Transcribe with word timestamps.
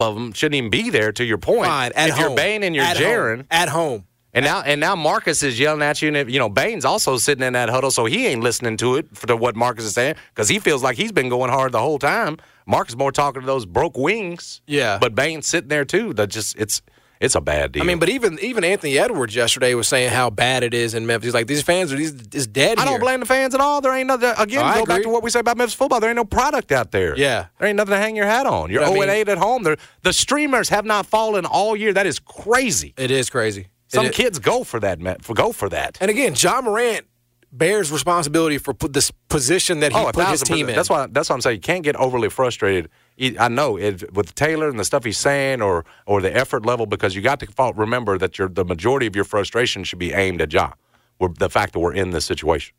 Of 0.00 0.14
them 0.14 0.32
shouldn't 0.32 0.56
even 0.56 0.70
be 0.70 0.88
there. 0.90 1.12
To 1.12 1.24
your 1.24 1.38
point, 1.38 1.66
Fine, 1.66 1.92
at 1.94 2.08
if 2.08 2.14
home. 2.14 2.28
you're 2.28 2.36
Bane 2.36 2.62
and 2.62 2.74
you're 2.74 2.84
at 2.84 2.96
Jaron, 2.96 3.36
home. 3.36 3.46
at 3.50 3.68
home. 3.68 4.06
and 4.32 4.44
now 4.44 4.62
and 4.62 4.80
now 4.80 4.96
Marcus 4.96 5.42
is 5.42 5.58
yelling 5.60 5.82
at 5.82 6.00
you, 6.00 6.08
and 6.08 6.16
if, 6.16 6.30
you 6.30 6.38
know 6.38 6.48
Bane's 6.48 6.84
also 6.86 7.16
sitting 7.18 7.44
in 7.44 7.52
that 7.52 7.68
huddle, 7.68 7.90
so 7.90 8.06
he 8.06 8.26
ain't 8.26 8.42
listening 8.42 8.76
to 8.78 8.96
it 8.96 9.14
for 9.16 9.26
to 9.26 9.36
what 9.36 9.56
Marcus 9.56 9.84
is 9.84 9.92
saying 9.94 10.14
because 10.34 10.48
he 10.48 10.58
feels 10.58 10.82
like 10.82 10.96
he's 10.96 11.12
been 11.12 11.28
going 11.28 11.50
hard 11.50 11.72
the 11.72 11.80
whole 11.80 11.98
time. 11.98 12.38
Marcus 12.66 12.96
more 12.96 13.12
talking 13.12 13.42
to 13.42 13.46
those 13.46 13.66
broke 13.66 13.98
wings, 13.98 14.62
Yeah. 14.66 14.98
but 15.00 15.14
Bane's 15.14 15.46
sitting 15.46 15.68
there 15.68 15.84
too. 15.84 16.14
That 16.14 16.28
just 16.28 16.56
it's 16.56 16.80
it's 17.20 17.34
a 17.34 17.40
bad 17.40 17.72
deal. 17.72 17.82
I 17.82 17.86
mean, 17.86 17.98
but 17.98 18.08
even 18.08 18.38
even 18.40 18.64
Anthony 18.64 18.98
Edwards 18.98 19.34
yesterday 19.34 19.74
was 19.74 19.86
saying 19.86 20.10
how 20.10 20.30
bad 20.30 20.62
it 20.62 20.72
is 20.72 20.94
in 20.94 21.06
Memphis. 21.06 21.26
He's 21.26 21.34
like, 21.34 21.46
these 21.46 21.62
fans 21.62 21.92
are 21.92 21.96
these 21.96 22.12
is 22.32 22.46
dead. 22.46 22.78
I 22.78 22.84
don't 22.86 22.98
blame 23.00 23.20
the 23.20 23.26
fans 23.26 23.54
at 23.54 23.60
all. 23.60 23.80
There 23.82 23.92
ain't 23.92 24.06
nothing. 24.08 24.32
Again, 24.38 24.62
Oh, 24.62 24.66
I 24.66 24.78
go 24.80 24.86
back 24.86 24.94
agree. 24.96 25.04
to 25.04 25.10
what 25.10 25.22
we 25.22 25.28
said 25.30 25.40
about 25.40 25.56
Memphis 25.58 25.74
football. 25.74 26.00
There 26.00 26.08
ain't 26.08 26.16
no 26.16 26.24
product 26.24 26.72
out 26.72 26.90
there. 26.92 27.14
Yeah. 27.18 27.46
there 27.58 27.68
ain't 27.68 27.76
nothing 27.76 27.92
to 27.92 27.98
hang 27.98 28.16
your 28.16 28.26
hat 28.26 28.46
on. 28.46 28.70
You're 28.70 28.80
But 28.80 28.86
I 28.88 28.92
0 28.92 29.00
and 29.02 29.10
mean- 29.10 29.18
8 29.20 29.28
at 29.28 29.38
home. 29.38 29.62
They're, 29.64 29.76
the 30.02 30.12
streamers 30.14 30.70
have 30.70 30.84
not 30.86 31.04
fallen 31.06 31.44
all 31.44 31.76
year. 31.76 31.92
That 31.92 32.06
is 32.06 32.18
crazy. 32.18 32.94
It 32.96 33.10
is 33.10 33.28
crazy. 33.28 33.62
It 33.62 33.68
Some 33.92 34.06
is. 34.06 34.12
kids 34.16 34.38
go 34.38 34.64
for 34.64 34.80
that. 34.80 34.98
man, 34.98 35.16
For 35.20 35.34
go 35.34 35.52
for 35.52 35.68
that. 35.68 35.98
And 36.00 36.10
again, 36.10 36.34
Ja 36.36 36.60
Morant 36.62 37.06
bears 37.52 37.90
responsibility 37.90 38.56
for 38.58 38.72
put 38.72 38.92
this 38.92 39.10
position 39.28 39.80
that 39.80 39.92
he 39.92 39.98
Oh, 39.98 40.10
put 40.12 40.26
his 40.28 40.40
team 40.42 40.66
percent. 40.66 40.70
in. 40.70 40.76
That's 40.76 40.88
why. 40.88 41.06
That's 41.10 41.28
why 41.28 41.34
I'm 41.34 41.40
saying 41.40 41.56
you 41.56 41.60
can't 41.60 41.82
get 41.82 41.96
overly 41.96 42.28
frustrated. 42.30 42.88
I 43.18 43.48
know 43.48 43.76
it, 43.76 44.12
with 44.14 44.34
Taylor 44.34 44.68
and 44.68 44.78
the 44.78 44.84
stuff 44.84 45.04
he's 45.04 45.18
saying, 45.18 45.60
or 45.62 45.84
or 46.06 46.20
the 46.20 46.34
effort 46.34 46.64
level, 46.64 46.86
because 46.86 47.14
you 47.14 47.22
got 47.22 47.40
to 47.40 47.72
remember 47.76 48.16
that 48.18 48.38
your 48.38 48.48
the 48.48 48.64
majority 48.64 49.06
of 49.06 49.14
your 49.14 49.24
frustration 49.24 49.84
should 49.84 49.98
be 49.98 50.12
aimed 50.12 50.40
at 50.40 50.52
Ja. 50.52 50.72
We're, 51.18 51.28
the 51.28 51.50
fact 51.50 51.74
that 51.74 51.80
we're 51.80 51.92
in 51.92 52.10
this 52.12 52.24
situation, 52.24 52.74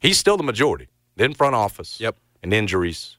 he's 0.00 0.16
still 0.18 0.36
the 0.38 0.42
majority. 0.42 0.88
In 1.16 1.34
front 1.34 1.54
office, 1.54 2.00
Yep. 2.00 2.16
and 2.42 2.52
injuries, 2.54 3.18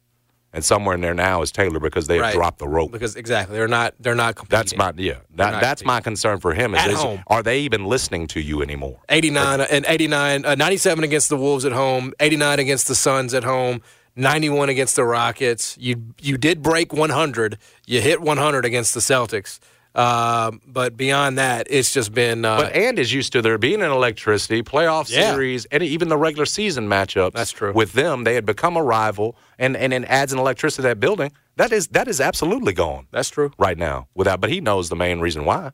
and 0.52 0.66
somewhere 0.66 0.96
in 0.96 1.02
there 1.02 1.14
now 1.14 1.42
is 1.44 1.52
Taylor 1.52 1.80
because 1.80 2.08
they 2.08 2.16
have 2.16 2.24
Right. 2.24 2.34
dropped 2.34 2.58
the 2.60 2.68
rope. 2.68 2.92
because 2.92 3.16
exactly 3.16 3.56
they're 3.56 3.68
not 3.68 3.94
they're 4.00 4.16
not 4.16 4.36
competing. 4.36 4.58
That's 4.58 4.76
my 4.76 4.92
yeah. 4.98 5.20
That, 5.36 5.62
that's 5.62 5.86
my 5.86 6.02
concern 6.02 6.40
for 6.40 6.54
him. 6.56 6.74
Is, 6.74 6.82
At 6.82 6.90
is 6.90 7.00
home. 7.00 7.24
are 7.28 7.44
they 7.44 7.60
even 7.60 7.86
listening 7.86 8.26
to 8.28 8.40
you 8.42 8.62
anymore? 8.64 9.00
89 9.10 9.62
and 9.62 9.86
89 9.88 10.46
uh, 10.46 10.56
97 10.56 11.04
against 11.04 11.30
the 11.30 11.38
Wolves 11.38 11.64
at 11.64 11.74
home, 11.74 12.12
89 12.20 12.60
against 12.60 12.88
the 12.88 12.96
Suns 12.96 13.34
at 13.36 13.44
home, 13.44 13.82
91 14.16 14.70
against 14.70 14.96
the 14.96 15.04
Rockets. 15.06 15.78
You 15.80 16.02
you 16.22 16.38
did 16.38 16.62
break 16.62 16.94
100. 16.94 17.58
You 17.86 18.02
hit 18.02 18.22
100 18.22 18.66
against 18.66 18.94
the 18.94 19.00
Celtics. 19.00 19.60
Um, 19.94 20.60
but 20.68 20.98
beyond 20.98 21.38
that, 21.38 21.68
it's 21.70 21.94
just 21.94 22.14
been 22.14 22.44
uh, 22.44 22.58
But 22.64 22.74
and 22.76 23.00
is 23.00 23.14
used 23.14 23.32
to 23.32 23.42
there 23.42 23.58
being 23.58 23.82
an 23.82 23.92
electricity 23.92 24.62
playoff 24.62 25.10
Yeah. 25.10 25.32
series 25.32 25.64
and 25.68 25.82
even 25.84 26.10
the 26.10 26.18
regular 26.18 26.46
season 26.46 26.90
matchups. 26.90 27.32
That's 27.32 27.52
true. 27.52 27.72
With 27.72 27.94
them, 27.94 28.26
they 28.26 28.36
had 28.36 28.46
become 28.46 28.76
a 28.76 28.84
rival, 28.84 29.38
and 29.58 29.78
and 29.78 29.94
it 29.94 30.04
adds 30.06 30.34
an 30.34 30.40
electricity 30.40 30.82
to 30.82 30.88
that 30.90 31.00
building. 31.00 31.32
That 31.56 31.72
is 31.72 31.88
that 31.90 32.10
is 32.10 32.20
absolutely 32.20 32.74
gone 32.74 33.08
that's 33.12 33.30
true. 33.30 33.52
right 33.58 33.78
now. 33.78 34.08
Without, 34.16 34.42
but 34.42 34.50
he 34.50 34.60
knows 34.60 34.90
the 34.90 34.98
main 34.98 35.22
reason 35.22 35.46
why. 35.46 35.72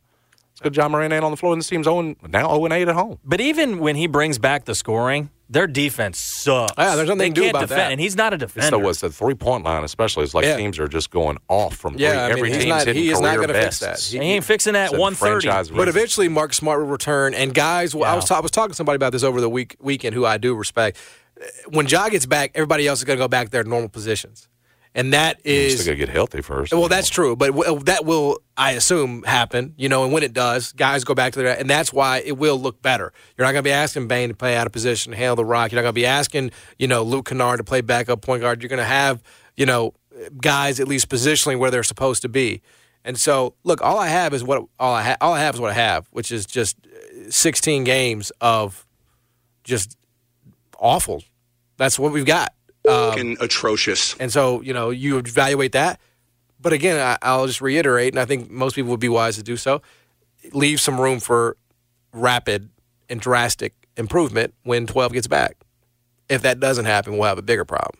It's 0.51 0.61
because 0.61 0.77
Ja 0.77 0.87
Morant 0.87 1.13
ain't 1.13 1.23
on 1.25 1.31
the 1.31 1.37
floor, 1.37 1.53
and 1.53 1.59
this 1.61 1.67
team's 1.69 1.85
0, 1.85 2.15
now 2.27 2.47
zero 2.49 2.65
and 2.65 2.73
eight 2.73 2.87
at 2.87 2.93
home. 2.93 3.17
But 3.25 3.41
even 3.41 3.79
when 3.79 3.95
he 3.95 4.05
brings 4.05 4.37
back 4.37 4.65
the 4.65 4.75
scoring, 4.75 5.31
their 5.51 5.67
defense 5.67 6.17
sucks. 6.17 6.73
Yeah, 6.77 6.95
there's 6.95 7.07
nothing 7.09 7.17
they 7.19 7.27
to 7.29 7.33
do 7.33 7.41
can't 7.41 7.51
about 7.51 7.59
defend, 7.61 7.79
that. 7.79 7.91
And 7.91 7.99
he's 8.01 8.15
not 8.15 8.31
a 8.33 8.35
It's 8.35 8.53
defender. 8.53 8.77
the, 8.77 8.79
what's 8.79 9.01
the 9.01 9.09
three 9.09 9.35
point 9.35 9.63
line, 9.65 9.83
especially. 9.83 10.23
It's 10.23 10.33
like 10.33 10.45
Yeah. 10.45 10.55
teams 10.57 10.79
are 10.79 10.87
just 10.87 11.11
going 11.11 11.37
off 11.49 11.75
from 11.75 11.93
three. 11.95 12.03
Yeah, 12.05 12.23
I 12.25 12.29
mean, 12.29 12.37
Every 12.37 12.49
he's 12.49 12.57
team's 12.59 12.69
not- 12.69 12.87
hitting 12.87 13.03
he 13.03 13.09
is 13.09 13.19
not 13.19 13.35
career 13.35 13.47
gonna 13.47 13.61
fix 13.61 13.79
bests. 13.81 14.09
that. 14.11 14.15
And 14.17 14.23
he 14.23 14.31
ain't 14.31 14.45
fixing 14.45 14.73
that 14.73 14.93
130. 14.97 15.75
But 15.75 15.87
eventually, 15.87 16.29
Mark 16.29 16.53
Smart 16.53 16.79
will 16.79 16.87
return. 16.87 17.33
And 17.33 17.53
guys, 17.53 17.93
well, 17.93 18.09
I 18.11 18.15
was 18.15 18.25
ta- 18.25 18.37
I 18.37 18.39
was 18.39 18.51
talking 18.51 18.71
to 18.71 18.75
somebody 18.75 18.95
about 18.95 19.11
this 19.11 19.23
over 19.23 19.41
the 19.41 19.49
week 19.49 19.75
weekend, 19.81 20.15
who 20.15 20.25
I 20.25 20.37
do 20.37 20.55
respect. 20.55 20.97
When 21.69 21.87
Ja 21.87 22.07
gets 22.09 22.25
back, 22.25 22.51
everybody 22.55 22.87
else 22.87 22.99
is 22.99 23.05
going 23.05 23.17
to 23.17 23.23
go 23.23 23.27
back 23.27 23.47
to 23.47 23.51
their 23.51 23.63
normal 23.63 23.89
positions, 23.89 24.47
and 24.93 25.13
that 25.13 25.39
is 25.43 25.79
still 25.79 25.93
gonna 25.93 26.05
get 26.05 26.09
healthy 26.09 26.41
first. 26.41 26.73
Well, 26.73 26.87
that's 26.89 27.09
true, 27.09 27.35
but 27.35 27.47
w- 27.55 27.79
that 27.85 28.05
will, 28.05 28.39
I 28.57 28.71
assume, 28.71 29.23
happen. 29.23 29.73
You 29.77 29.89
know, 29.89 30.03
and 30.03 30.11
when 30.11 30.23
it 30.23 30.33
does, 30.33 30.71
guys 30.73 31.03
go 31.03 31.13
back 31.13 31.33
to 31.33 31.39
their, 31.39 31.57
and 31.57 31.69
that's 31.69 31.93
why 31.93 32.21
it 32.25 32.37
will 32.37 32.57
look 32.59 32.81
better. 32.81 33.13
You're 33.37 33.45
not 33.45 33.53
going 33.53 33.63
to 33.63 33.67
be 33.67 33.71
asking 33.71 34.07
Bane 34.07 34.29
to 34.29 34.35
play 34.35 34.55
out 34.57 34.67
of 34.67 34.73
position, 34.73 35.13
hail 35.13 35.35
the 35.35 35.45
rock. 35.45 35.71
You're 35.71 35.77
not 35.77 35.83
going 35.83 35.93
to 35.93 36.01
be 36.01 36.05
asking, 36.05 36.51
you 36.77 36.87
know, 36.87 37.03
Luke 37.03 37.27
Kennard 37.27 37.57
to 37.59 37.63
play 37.63 37.81
backup 37.81 38.21
point 38.21 38.41
guard. 38.41 38.61
You're 38.61 38.69
going 38.69 38.79
to 38.79 38.85
have, 38.85 39.23
you 39.55 39.65
know, 39.65 39.93
guys 40.41 40.79
at 40.79 40.87
least 40.87 41.07
positionally 41.09 41.57
where 41.57 41.71
they're 41.71 41.83
supposed 41.83 42.21
to 42.23 42.29
be. 42.29 42.61
And 43.03 43.17
so, 43.17 43.55
look, 43.63 43.81
all 43.81 43.97
I 43.97 44.07
have 44.09 44.33
is 44.33 44.43
what 44.43 44.63
all 44.79 44.93
I 44.93 45.01
ha- 45.03 45.17
all 45.21 45.33
I 45.33 45.39
have 45.39 45.55
is 45.55 45.61
what 45.61 45.71
I 45.71 45.75
have, 45.75 46.07
which 46.11 46.31
is 46.31 46.45
just 46.45 46.77
uh, 46.85 47.31
16 47.31 47.83
games 47.83 48.31
of 48.41 48.85
just 49.63 49.97
awful. 50.77 51.23
That's 51.77 51.97
what 51.97 52.11
we've 52.11 52.25
got. 52.25 52.53
Um, 52.89 53.37
atrocious. 53.39 54.15
and 54.19 54.31
so, 54.31 54.61
you 54.61 54.73
know, 54.73 54.89
you 54.89 55.17
evaluate 55.17 55.73
that. 55.73 55.99
But 56.59 56.73
again, 56.73 56.99
I, 56.99 57.17
I'll 57.21 57.47
just 57.47 57.61
reiterate, 57.61 58.13
and 58.13 58.19
I 58.19 58.25
think 58.25 58.49
most 58.51 58.75
people 58.75 58.91
would 58.91 58.99
be 58.99 59.09
wise 59.09 59.35
to 59.37 59.43
do 59.43 59.57
so. 59.57 59.81
Leave 60.53 60.79
some 60.81 60.99
room 60.99 61.19
for 61.19 61.57
rapid 62.13 62.69
and 63.09 63.19
drastic 63.19 63.73
improvement 63.97 64.53
when 64.63 64.87
12 64.87 65.13
gets 65.13 65.27
back. 65.27 65.57
If 66.29 66.41
that 66.43 66.59
doesn't 66.59 66.85
happen, 66.85 67.13
we'll 67.17 67.27
have 67.27 67.37
a 67.37 67.41
bigger 67.43 67.65
problem. 67.65 67.99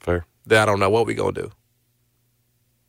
fair. 0.00 0.24
Then 0.46 0.62
I 0.62 0.66
don't 0.66 0.80
know 0.80 0.90
what 0.90 1.06
we're 1.06 1.16
going 1.16 1.34
to 1.34 1.42
do. 1.42 1.50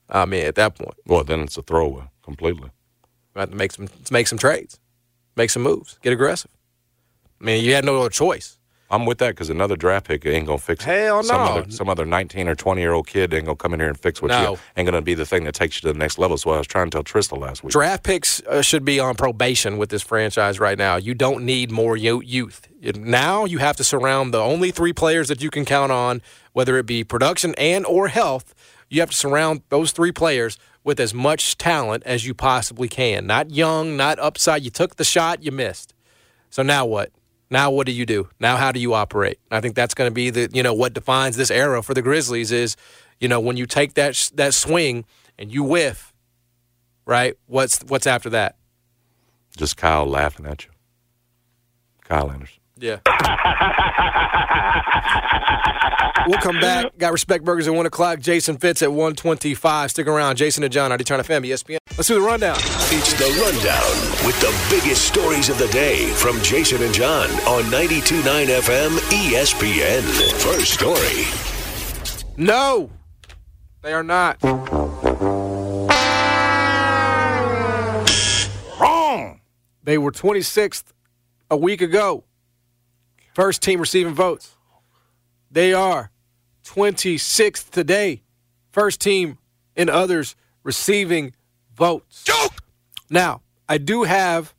I 0.09 0.25
mean, 0.25 0.45
at 0.45 0.55
that 0.55 0.75
point, 0.75 0.95
Well, 1.05 1.23
then 1.23 1.39
it's 1.41 1.57
a 1.57 1.61
throwaway 1.61 2.03
completely. 2.23 2.69
we 3.35 3.39
have 3.39 3.49
to 3.51 3.55
make 3.55 3.71
some 3.71 3.87
make 4.11 4.27
some 4.27 4.37
trades, 4.37 4.79
make 5.35 5.49
some 5.49 5.63
moves, 5.63 5.97
get 6.03 6.13
aggressive. 6.13 6.51
I 7.41 7.45
mean, 7.45 7.63
you 7.63 7.73
had 7.73 7.85
no 7.85 7.99
other 7.99 8.09
choice. 8.09 8.59
I'm 8.93 9.05
with 9.05 9.17
that 9.19 9.29
because 9.29 9.49
another 9.49 9.75
draft 9.75 10.07
pick 10.07 10.25
ain't 10.25 10.45
gonna 10.45 10.57
fix 10.59 10.85
it. 10.85 10.89
Hell 10.89 11.23
Some 11.23 11.37
no. 11.37 11.43
other, 11.53 11.71
some 11.71 11.89
other 11.89 12.05
19 12.05 12.47
or 12.47 12.55
20 12.55 12.79
year 12.81 12.93
old 12.93 13.07
kid 13.07 13.33
ain't 13.33 13.45
gonna 13.45 13.55
come 13.55 13.73
in 13.73 13.79
here 13.79 13.89
and 13.89 13.99
fix 13.99 14.21
what 14.21 14.29
No. 14.29 14.51
you 14.51 14.57
ain't 14.77 14.85
gonna 14.85 15.01
be 15.01 15.13
the 15.15 15.25
thing 15.25 15.45
that 15.45 15.55
takes 15.55 15.77
you 15.77 15.81
to 15.87 15.93
the 15.93 15.97
next 15.99 16.17
level. 16.19 16.37
So 16.37 16.51
I 16.51 16.57
was 16.59 16.67
trying 16.67 16.89
to 16.91 16.91
tell 16.91 17.03
Trista 17.03 17.37
last 17.39 17.63
week. 17.63 17.71
Draft 17.71 18.03
picks 18.03 18.41
uh, 18.43 18.61
should 18.61 18.85
be 18.85 18.99
on 18.99 19.15
probation 19.15 19.77
with 19.77 19.89
this 19.89 20.03
franchise 20.03 20.59
right 20.59 20.77
now. 20.77 20.95
You 20.97 21.13
don't 21.15 21.43
need 21.43 21.71
more 21.71 21.97
yo- 21.97 22.19
youth. 22.21 22.67
Now 22.95 23.45
you 23.45 23.57
have 23.59 23.75
to 23.77 23.83
surround 23.83 24.33
the 24.33 24.39
only 24.41 24.69
three 24.71 24.93
players 24.93 25.27
that 25.29 25.41
you 25.41 25.49
can 25.49 25.65
count 25.65 25.91
on, 25.91 26.21
whether 26.51 26.77
it 26.77 26.85
be 26.85 27.03
production 27.03 27.55
and 27.57 27.85
or 27.85 28.09
health. 28.09 28.53
You 28.89 28.99
have 28.99 29.09
to 29.09 29.17
surround 29.17 29.61
those 29.69 29.91
three 29.91 30.11
players 30.11 30.59
with 30.83 30.99
as 30.99 31.13
much 31.13 31.57
talent 31.57 32.03
as 32.05 32.27
you 32.27 32.33
possibly 32.35 32.87
can. 32.89 33.25
Not 33.25 33.49
young, 33.49 33.97
not 33.97 34.19
upside. 34.19 34.63
You 34.63 34.69
took 34.69 34.97
the 34.97 35.03
shot, 35.05 35.41
you 35.41 35.51
missed. 35.51 35.93
So 36.51 36.61
now 36.61 36.85
what? 36.85 37.11
Now 37.53 37.69
what 37.69 37.85
do 37.85 37.91
you 37.91 38.07
do? 38.07 38.29
Now 38.39 38.57
how 38.57 38.71
do 38.71 38.79
you 38.79 38.95
operate? 38.95 39.37
I 39.51 39.61
think 39.61 39.75
that's 39.75 39.93
going 39.93 40.09
to 40.09 40.13
be 40.13 40.31
the 40.31 40.49
you 40.51 40.63
know 40.63 40.73
what 40.73 40.93
defines 40.93 41.37
this 41.37 41.51
era 41.51 41.83
for 41.83 41.93
the 41.93 42.01
Grizzlies 42.01 42.51
is, 42.51 42.75
you 43.19 43.27
know, 43.27 43.39
when 43.39 43.57
you 43.57 43.67
take 43.67 43.93
that 43.93 44.31
that 44.33 44.55
swing 44.55 45.05
and 45.37 45.53
you 45.53 45.63
whiff, 45.63 46.15
right? 47.05 47.35
What's 47.45 47.83
what's 47.83 48.07
after 48.07 48.31
that? 48.31 48.55
Just 49.55 49.77
Kyle 49.77 50.07
laughing 50.07 50.47
at 50.47 50.65
you. 50.65 50.71
Kyle 52.03 52.31
Anderson. 52.31 52.62
Yeah. 52.83 52.99
we'll 56.27 56.37
come 56.39 56.59
back. 56.59 56.97
Got 56.97 57.13
Respect 57.13 57.45
Burgers 57.45 57.65
at 57.65 57.73
1 57.73 57.85
o'clock. 57.85 58.19
Jason 58.19 58.57
Fitz 58.57 58.81
at 58.81 58.91
125. 58.91 59.91
Stick 59.91 60.05
around. 60.05 60.35
Jason 60.35 60.65
and 60.65 60.73
John, 60.73 60.91
I 60.91 60.97
turn 60.97 61.23
to 61.23 61.31
FM, 61.31 61.47
ESPN. 61.47 61.77
Let's 61.95 62.09
do 62.09 62.15
the 62.15 62.21
rundown. 62.27 62.57
It's 62.57 63.13
the 63.13 63.29
rundown 63.41 64.27
with 64.27 64.37
the 64.41 64.53
biggest 64.69 65.07
stories 65.07 65.47
of 65.47 65.57
the 65.59 65.67
day 65.67 66.09
from 66.09 66.41
Jason 66.41 66.83
and 66.83 66.93
John 66.93 67.29
on 67.47 67.63
92.9 67.71 68.47
FM 68.47 68.97
ESPN. 68.97 70.01
First 70.41 70.73
story. 70.73 71.23
No, 72.35 72.89
they 73.81 73.93
are 73.93 74.03
not. 74.03 74.43
Wrong. 78.77 79.39
They 79.85 79.97
were 79.97 80.11
26th 80.11 80.91
a 81.49 81.55
week 81.55 81.81
ago. 81.81 82.25
First 83.33 83.61
team 83.61 83.79
receiving 83.79 84.13
votes. 84.13 84.55
They 85.51 85.73
are 85.73 86.11
26th 86.65 87.69
today. 87.69 88.23
First 88.71 89.01
team 89.01 89.37
and 89.75 89.89
others 89.89 90.35
receiving 90.63 91.33
votes. 91.75 92.23
Joke. 92.23 92.53
Now, 93.09 93.41
I 93.67 93.77
do 93.77 94.03
have 94.03 94.53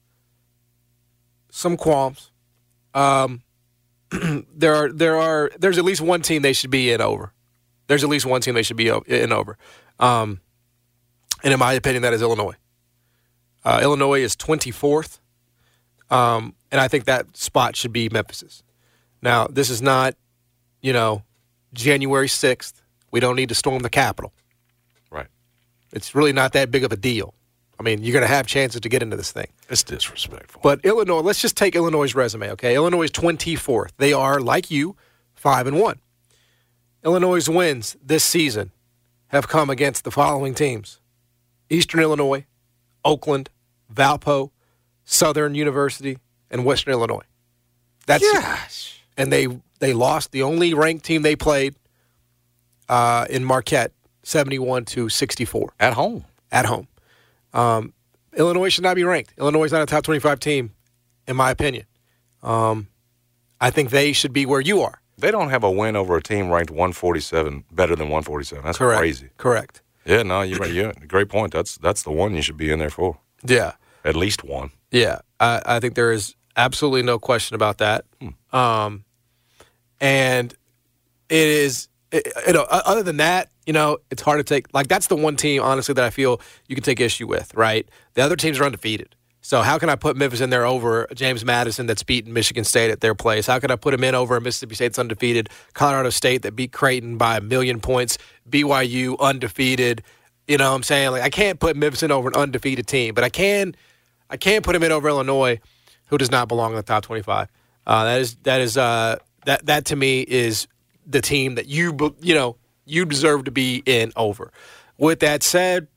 some 1.50 1.76
qualms. 1.76 2.30
Um, 2.94 3.42
there 4.54 4.74
are 4.74 4.92
there 4.92 5.16
are 5.16 5.50
there's 5.58 5.78
at 5.78 5.84
least 5.84 6.00
one 6.00 6.22
team 6.22 6.42
they 6.42 6.52
should 6.52 6.70
be 6.70 6.92
in 6.92 7.00
over. 7.00 7.32
There's 7.86 8.04
at 8.04 8.10
least 8.10 8.26
one 8.26 8.40
team 8.40 8.54
they 8.54 8.62
should 8.62 8.76
be 8.76 8.88
in 8.88 9.32
over. 9.32 9.58
Um, 9.98 10.40
and 11.42 11.52
in 11.52 11.58
my 11.58 11.74
opinion, 11.74 12.02
that 12.02 12.12
is 12.12 12.22
Illinois. 12.22 12.54
Uh, 13.64 13.80
Illinois 13.82 14.20
is 14.20 14.36
24th, 14.36 15.20
um, 16.10 16.54
and 16.70 16.80
I 16.80 16.88
think 16.88 17.04
that 17.04 17.36
spot 17.36 17.76
should 17.76 17.92
be 17.92 18.08
Memphis's. 18.08 18.62
Now, 19.22 19.46
this 19.46 19.70
is 19.70 19.80
not, 19.80 20.14
you 20.82 20.92
know, 20.92 21.22
January 21.72 22.28
6th. 22.28 22.74
We 23.10 23.20
don't 23.20 23.36
need 23.36 23.48
to 23.48 23.54
storm 23.54 23.82
the 23.82 23.90
Capitol. 23.90 24.32
Right. 25.10 25.28
It's 25.92 26.14
really 26.14 26.32
not 26.32 26.52
that 26.52 26.70
big 26.70 26.84
of 26.84 26.92
a 26.92 26.96
deal. 26.96 27.34
I 27.78 27.82
mean, 27.82 28.02
you're 28.02 28.12
going 28.12 28.22
to 28.22 28.28
have 28.28 28.46
chances 28.46 28.80
to 28.82 28.88
get 28.88 29.02
into 29.02 29.16
this 29.16 29.32
thing. 29.32 29.48
It's 29.68 29.82
disrespectful. 29.82 30.60
But 30.62 30.84
Illinois, 30.84 31.20
let's 31.20 31.40
just 31.40 31.56
take 31.56 31.74
Illinois' 31.74 32.14
resume, 32.14 32.50
okay? 32.50 32.76
Illinois 32.76 33.04
is 33.04 33.10
24th. 33.10 33.90
They 33.96 34.12
are, 34.12 34.40
like 34.40 34.70
you, 34.70 34.96
5 35.34 35.66
and 35.66 35.80
1. 35.80 35.98
Illinois' 37.04 37.48
wins 37.48 37.96
this 38.02 38.24
season 38.24 38.70
have 39.28 39.48
come 39.48 39.68
against 39.68 40.04
the 40.04 40.10
following 40.10 40.54
teams 40.54 41.00
Eastern 41.68 42.00
Illinois, 42.00 42.46
Oakland, 43.04 43.50
Valpo, 43.92 44.50
Southern 45.04 45.54
University, 45.54 46.18
and 46.50 46.64
Western 46.64 46.92
Illinois. 46.92 47.24
That's 48.06 48.24
Gosh. 48.32 49.00
and 49.16 49.32
they 49.32 49.46
they 49.80 49.92
lost 49.92 50.32
the 50.32 50.42
only 50.42 50.74
ranked 50.74 51.04
team 51.04 51.22
they 51.22 51.36
played 51.36 51.74
uh, 52.88 53.26
in 53.30 53.44
Marquette, 53.44 53.92
71 54.22 54.84
to 54.86 55.08
64 55.08 55.72
At 55.80 55.94
home. 55.94 56.24
at 56.52 56.66
home. 56.66 56.88
Um, 57.52 57.92
Illinois 58.36 58.68
should 58.68 58.84
not 58.84 58.96
be 58.96 59.04
ranked. 59.04 59.32
Illinois 59.38 59.64
is 59.64 59.72
not 59.72 59.82
a 59.82 59.86
top 59.86 60.04
25 60.04 60.40
team, 60.40 60.72
in 61.28 61.36
my 61.36 61.50
opinion. 61.50 61.86
Um, 62.42 62.88
I 63.60 63.70
think 63.70 63.90
they 63.90 64.12
should 64.12 64.32
be 64.32 64.44
where 64.46 64.60
you 64.60 64.82
are. 64.82 65.00
They 65.16 65.30
don't 65.30 65.50
have 65.50 65.62
a 65.64 65.70
win 65.70 65.94
over 65.96 66.16
a 66.16 66.22
team 66.22 66.50
ranked 66.50 66.70
147, 66.72 67.64
better 67.70 67.94
than 67.94 68.06
147. 68.08 68.64
That's 68.64 68.78
Correct. 68.78 68.98
crazy. 68.98 69.30
Correct. 69.38 69.80
Yeah, 70.04 70.22
no, 70.24 70.42
you're 70.42 70.58
right. 70.58 70.72
Yeah, 70.72 70.92
great 71.06 71.28
point. 71.30 71.52
That's 71.52 71.78
that's 71.78 72.02
the 72.02 72.10
one 72.10 72.34
you 72.34 72.42
should 72.42 72.56
be 72.58 72.70
in 72.70 72.78
there 72.80 72.90
for. 72.90 73.18
Yeah. 73.46 73.72
At 74.04 74.16
least 74.16 74.44
one. 74.44 74.70
Yeah. 74.94 75.18
I, 75.40 75.60
I 75.66 75.80
think 75.80 75.94
there 75.94 76.12
is 76.12 76.36
absolutely 76.56 77.02
no 77.02 77.18
question 77.18 77.54
about 77.54 77.78
that. 77.78 78.04
Um, 78.52 79.04
and 80.00 80.52
it 81.28 81.48
is, 81.48 81.88
it, 82.12 82.32
you 82.46 82.52
know, 82.52 82.62
other 82.70 83.02
than 83.02 83.16
that, 83.16 83.50
you 83.66 83.72
know, 83.72 83.98
it's 84.10 84.22
hard 84.22 84.38
to 84.38 84.44
take. 84.44 84.72
Like, 84.72 84.86
that's 84.86 85.08
the 85.08 85.16
one 85.16 85.36
team, 85.36 85.62
honestly, 85.62 85.94
that 85.94 86.04
I 86.04 86.10
feel 86.10 86.40
you 86.68 86.76
can 86.76 86.84
take 86.84 87.00
issue 87.00 87.26
with, 87.26 87.52
right? 87.54 87.88
The 88.14 88.22
other 88.22 88.36
teams 88.36 88.60
are 88.60 88.64
undefeated. 88.64 89.16
So, 89.40 89.62
how 89.62 89.78
can 89.78 89.90
I 89.90 89.96
put 89.96 90.16
Memphis 90.16 90.40
in 90.40 90.50
there 90.50 90.64
over 90.64 91.08
James 91.14 91.44
Madison 91.44 91.86
that's 91.86 92.02
beaten 92.02 92.32
Michigan 92.32 92.64
State 92.64 92.90
at 92.90 93.00
their 93.00 93.14
place? 93.14 93.46
How 93.46 93.58
can 93.58 93.70
I 93.70 93.76
put 93.76 93.92
him 93.92 94.04
in 94.04 94.14
over 94.14 94.38
Mississippi 94.40 94.74
State's 94.74 94.98
undefeated, 94.98 95.50
Colorado 95.74 96.10
State 96.10 96.42
that 96.42 96.54
beat 96.54 96.72
Creighton 96.72 97.18
by 97.18 97.38
a 97.38 97.40
million 97.40 97.80
points, 97.80 98.16
BYU 98.48 99.18
undefeated? 99.18 100.02
You 100.46 100.58
know 100.58 100.70
what 100.70 100.76
I'm 100.76 100.82
saying? 100.82 101.10
Like, 101.10 101.22
I 101.22 101.30
can't 101.30 101.58
put 101.58 101.76
Memphis 101.76 102.02
in 102.02 102.10
over 102.10 102.28
an 102.28 102.34
undefeated 102.36 102.86
team, 102.86 103.12
but 103.14 103.24
I 103.24 103.28
can. 103.28 103.74
I 104.30 104.36
can't 104.36 104.64
put 104.64 104.74
him 104.74 104.82
in 104.82 104.92
over 104.92 105.08
Illinois, 105.08 105.60
who 106.06 106.18
does 106.18 106.30
not 106.30 106.48
belong 106.48 106.72
in 106.72 106.76
the 106.76 106.82
top 106.82 107.04
25. 107.04 107.48
Uh, 107.86 108.04
that 108.04 108.20
is 108.20 108.34
that 108.44 108.60
is 108.60 108.76
uh, 108.76 109.16
that 109.44 109.66
that 109.66 109.84
to 109.86 109.96
me 109.96 110.22
is 110.22 110.66
the 111.06 111.20
team 111.20 111.54
that 111.56 111.66
you 111.66 112.16
you 112.20 112.34
know 112.34 112.56
you 112.86 113.04
deserve 113.04 113.44
to 113.44 113.50
be 113.50 113.82
in 113.86 114.12
over. 114.16 114.52
With 114.96 115.20
that 115.20 115.42
said, 115.42 115.88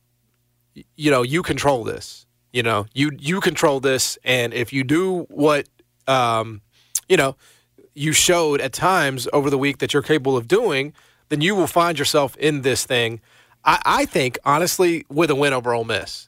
you 0.96 1.12
know 1.12 1.22
you 1.22 1.44
control 1.44 1.84
this. 1.84 2.26
You 2.52 2.64
know 2.64 2.86
you 2.94 3.12
you 3.18 3.40
control 3.40 3.80
this, 3.80 4.18
and 4.24 4.54
if 4.54 4.74
you 4.74 4.84
do 4.84 5.26
what 5.30 5.68
um, 6.08 6.62
you 7.08 7.18
know 7.18 7.36
you 7.94 8.12
showed 8.12 8.62
at 8.62 8.74
times 8.74 9.28
over 9.34 9.50
the 9.50 9.58
week 9.58 9.80
that 9.80 9.94
you're 9.94 10.04
capable 10.04 10.38
of 10.38 10.48
doing, 10.48 10.94
then 11.30 11.42
you 11.42 11.56
will 11.56 11.68
find 11.68 11.98
yourself 11.98 12.36
in 12.38 12.62
this 12.62 12.86
thing. 12.86 13.22
I, 13.64 13.82
I 13.86 14.06
think 14.06 14.38
honestly 14.46 15.06
with 15.10 15.30
a 15.30 15.36
win 15.36 15.54
over 15.54 15.74
Ole 15.74 15.84
Miss 15.84 16.27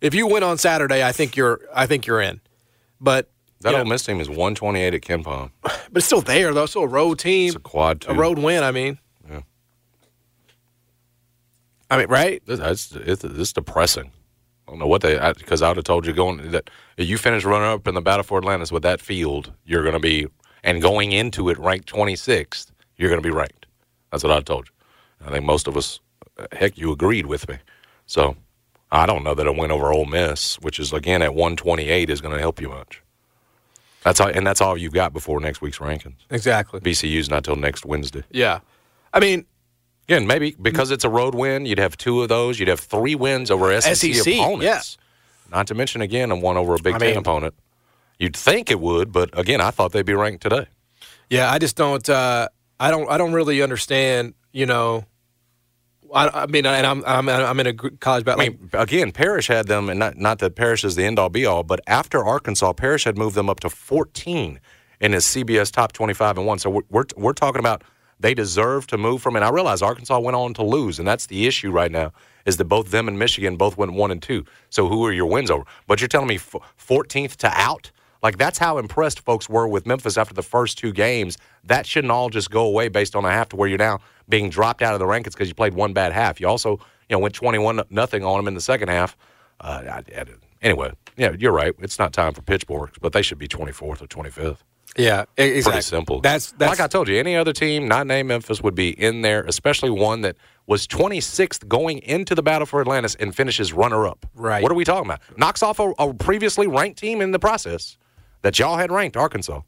if 0.00 0.14
you 0.14 0.26
win 0.26 0.42
on 0.42 0.58
Saturday, 0.58 1.02
I 1.04 1.12
think 1.12 1.36
you're 1.36 1.60
I 1.74 1.86
think 1.86 2.06
you're 2.06 2.20
in. 2.20 2.40
But 3.00 3.28
That 3.60 3.72
you 3.72 3.78
Ole 3.78 3.84
Miss 3.84 4.04
team 4.04 4.20
is 4.20 4.28
128 4.28 4.94
at 4.94 5.00
KenPom. 5.02 5.50
but 5.62 5.78
it's 5.94 6.06
still 6.06 6.20
there 6.22 6.52
though. 6.54 6.64
It's 6.64 6.72
Still 6.72 6.82
a 6.84 6.88
road 6.88 7.18
team, 7.18 7.48
It's 7.48 7.56
a 7.56 7.60
quad 7.60 8.00
two. 8.02 8.10
a 8.10 8.14
road 8.14 8.38
win. 8.38 8.62
I 8.62 8.70
mean, 8.70 8.98
Yeah. 9.28 9.40
I 11.90 11.98
mean, 11.98 12.08
right? 12.08 12.42
This- 12.46 12.58
That's 12.60 12.92
it's, 12.92 13.24
it's 13.24 13.52
depressing. 13.52 14.10
I 14.66 14.72
don't 14.72 14.80
know 14.80 14.86
what 14.88 15.02
they 15.02 15.16
because 15.38 15.62
I 15.62 15.68
would 15.68 15.76
have 15.76 15.84
told 15.84 16.06
you 16.06 16.12
going 16.12 16.50
that 16.50 16.70
if 16.96 17.08
you 17.08 17.18
finish 17.18 17.44
runner 17.44 17.66
up 17.66 17.86
in 17.86 17.94
the 17.94 18.00
Battle 18.00 18.24
for 18.24 18.38
Atlantis 18.38 18.72
with 18.72 18.82
that 18.82 19.00
field, 19.00 19.52
you're 19.64 19.82
going 19.82 19.94
to 19.94 20.00
be 20.00 20.26
and 20.64 20.82
going 20.82 21.12
into 21.12 21.48
it 21.50 21.58
ranked 21.58 21.92
26th, 21.92 22.72
you're 22.96 23.08
going 23.08 23.22
to 23.22 23.26
be 23.26 23.32
ranked. 23.32 23.66
That's 24.10 24.24
what 24.24 24.32
I 24.32 24.40
told 24.40 24.66
you. 24.66 25.26
I 25.26 25.30
think 25.30 25.44
most 25.44 25.68
of 25.68 25.76
us, 25.76 26.00
heck, 26.50 26.76
you 26.76 26.90
agreed 26.90 27.26
with 27.26 27.48
me. 27.48 27.58
So 28.06 28.36
I 28.92 29.06
don't 29.06 29.24
know 29.24 29.34
that 29.34 29.46
a 29.46 29.52
win 29.52 29.70
over 29.70 29.92
Ole 29.92 30.06
Miss, 30.06 30.56
which 30.60 30.78
is 30.78 30.92
again 30.92 31.22
at 31.22 31.34
128, 31.34 32.08
is 32.10 32.20
going 32.20 32.34
to 32.34 32.40
help 32.40 32.60
you 32.60 32.68
much. 32.68 33.02
That's 34.04 34.20
all, 34.20 34.28
and 34.28 34.46
that's 34.46 34.60
all 34.60 34.76
you've 34.78 34.92
got 34.92 35.12
before 35.12 35.40
next 35.40 35.60
week's 35.60 35.78
rankings. 35.78 36.14
Exactly. 36.30 36.78
VCU's 36.80 37.28
not 37.28 37.42
till 37.44 37.56
next 37.56 37.84
Wednesday. 37.84 38.22
Yeah. 38.30 38.60
I 39.12 39.20
mean, 39.20 39.46
Again, 40.08 40.28
maybe 40.28 40.54
because 40.62 40.92
it's 40.92 41.02
a 41.02 41.08
road 41.08 41.34
win, 41.34 41.66
you'd 41.66 41.80
have 41.80 41.96
two 41.96 42.22
of 42.22 42.28
those. 42.28 42.60
You'd 42.60 42.68
have 42.68 42.78
three 42.78 43.16
wins 43.16 43.50
over 43.50 43.78
SEC, 43.80 43.96
SEC, 44.14 44.34
opponents. 44.34 44.98
Not 45.50 45.66
to 45.66 45.74
mention 45.74 46.00
again 46.00 46.30
a 46.30 46.36
one 46.36 46.56
over 46.56 46.76
a 46.76 46.78
Big 46.80 46.94
I 46.94 46.98
Ten 46.98 47.08
mean- 47.08 47.16
opponent. 47.18 47.54
You'd 48.20 48.36
think 48.36 48.70
it 48.70 48.78
would, 48.78 49.10
but 49.10 49.36
again, 49.36 49.60
I 49.60 49.72
thought 49.72 49.90
they'd 49.90 50.06
be 50.06 50.14
ranked 50.14 50.44
today. 50.44 50.68
yeah. 51.28 51.50
I 51.50 51.58
just 51.58 51.74
don't. 51.76 52.08
Uh, 52.08 52.48
I 52.78 52.92
don't. 52.92 53.10
I 53.10 53.18
don't 53.18 53.32
really 53.32 53.62
understand. 53.62 54.34
You 54.52 54.66
know. 54.66 55.04
I, 56.14 56.42
I 56.42 56.46
mean, 56.46 56.66
and 56.66 56.86
I'm 56.86 57.04
I'm 57.06 57.28
I'm 57.28 57.60
in 57.60 57.66
a 57.66 57.74
college 57.74 58.24
battle. 58.24 58.42
I 58.42 58.48
mean, 58.48 58.70
again, 58.72 59.12
Parrish 59.12 59.48
had 59.48 59.66
them, 59.66 59.88
and 59.88 59.98
not 59.98 60.16
not 60.16 60.38
that 60.40 60.56
Parrish 60.56 60.84
is 60.84 60.96
the 60.96 61.04
end 61.04 61.18
all 61.18 61.28
be 61.28 61.46
all, 61.46 61.62
but 61.62 61.80
after 61.86 62.24
Arkansas, 62.24 62.72
Parrish 62.74 63.04
had 63.04 63.16
moved 63.18 63.34
them 63.34 63.50
up 63.50 63.60
to 63.60 63.70
14 63.70 64.60
in 65.00 65.12
his 65.12 65.24
CBS 65.24 65.70
top 65.70 65.92
25 65.92 66.38
and 66.38 66.46
one. 66.46 66.58
So 66.58 66.70
we're 66.70 66.82
we're, 66.90 67.04
we're 67.16 67.32
talking 67.32 67.60
about 67.60 67.82
they 68.18 68.34
deserve 68.34 68.86
to 68.88 68.98
move 68.98 69.22
from. 69.22 69.36
And 69.36 69.44
I 69.44 69.50
realize 69.50 69.82
Arkansas 69.82 70.18
went 70.18 70.36
on 70.36 70.54
to 70.54 70.62
lose, 70.62 70.98
and 70.98 71.06
that's 71.06 71.26
the 71.26 71.46
issue 71.46 71.70
right 71.70 71.90
now 71.90 72.12
is 72.46 72.56
that 72.58 72.64
both 72.64 72.92
them 72.92 73.08
and 73.08 73.18
Michigan 73.18 73.56
both 73.56 73.76
went 73.76 73.92
one 73.92 74.10
and 74.10 74.22
two. 74.22 74.44
So 74.70 74.88
who 74.88 75.04
are 75.04 75.12
your 75.12 75.26
wins 75.26 75.50
over? 75.50 75.64
But 75.86 76.00
you're 76.00 76.08
telling 76.08 76.28
me 76.28 76.38
14th 76.38 77.36
to 77.36 77.48
out. 77.48 77.90
Like 78.22 78.38
that's 78.38 78.58
how 78.58 78.78
impressed 78.78 79.20
folks 79.20 79.48
were 79.48 79.68
with 79.68 79.86
Memphis 79.86 80.16
after 80.16 80.34
the 80.34 80.42
first 80.42 80.78
two 80.78 80.92
games. 80.92 81.38
That 81.64 81.86
shouldn't 81.86 82.10
all 82.10 82.30
just 82.30 82.50
go 82.50 82.64
away 82.64 82.88
based 82.88 83.14
on 83.16 83.24
a 83.24 83.30
half 83.30 83.48
to 83.50 83.56
where 83.56 83.68
you're 83.68 83.78
now 83.78 84.00
being 84.28 84.50
dropped 84.50 84.82
out 84.82 84.94
of 84.94 85.00
the 85.00 85.06
rankings 85.06 85.32
because 85.32 85.48
you 85.48 85.54
played 85.54 85.74
one 85.74 85.92
bad 85.92 86.12
half. 86.12 86.40
You 86.40 86.48
also, 86.48 86.72
you 86.72 86.78
know, 87.10 87.18
went 87.18 87.34
21 87.34 87.82
nothing 87.90 88.24
on 88.24 88.38
them 88.38 88.48
in 88.48 88.54
the 88.54 88.60
second 88.60 88.88
half. 88.88 89.16
Uh, 89.60 89.82
I, 89.86 90.02
I, 90.18 90.24
anyway, 90.62 90.92
yeah, 91.16 91.34
you're 91.38 91.52
right. 91.52 91.74
It's 91.80 91.98
not 91.98 92.12
time 92.12 92.34
for 92.34 92.42
pitchforks, 92.42 92.98
but 93.00 93.12
they 93.12 93.22
should 93.22 93.38
be 93.38 93.48
24th 93.48 94.02
or 94.02 94.06
25th. 94.06 94.58
yeah, 94.96 95.24
exactly. 95.36 95.62
Pretty 95.62 95.82
simple. 95.82 96.20
That's 96.20 96.52
that's 96.52 96.70
like 96.70 96.80
I 96.80 96.88
told 96.88 97.08
you. 97.08 97.18
Any 97.18 97.36
other 97.36 97.52
team 97.52 97.88
not 97.88 98.06
named 98.06 98.28
Memphis 98.28 98.62
would 98.62 98.74
be 98.74 98.90
in 98.90 99.22
there, 99.22 99.42
especially 99.44 99.90
one 99.90 100.22
that 100.22 100.36
was 100.66 100.86
26th 100.86 101.66
going 101.68 101.98
into 101.98 102.34
the 102.34 102.42
battle 102.42 102.66
for 102.66 102.80
Atlantis 102.80 103.14
and 103.14 103.34
finishes 103.34 103.72
runner 103.72 104.06
up. 104.06 104.26
Right. 104.34 104.62
What 104.62 104.72
are 104.72 104.74
we 104.74 104.84
talking 104.84 105.06
about? 105.06 105.20
Knocks 105.38 105.62
off 105.62 105.78
a, 105.78 105.92
a 105.98 106.12
previously 106.12 106.66
ranked 106.66 106.98
team 106.98 107.20
in 107.20 107.30
the 107.30 107.38
process 107.38 107.96
that 108.46 108.60
y'all 108.60 108.76
had 108.76 108.92
ranked, 108.92 109.16
Arkansas. 109.16 109.60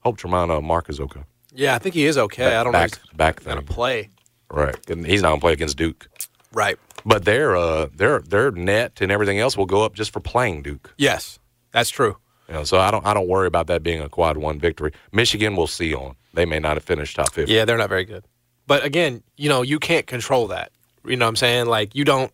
Hope 0.00 0.16
Tramon 0.16 0.62
Mark 0.64 0.88
is 0.88 0.98
okay. 0.98 1.20
yeah. 1.54 1.74
I 1.74 1.78
think 1.78 1.94
he 1.94 2.06
is 2.06 2.16
okay. 2.16 2.56
I 2.56 2.64
don't 2.64 2.72
back, 2.72 2.92
know. 2.92 2.98
If 3.10 3.16
back 3.18 3.38
he's 3.40 3.46
gonna 3.46 3.60
play. 3.60 4.08
Right. 4.50 4.74
And 4.88 5.06
He's 5.06 5.20
not 5.20 5.28
gonna 5.32 5.40
play 5.42 5.52
against 5.52 5.76
Duke. 5.76 6.08
Right. 6.54 6.78
But 7.04 7.26
their 7.26 7.54
uh 7.54 7.88
their 7.94 8.20
their 8.20 8.50
net 8.52 9.02
and 9.02 9.12
everything 9.12 9.38
else 9.38 9.54
will 9.54 9.66
go 9.66 9.84
up 9.84 9.94
just 9.94 10.14
for 10.14 10.20
playing 10.20 10.62
Duke. 10.62 10.94
Yes, 10.96 11.38
that's 11.72 11.90
true. 11.90 12.16
You 12.48 12.54
know, 12.54 12.64
so 12.64 12.78
I 12.78 12.90
don't 12.90 13.04
I 13.04 13.12
don't 13.12 13.28
worry 13.28 13.48
about 13.48 13.66
that 13.66 13.82
being 13.82 14.00
a 14.00 14.08
quad 14.08 14.38
one 14.38 14.58
victory. 14.58 14.92
Michigan 15.12 15.54
will 15.54 15.66
see 15.66 15.94
on. 15.94 16.16
They 16.32 16.46
may 16.46 16.58
not 16.58 16.76
have 16.78 16.84
finished 16.84 17.16
top 17.16 17.34
fifty. 17.34 17.52
Yeah, 17.52 17.66
they're 17.66 17.76
not 17.76 17.90
very 17.90 18.06
good. 18.06 18.24
But 18.66 18.82
again, 18.82 19.22
you 19.36 19.50
know, 19.50 19.60
you 19.60 19.78
can't 19.78 20.06
control 20.06 20.46
that. 20.48 20.72
You 21.04 21.16
know 21.16 21.26
what 21.26 21.30
I'm 21.30 21.36
saying? 21.36 21.66
Like 21.66 21.94
you 21.94 22.06
don't. 22.06 22.32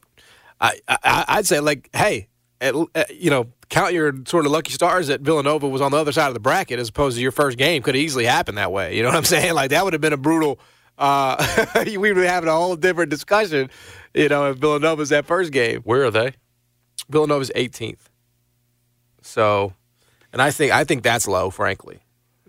I, 0.60 0.78
I 0.88 1.24
I'd 1.26 1.46
say 1.46 1.58
like, 1.58 1.90
hey, 1.92 2.28
at, 2.60 2.74
at, 2.94 3.16
you 3.16 3.30
know, 3.30 3.46
count 3.68 3.92
your 3.92 4.12
sort 4.26 4.46
of 4.46 4.52
lucky 4.52 4.72
stars 4.72 5.08
that 5.08 5.20
Villanova 5.20 5.68
was 5.68 5.80
on 5.80 5.90
the 5.92 5.98
other 5.98 6.12
side 6.12 6.28
of 6.28 6.34
the 6.34 6.40
bracket 6.40 6.78
as 6.78 6.88
opposed 6.88 7.16
to 7.16 7.22
your 7.22 7.32
first 7.32 7.58
game 7.58 7.82
could 7.82 7.94
have 7.94 8.02
easily 8.02 8.24
happened 8.24 8.58
that 8.58 8.72
way. 8.72 8.96
You 8.96 9.02
know 9.02 9.08
what 9.08 9.16
I'm 9.16 9.24
saying? 9.36 9.54
Like 9.54 9.70
that 9.70 9.84
would 9.84 9.92
have 9.92 10.00
been 10.00 10.12
a 10.12 10.16
brutal, 10.18 10.58
uh, 10.96 11.66
we 11.86 11.98
would 11.98 12.14
be 12.14 12.22
having 12.22 12.48
a 12.48 12.52
whole 12.52 12.76
different 12.76 13.10
discussion. 13.10 13.70
You 14.14 14.28
know, 14.28 14.50
if 14.50 14.56
Villanova's 14.58 15.10
that 15.10 15.26
first 15.26 15.52
game. 15.52 15.82
Where 15.82 16.04
are 16.04 16.10
they? 16.10 16.32
Villanova's 17.10 17.50
18th. 17.54 18.06
So, 19.22 19.74
and 20.32 20.40
I 20.40 20.50
think 20.50 20.72
I 20.72 20.84
think 20.84 21.02
that's 21.02 21.28
low, 21.28 21.50
frankly. 21.50 22.00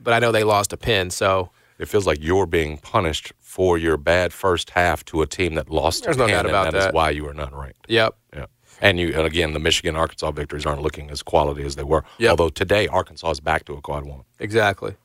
But 0.02 0.14
I 0.14 0.20
know 0.20 0.32
they 0.32 0.44
lost 0.44 0.72
a 0.74 0.78
pin, 0.78 1.10
so 1.10 1.50
It 1.78 1.88
feels 1.88 2.08
like 2.08 2.20
you're 2.22 2.46
being 2.46 2.78
punished 2.78 3.34
for 3.40 3.78
your 3.78 3.98
bad 3.98 4.32
first 4.32 4.70
half 4.72 5.04
to 5.06 5.22
a 5.22 5.28
team 5.28 5.56
that 5.56 5.70
lost. 5.70 6.04
There's 6.04 6.18
no 6.18 6.28
doubt 6.28 6.46
and 6.46 6.50
about 6.50 6.72
that 6.72 6.90
is 6.90 6.94
why 6.94 7.10
you 7.10 7.28
are 7.28 7.34
not 7.34 7.54
ranked. 7.54 7.86
yep. 7.90 8.16
Yeah. 8.34 8.46
And 8.82 9.00
you 9.00 9.08
and 9.14 9.26
again, 9.28 9.54
the 9.54 9.60
Michigan 9.60 9.96
Arkansas 9.96 10.32
victories 10.32 10.66
aren't 10.66 10.82
looking 10.82 11.10
as 11.10 11.22
quality 11.24 11.64
as 11.64 11.76
they 11.76 11.84
were. 11.84 12.04
Yep. 12.18 12.30
Although 12.32 12.50
today 12.50 12.88
Arkansas 12.88 13.30
is 13.32 13.40
back 13.40 13.66
to 13.66 13.74
a 13.74 13.82
quad 13.82 14.06
one, 14.06 14.22
Exactly. 14.40 14.96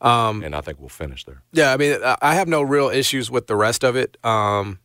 and 0.00 0.54
I 0.54 0.60
think 0.60 0.80
we'll 0.80 0.88
finish 0.88 1.24
there. 1.24 1.42
Yeah, 1.52 1.72
I 1.72 1.76
mean, 1.76 1.98
I- 2.22 2.34
have 2.34 2.48
no 2.48 2.62
real 2.62 2.88
issues 2.88 3.30
with 3.30 3.46
the 3.46 3.56
rest 3.56 3.84
of 3.84 3.96
it. 3.96 4.16
Um, 4.24 4.78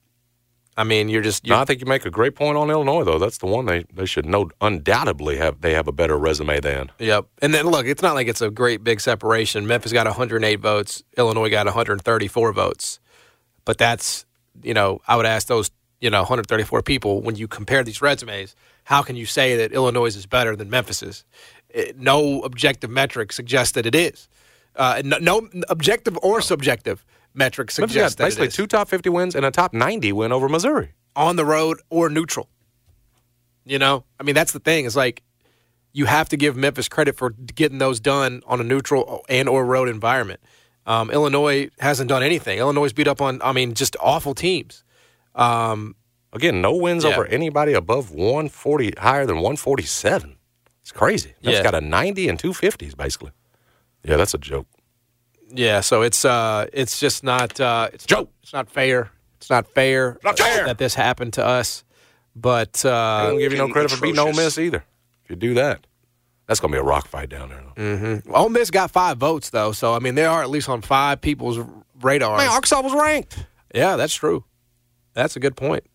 I 0.77 0.83
mean, 0.83 1.07
you're 1.07 1.21
just 1.21 1.45
No, 1.45 1.55
you're, 1.55 1.61
I 1.61 1.65
think 1.65 1.79
you 1.79 1.85
make 1.87 2.05
a 2.05 2.09
great 2.11 2.35
point 2.35 2.57
on 2.57 2.69
Illinois, 2.69 3.05
though. 3.05 3.17
That's 3.17 3.37
the 3.37 3.45
one 3.45 3.65
they, 3.65 3.85
they 3.93 4.05
should 4.05 4.25
know 4.25 4.49
undoubtedly 4.59 5.37
have 5.37 5.61
they 5.61 5.73
have 5.73 5.87
a 5.87 5.93
better 5.93 6.17
resume 6.17 6.59
than. 6.59 6.91
Yep. 6.99 7.27
And 7.41 7.53
then 7.53 7.65
look, 7.67 7.85
it's 7.85 8.01
not 8.01 8.13
like 8.13 8.27
it's 8.27 8.41
a 8.41 8.49
great 8.51 8.83
big 8.83 8.99
separation. 8.99 9.65
Memphis 9.67 9.93
got 9.93 10.05
108 10.05 10.59
votes, 10.59 11.01
Illinois 11.17 11.49
got 11.49 11.65
134 11.65 12.51
votes. 12.51 12.99
But 13.63 13.77
that's, 13.77 14.25
you 14.63 14.73
know, 14.73 14.99
I 15.07 15.15
would 15.15 15.25
ask 15.25 15.47
those, 15.47 15.71
you 16.01 16.09
know, 16.09 16.19
134 16.19 16.81
people 16.81 17.21
when 17.21 17.35
you 17.35 17.47
compare 17.47 17.83
these 17.83 18.01
resumes, 18.01 18.55
how 18.83 19.01
can 19.01 19.15
you 19.15 19.25
say 19.25 19.57
that 19.57 19.71
Illinois 19.71 20.15
is 20.15 20.25
better 20.25 20.55
than 20.55 20.69
Memphis's? 20.69 21.25
It, 21.69 21.99
no 21.99 22.41
objective 22.41 22.89
metric 22.89 23.31
suggests 23.31 23.73
that 23.73 23.85
it 23.85 23.95
is. 23.95 24.27
Uh, 24.75 25.01
no, 25.05 25.17
no 25.17 25.49
objective 25.69 26.17
or 26.21 26.41
subjective 26.41 27.05
metric 27.33 27.67
Memphis 27.67 27.93
suggests 27.93 28.15
got 28.15 28.23
that 28.23 28.27
basically 28.27 28.45
it 28.45 28.49
is. 28.49 28.55
two 28.55 28.67
top 28.67 28.89
50 28.89 29.09
wins 29.09 29.35
and 29.35 29.45
a 29.45 29.51
top 29.51 29.73
90 29.73 30.11
win 30.13 30.31
over 30.31 30.49
Missouri. 30.49 30.93
on 31.15 31.35
the 31.35 31.45
road 31.45 31.81
or 31.89 32.09
neutral. 32.09 32.49
You 33.65 33.79
know, 33.79 34.03
I 34.19 34.23
mean, 34.23 34.35
that's 34.35 34.51
the 34.51 34.59
thing. 34.59 34.85
Is 34.85 34.95
like 34.95 35.23
you 35.91 36.05
have 36.05 36.29
to 36.29 36.37
give 36.37 36.55
Memphis 36.55 36.87
credit 36.87 37.15
for 37.15 37.31
getting 37.31 37.77
those 37.79 37.99
done 37.99 38.41
on 38.45 38.59
a 38.59 38.63
neutral 38.63 39.25
and 39.29 39.49
or 39.49 39.65
road 39.65 39.89
environment. 39.89 40.41
Um, 40.85 41.09
Illinois 41.09 41.69
hasn't 41.79 42.09
done 42.09 42.21
anything. 42.21 42.59
Illinois 42.59 42.93
beat 42.93 43.07
up 43.07 43.21
on, 43.21 43.41
I 43.41 43.53
mean, 43.53 43.73
just 43.73 43.95
awful 43.99 44.35
teams. 44.35 44.83
Um, 45.35 45.95
Again, 46.33 46.61
no 46.61 46.75
wins 46.75 47.05
Yeah. 47.05 47.11
over 47.11 47.25
anybody 47.27 47.71
above 47.71 48.11
140, 48.11 48.93
higher 48.97 49.25
than 49.25 49.37
147. 49.37 50.35
It's 50.81 50.91
crazy. 50.91 51.33
Memphis 51.41 51.59
Yeah. 51.59 51.63
got 51.63 51.75
a 51.75 51.79
90 51.79 52.27
and 52.27 52.37
250s, 52.37 52.93
basically. 52.93 53.31
Yeah, 54.03 54.17
that's 54.17 54.33
a 54.33 54.37
joke. 54.37 54.67
yeah, 55.49 55.79
so 55.79 56.01
it's 56.01 56.25
uh, 56.25 56.65
it's 56.73 56.99
just 56.99 57.23
not 57.23 57.59
uh, 57.61 57.89
it's 57.93 58.05
Joe. 58.05 58.27
It's 58.43 58.51
not 58.51 58.69
fair. 58.69 59.11
It's 59.37 59.49
not 59.49 59.67
fair, 59.73 60.17
Not 60.23 60.37
fair. 60.37 60.65
that 60.65 60.77
this 60.77 60.93
happened 60.95 61.33
to 61.33 61.45
us. 61.45 61.83
But 62.35 62.83
uh, 62.85 62.89
I 62.93 63.23
don't 63.27 63.39
give 63.39 63.53
you 63.53 63.57
no 63.57 63.69
credit 63.69 63.91
for 63.91 64.01
beating 64.01 64.19
Ole. 64.19 64.33
Miss 64.33 64.57
either. 64.57 64.83
If 65.23 65.29
you 65.29 65.35
do 65.37 65.53
that, 65.53 65.87
that's 66.47 66.59
going 66.59 66.71
to 66.71 66.75
be 66.75 66.79
a 66.79 66.83
rock 66.83 67.07
fight 67.07 67.29
down 67.29 67.49
there. 67.49 67.63
Though. 67.75 68.21
Ole 68.33 68.49
Miss 68.49 68.69
got 68.71 68.91
five 68.91 69.17
votes 69.17 69.51
though, 69.51 69.71
so 69.71 69.93
I 69.93 69.99
mean 69.99 70.15
they 70.15 70.25
are 70.25 70.41
at 70.43 70.49
least 70.49 70.67
on 70.67 70.81
five 70.81 71.21
people's 71.21 71.59
radars. 72.01 72.37
Man, 72.39 72.49
Arkansas 72.49 72.81
was 72.81 72.93
ranked. 72.93 73.45
Yeah, 73.73 73.95
that's 73.95 74.13
true. 74.13 74.43
That's 75.15 75.35
a 75.35 75.39
good 75.39 75.55
point. 75.55 75.85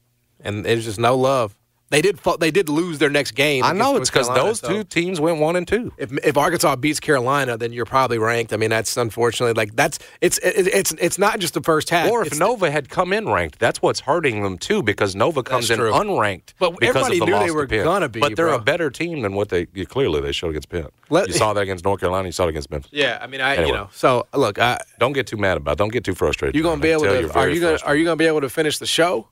And 0.41 0.65
there's 0.65 0.87
just 0.87 0.99
no 0.99 1.17
love. 1.17 1.60
They 1.91 2.01
did. 2.01 2.19
They 2.39 2.53
did 2.53 2.69
lose 2.69 2.99
their 2.99 3.11
next 3.11 3.33
game. 3.33 3.65
I 3.65 3.73
know 3.73 3.97
it's 3.97 4.09
because 4.11 4.29
those 4.29 4.61
so 4.61 4.69
two 4.69 4.85
teams 4.85 5.21
went 5.21 5.39
one 5.41 5.57
and 5.57 5.67
two. 5.67 5.93
If, 5.99 6.13
if 6.25 6.37
Arkansas 6.37 6.77
beats 6.77 7.01
Carolina, 7.01 7.57
then 7.57 7.73
you're 7.73 7.85
probably 7.85 8.19
ranked. 8.19 8.53
I 8.53 8.59
mean, 8.59 8.71
that's 8.71 8.97
unfortunately 8.97 9.55
like 9.55 9.75
that's 9.75 9.99
it's 10.21 10.39
it, 10.39 10.69
it's 10.69 10.93
it's 10.93 11.19
not 11.19 11.41
just 11.41 11.55
the 11.55 11.63
first 11.63 11.91
half. 11.91 12.09
Or 12.09 12.21
if 12.23 12.29
It's- 12.29 12.39
Nova 12.39 12.71
had 12.71 12.89
come 12.91 13.13
in 13.13 13.29
ranked, 13.29 13.59
that's 13.59 13.83
what's 13.83 13.99
hurting 14.01 14.43
them 14.45 14.57
too, 14.57 14.85
because 14.85 15.17
Nova 15.17 15.43
comes 15.43 15.69
in 15.69 15.79
true. 15.79 15.91
unranked. 15.91 16.55
But 16.61 16.79
because 16.79 16.95
everybody 16.95 17.19
of 17.19 17.27
the 17.27 17.27
knew 17.27 17.39
they 17.47 17.51
were 17.51 17.67
gonna 17.67 18.09
be, 18.09 18.21
But 18.21 18.37
they're 18.37 18.47
bro. 18.47 18.57
a 18.57 18.61
better 18.61 18.89
team 18.91 19.23
than 19.23 19.35
what 19.35 19.49
they 19.49 19.67
clearly 19.67 20.21
they 20.21 20.31
showed 20.31 20.51
against 20.51 20.69
Penn. 20.69 20.87
Let- 21.09 21.27
you 21.27 21.35
saw 21.35 21.53
that 21.55 21.61
against 21.63 21.85
North 21.85 21.99
Carolina. 21.99 22.29
You 22.29 22.33
saw 22.33 22.45
it 22.45 22.51
against 22.51 22.71
Memphis. 22.71 22.91
yeah, 22.93 23.19
I 23.21 23.27
mean, 23.27 23.41
I 23.41 23.55
Anyway. 23.57 23.67
you 23.67 23.75
know. 23.75 23.89
So 23.93 24.29
look, 24.33 24.61
I, 24.61 24.79
Don't 25.01 25.13
get 25.13 25.27
too 25.27 25.37
mad 25.39 25.57
about. 25.57 25.73
it. 25.73 25.79
Don't 25.79 25.93
get 25.93 26.05
too 26.05 26.15
frustrated. 26.15 26.55
you 26.55 26.63
gonna 26.63 26.81
be 26.81 26.91
able 26.91 27.03
to? 27.03 27.21
you're 27.21 27.49
you 27.51 27.61
gonna. 27.61 27.79
Are 27.85 27.97
you 27.97 28.05
gonna 28.05 28.15
be 28.17 28.27
able 28.27 28.43
to 28.43 28.49
finish 28.49 28.79
the 28.79 28.87
show? 28.87 29.27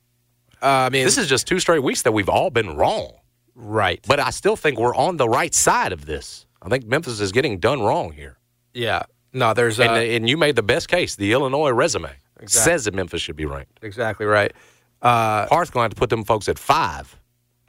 Uh, 0.62 0.66
I 0.66 0.90
mean, 0.90 1.04
This 1.04 1.18
is 1.18 1.28
just 1.28 1.46
two 1.46 1.60
straight 1.60 1.82
weeks 1.82 2.02
that 2.02 2.12
we've 2.12 2.28
all 2.28 2.50
been 2.50 2.76
wrong. 2.76 3.12
right. 3.54 4.04
But 4.08 4.20
I 4.20 4.30
still 4.30 4.56
think 4.56 4.78
we're 4.78 4.94
on 4.94 5.16
the 5.16 5.28
right 5.28 5.54
side 5.54 5.92
of 5.92 6.06
this. 6.06 6.46
I 6.62 6.68
think 6.68 6.86
Memphis 6.86 7.20
is 7.20 7.32
getting 7.32 7.58
done 7.58 7.80
wrong 7.82 8.12
here. 8.12 8.38
yeah. 8.74 9.02
No, 9.34 9.52
there's 9.52 9.78
uh, 9.78 9.82
And, 9.84 9.92
and 10.10 10.28
you 10.28 10.38
made 10.38 10.56
the 10.56 10.62
best 10.62 10.88
case. 10.88 11.14
The 11.14 11.32
Illinois 11.32 11.70
resume 11.70 12.10
says 12.46 12.86
that 12.86 12.94
Memphis 12.94 13.20
should 13.20 13.36
be 13.36 13.44
ranked. 13.44 13.78
exactly 13.82 14.24
right. 14.24 14.52
Uh, 15.02 15.46
Parth's 15.46 15.70
going 15.70 15.82
to 15.82 15.84
have 15.84 15.90
to 15.90 15.96
put 15.96 16.08
them 16.08 16.24
folks 16.24 16.48
at 16.48 16.58
five. 16.58 17.14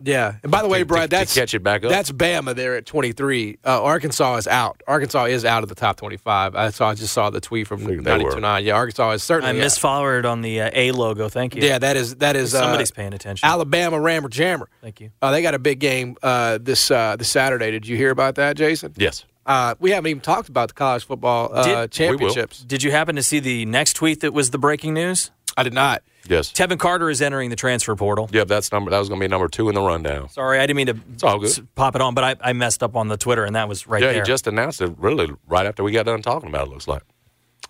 Yeah, 0.01 0.35
and 0.43 0.51
by 0.51 0.61
the 0.61 0.67
way, 0.67 0.79
to- 0.79 0.85
Brad, 0.85 1.09
to 1.09 1.15
that's 1.17 1.33
catch 1.35 1.53
it 1.53 1.59
back 1.63 1.83
up. 1.83 1.89
That's 1.89 2.11
Bama 2.11 2.55
there 2.55 2.75
at 2.75 2.85
23. 2.85 3.57
Uh, 3.65 3.83
Arkansas 3.83 4.35
is 4.37 4.47
out. 4.47 4.81
Arkansas 4.87 5.25
is 5.25 5.45
out 5.45 5.63
of 5.63 5.69
the 5.69 5.75
top 5.75 5.97
25. 5.97 6.55
I 6.55 6.69
saw. 6.69 6.89
I 6.89 6.95
just 6.95 7.13
saw 7.13 7.29
the 7.29 7.41
tweet 7.41 7.67
from 7.67 7.79
Figured 7.79 8.03
they 8.05 8.17
were. 8.23 8.31
92.9. 8.31 8.63
Yeah, 8.63 8.73
Arkansas 8.75 9.11
is 9.11 9.21
I 9.21 9.25
certainly. 9.25 9.61
out. 9.61 9.65
misfollowed 9.67 10.25
on 10.29 10.41
the 10.41 10.61
uh, 10.61 10.71
A 10.73 10.91
logo. 10.91 11.29
Thank 11.29 11.55
you. 11.55 11.61
Yeah, 11.61 11.79
that 11.79 11.95
is 11.97 12.15
that 12.17 12.35
is 12.35 12.53
uh, 12.55 12.61
Somebody's 12.61 12.91
paying 12.91 13.13
attention. 13.13 13.47
Alabama 13.47 13.99
Rammer 13.99 14.29
Jammer. 14.29 14.69
Thank 14.81 15.01
you. 15.01 15.11
Uh, 15.21 15.31
they 15.31 15.41
got 15.41 15.53
a 15.55 15.59
big 15.59 15.79
game 15.79 16.15
uh, 16.23 16.57
this 16.61 16.89
uh, 16.91 17.15
this 17.17 17.29
Saturday. 17.29 17.71
Did 17.71 17.87
you 17.87 17.97
hear 17.97 18.11
about 18.11 18.35
that, 18.35 18.55
Jason? 18.57 18.93
Yes. 18.97 19.25
Uh, 19.45 19.73
we 19.79 19.89
haven't 19.91 20.07
even 20.11 20.21
talked 20.21 20.47
about 20.47 20.67
the 20.67 20.75
college 20.75 21.03
football 21.05 21.49
uh, 21.53 21.63
Did- 21.63 21.91
championships. 21.91 22.59
Did 22.63 22.83
you 22.83 22.91
happen 22.91 23.15
to 23.15 23.23
see 23.23 23.39
the 23.39 23.65
next 23.65 23.93
tweet 23.93 24.19
that 24.21 24.31
was 24.33 24.51
the 24.51 24.59
breaking 24.59 24.93
news? 24.93 25.31
I 25.57 25.63
did 25.63 25.73
not. 25.73 26.03
Yes. 26.29 26.51
Tevin 26.53 26.77
Carter 26.79 27.09
is 27.09 27.21
entering 27.21 27.49
the 27.49 27.55
transfer 27.57 27.95
portal. 27.95 28.29
Yep, 28.31 28.47
that's 28.47 28.71
number. 28.71 28.91
That 28.91 28.99
was 28.99 29.09
going 29.09 29.19
to 29.19 29.23
be 29.23 29.29
number 29.29 29.47
two 29.49 29.67
in 29.67 29.75
the 29.75 29.81
rundown. 29.81 30.29
Sorry, 30.29 30.59
I 30.59 30.67
didn't 30.67 30.77
mean 30.77 30.87
to 30.87 30.97
It's 31.13 31.23
all 31.23 31.39
good. 31.39 31.49
s- 31.49 31.59
pop 31.75 31.95
it 31.95 32.01
on, 32.01 32.13
but 32.13 32.23
I, 32.23 32.35
I 32.49 32.53
messed 32.53 32.83
up 32.83 32.95
on 32.95 33.07
the 33.07 33.17
Twitter, 33.17 33.43
and 33.43 33.55
that 33.55 33.67
was 33.67 33.87
right 33.87 34.01
yeah, 34.01 34.13
there. 34.13 34.21
he 34.23 34.27
just 34.27 34.47
announced 34.47 34.79
it 34.79 34.93
really 34.97 35.29
right 35.47 35.65
after 35.65 35.83
we 35.83 35.91
got 35.91 36.05
done 36.05 36.21
talking 36.21 36.47
about 36.47 36.67
it. 36.67 36.69
Looks 36.69 36.87
like 36.87 37.01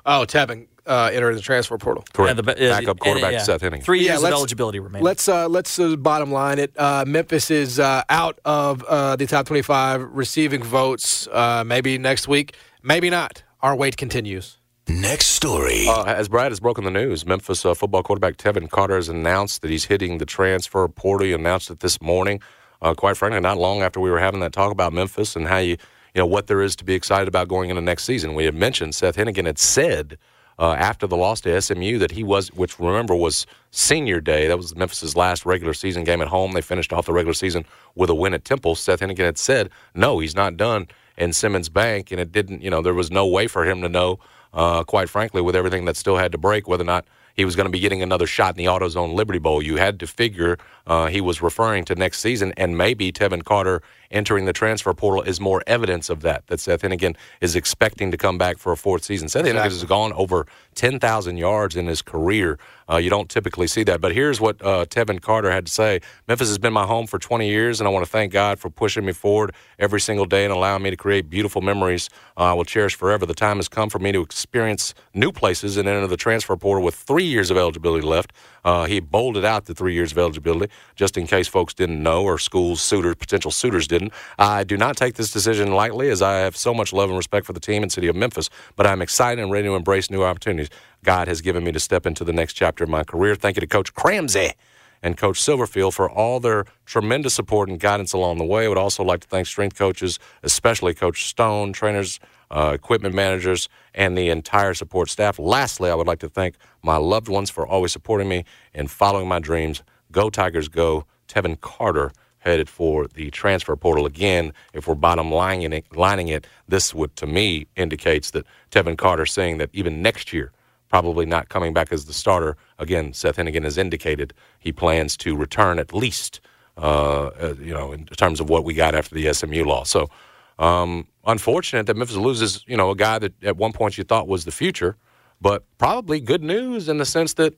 Oh, 0.06 0.26
Tevin 0.28 0.68
uh, 0.86 1.10
entering 1.14 1.36
the 1.36 1.42
transfer 1.42 1.78
portal. 1.78 2.04
correct. 2.14 2.36
Yeah, 2.38 2.42
the- 2.54 2.72
uh, 2.72 2.80
Backup 2.80 3.00
quarterback 3.00 3.32
yeah. 3.34 3.40
Seth 3.44 3.62
Henigan. 3.62 3.84
Three 3.84 4.00
Yeah, 4.06 4.14
years 4.14 4.24
of 4.24 4.32
eligibility 4.32 4.80
remaining. 4.80 5.04
Let's 5.06 5.28
uh, 5.28 5.48
let's 5.48 5.78
uh, 5.80 5.96
bottom 5.96 6.32
line 6.32 6.60
it. 6.60 6.72
Uh, 6.78 7.06
Memphis 7.08 7.50
is 7.52 7.80
uh, 7.80 8.04
out 8.10 8.40
of 8.46 8.84
uh, 8.84 9.16
the 9.16 9.26
top 9.26 9.46
25 9.46 10.02
receiving 10.12 10.64
votes. 10.64 11.28
Uh, 11.32 11.64
maybe 11.66 11.98
next 11.98 12.28
week, 12.28 12.56
maybe 12.84 13.10
not. 13.10 13.44
Our 13.62 13.76
wait 13.76 13.98
continues. 13.98 14.58
Next 14.90 15.28
story. 15.28 15.86
Uh, 15.88 16.04
as 16.06 16.28
Brad 16.30 16.52
has 16.52 16.60
broken 16.60 16.84
the 16.84 16.90
news, 16.90 17.24
Memphis 17.24 17.64
uh, 17.64 17.76
football 17.76 18.02
quarterback 18.02 18.38
Tevin 18.38 18.68
Carter 18.68 18.96
has 18.96 19.08
announced 19.08 19.62
that 19.62 19.70
he's 19.70 19.86
hitting 19.86 20.18
the 20.18 20.26
transfer 20.26 20.88
portal. 20.88 21.28
He 21.28 21.34
announced 21.34 21.70
it 21.70 21.82
this 21.82 22.02
morning. 22.02 22.42
Uh, 22.82 22.96
quite 22.96 23.16
frankly, 23.16 23.40
not 23.40 23.60
long 23.60 23.84
after 23.84 24.00
we 24.00 24.10
were 24.10 24.18
having 24.18 24.40
that 24.40 24.52
talk 24.52 24.72
about 24.72 24.92
Memphis 24.92 25.36
and 25.36 25.48
how 25.48 25.58
you, 25.58 25.78
you 26.16 26.20
know, 26.20 26.26
what 26.26 26.48
there 26.48 26.60
is 26.60 26.76
to 26.78 26.84
be 26.84 26.96
excited 26.96 27.28
about 27.28 27.48
going 27.48 27.70
into 27.70 27.84
next 27.84 28.06
season. 28.06 28.34
We 28.34 28.46
had 28.46 28.56
mentioned 28.56 28.96
Seth 28.96 29.16
Henigan 29.16 29.46
had 29.46 29.60
said 29.60 30.18
uh, 30.58 30.72
after 30.72 31.06
the 31.06 31.16
loss 31.16 31.42
to 31.42 31.62
SMU 31.62 32.00
that 32.00 32.12
he 32.12 32.24
was, 32.24 32.52
which 32.54 32.80
remember 32.80 33.16
was 33.16 33.46
senior 33.70 34.20
day. 34.20 34.48
That 34.48 34.58
was 34.58 34.76
Memphis's 34.76 35.16
last 35.16 35.46
regular 35.46 35.76
season 35.76 36.04
game 36.04 36.20
at 36.20 36.30
home. 36.30 36.54
They 36.54 36.62
finished 36.62 36.94
off 36.94 37.06
the 37.06 37.14
regular 37.14 37.36
season 37.36 37.64
with 37.94 38.10
a 38.10 38.16
win 38.16 38.34
at 38.34 38.44
Temple. 38.44 38.74
Seth 38.74 39.02
Henigan 39.02 39.26
had 39.26 39.38
said, 39.38 39.70
no, 39.94 40.18
he's 40.18 40.36
not 40.36 40.58
done 40.58 40.88
in 41.16 41.32
Simmons 41.32 41.70
Bank, 41.70 42.12
and 42.12 42.20
it 42.20 42.32
didn't. 42.32 42.64
You 42.64 42.72
know, 42.72 42.82
there 42.82 42.96
was 42.96 43.12
no 43.12 43.28
way 43.28 43.46
for 43.46 43.66
him 43.66 43.84
to 43.84 43.90
know 43.90 44.20
uh, 44.54 44.84
quite 44.84 45.10
frankly, 45.10 45.42
with 45.42 45.56
everything 45.56 45.86
that 45.86 45.96
still 45.96 46.18
had 46.18 46.32
to 46.32 46.38
break, 46.38 46.68
whether 46.68 46.84
or 46.84 46.86
not 46.86 47.06
he 47.40 47.46
was 47.46 47.56
going 47.56 47.68
to 47.68 47.72
be 47.72 47.80
getting 47.80 48.02
another 48.02 48.28
shot 48.28 48.58
in 48.58 48.58
the 48.58 48.70
AutoZone 48.70 49.14
Liberty 49.14 49.40
Bowl. 49.40 49.62
You 49.62 49.78
had 49.78 49.98
to 50.02 50.08
figure 50.08 50.58
uh, 50.86 51.08
he 51.08 51.22
was 51.22 51.42
referring 51.42 51.86
to 51.86 51.96
next 51.96 52.20
season, 52.20 52.54
and 52.58 52.78
maybe 52.78 53.14
Tevin 53.14 53.46
Carter 53.46 53.82
entering 54.12 54.44
the 54.44 54.52
transfer 54.52 54.94
portal 54.94 55.22
is 55.22 55.40
more 55.40 55.64
evidence 55.66 56.10
of 56.10 56.22
that. 56.24 56.46
That 56.48 56.60
Seth 56.60 56.82
Henigan 56.82 57.16
is 57.40 57.56
expecting 57.56 58.12
to 58.12 58.18
come 58.18 58.38
back 58.38 58.58
for 58.58 58.74
a 58.74 58.78
fourth 58.78 59.06
season. 59.06 59.30
Seth 59.30 59.46
Henigan 59.46 59.64
has 59.64 59.84
gone 59.86 60.12
over 60.14 60.48
10,000 60.76 61.38
yards 61.38 61.78
in 61.78 61.88
his 61.88 62.02
career. 62.02 62.60
Uh, 62.90 62.98
you 62.98 63.10
don't 63.10 63.30
typically 63.30 63.68
see 63.68 63.84
that. 63.84 64.02
But 64.02 64.14
here's 64.14 64.42
what 64.42 64.62
uh, 64.62 64.86
Tevin 64.86 65.22
Carter 65.22 65.52
had 65.52 65.66
to 65.68 65.72
say 65.72 66.02
Memphis 66.28 66.48
has 66.48 66.58
been 66.58 66.74
my 66.74 66.86
home 66.86 67.08
for 67.08 67.20
20 67.20 67.48
years, 67.48 67.80
and 67.82 67.88
I 67.88 67.92
want 67.92 68.06
to 68.06 68.12
thank 68.12 68.34
God 68.34 68.60
for 68.60 68.70
pushing 68.70 69.06
me 69.06 69.14
forward 69.14 69.54
every 69.78 70.02
single 70.02 70.26
day 70.26 70.46
and 70.46 70.54
allowing 70.54 70.84
me 70.84 70.90
to 70.90 70.98
create 70.98 71.30
beautiful 71.30 71.62
memories 71.62 72.10
uh, 72.38 72.44
I 72.44 72.54
will 72.54 72.66
cherish 72.66 72.96
forever. 72.96 73.26
The 73.26 73.34
time 73.34 73.58
has 73.58 73.68
come 73.68 73.90
for 73.90 74.00
me 74.00 74.12
to 74.14 74.22
experience 74.22 74.94
new 75.14 75.32
places 75.32 75.78
and 75.78 75.88
enter 75.88 76.08
the 76.08 76.18
transfer 76.18 76.56
portal 76.56 76.84
with 76.84 76.96
three 76.96 77.26
years 77.26 77.52
of 77.52 77.58
eligibility 77.58 78.06
left. 78.06 78.34
Uh, 78.64 78.86
he 78.86 79.00
bolded 79.00 79.46
out 79.46 79.66
the 79.66 79.74
three 79.74 79.94
years 79.94 80.12
of 80.12 80.18
eligibility 80.18 80.72
just 80.96 81.18
in 81.18 81.28
case 81.28 81.48
folks 81.48 81.74
didn't 81.74 82.02
know 82.02 82.24
or 82.24 82.38
schools, 82.38 82.82
suitors, 82.82 83.16
potential 83.16 83.52
suitors 83.52 83.88
didn't. 83.88 84.14
I 84.38 84.64
do 84.64 84.78
not 84.78 84.98
take 84.98 85.16
this 85.16 85.32
decision 85.32 85.72
lightly 85.74 86.10
as 86.10 86.22
I 86.22 86.40
have 86.40 86.56
so 86.56 86.74
much 86.74 86.94
love 86.94 87.10
and 87.10 87.18
respect 87.18 87.46
for 87.46 87.54
the 87.54 87.60
team 87.60 87.84
and 87.84 87.92
city 87.92 88.08
of 88.08 88.16
Memphis, 88.16 88.50
but 88.76 88.86
I'm 88.88 89.02
excited 89.02 89.42
and 89.42 89.52
ready 89.52 89.68
to 89.68 89.76
embrace 89.76 90.10
new 90.10 90.24
opportunities 90.24 90.70
God 91.04 91.28
has 91.28 91.42
given 91.42 91.64
me 91.64 91.72
to 91.72 91.80
step 91.80 92.06
into 92.06 92.24
the 92.24 92.34
next 92.34 92.54
chapter 92.54 92.84
of 92.84 92.90
my 92.90 93.04
career. 93.04 93.36
Thank 93.36 93.56
you 93.58 93.62
to 93.62 93.68
Coach 93.68 93.94
Cramsey 93.94 94.54
and 95.02 95.18
Coach 95.18 95.40
Silverfield 95.40 95.94
for 95.94 96.10
all 96.10 96.40
their 96.40 96.66
tremendous 96.86 97.34
support 97.34 97.70
and 97.70 97.80
guidance 97.80 98.14
along 98.14 98.38
the 98.38 98.46
way. 98.46 98.66
I 98.66 98.68
would 98.68 98.78
also 98.78 99.04
like 99.04 99.22
to 99.22 99.28
thank 99.28 99.48
strength 99.48 99.78
coaches, 99.78 100.20
especially 100.44 100.94
Coach 100.94 101.26
Stone, 101.28 101.74
trainers, 101.74 102.20
uh, 102.52 102.72
equipment 102.74 103.16
managers, 103.16 103.70
and 103.94 104.18
the 104.18 104.30
entire 104.30 104.74
support 104.74 105.10
staff. 105.10 105.40
Lastly, 105.40 105.90
I 105.90 105.96
would 105.96 106.08
like 106.08 106.20
to 106.20 106.30
thank 106.30 106.56
my 106.84 106.98
loved 106.98 107.28
ones 107.28 107.50
for 107.50 107.66
always 107.66 107.92
supporting 107.92 108.28
me 108.28 108.46
and 108.74 108.90
following 108.90 109.28
my 109.28 109.40
dreams. 109.40 109.84
Go 110.12 110.30
Tigers, 110.30 110.68
go! 110.68 111.06
Tevin 111.28 111.60
Carter 111.62 112.12
headed 112.40 112.68
for 112.70 113.08
the 113.08 113.30
transfer 113.30 113.76
portal 113.76 114.06
again. 114.06 114.54
If 114.74 114.88
we're 114.88 114.96
bottom 114.96 115.32
lining 115.32 115.74
it, 115.74 115.86
lining 115.96 116.30
it, 116.30 116.48
this 116.68 116.94
would 116.94 117.16
to 117.18 117.28
me 117.28 117.68
indicates 117.76 118.32
that 118.32 118.46
Tevin 118.72 118.98
Carter 118.98 119.26
saying 119.26 119.60
that 119.60 119.70
even 119.74 120.02
next 120.02 120.34
year, 120.34 120.52
probably 120.90 121.26
not 121.26 121.50
coming 121.50 121.74
back 121.74 121.92
as 121.92 122.06
the 122.06 122.14
starter. 122.14 122.58
Again, 122.80 123.14
Seth 123.14 123.38
Henigan 123.38 123.64
has 123.64 123.78
indicated 123.78 124.34
he 124.60 124.72
plans 124.72 125.16
to 125.18 125.36
return 125.36 125.80
at 125.80 125.94
least, 125.94 126.40
uh, 126.78 127.28
uh, 127.28 127.56
you 127.60 127.74
know, 127.74 127.92
in 127.92 128.06
terms 128.06 128.40
of 128.40 128.50
what 128.50 128.64
we 128.64 128.74
got 128.74 128.96
after 128.96 129.14
the 129.14 129.32
SMU 129.34 129.64
loss. 129.66 129.90
So, 129.90 130.10
um, 130.58 131.08
unfortunate 131.26 131.86
that 131.88 131.96
Memphis 131.96 132.18
loses, 132.18 132.64
you 132.68 132.76
know, 132.76 132.90
a 132.90 132.96
guy 132.96 133.20
that 133.20 133.44
at 133.44 133.58
one 133.58 133.74
point 133.74 133.98
you 133.98 134.04
thought 134.04 134.28
was 134.28 134.46
the 134.46 134.52
future, 134.52 134.98
but 135.40 135.64
probably 135.78 136.20
good 136.20 136.44
news 136.44 136.90
in 136.90 136.98
the 136.98 137.06
sense 137.06 137.34
that 137.36 137.56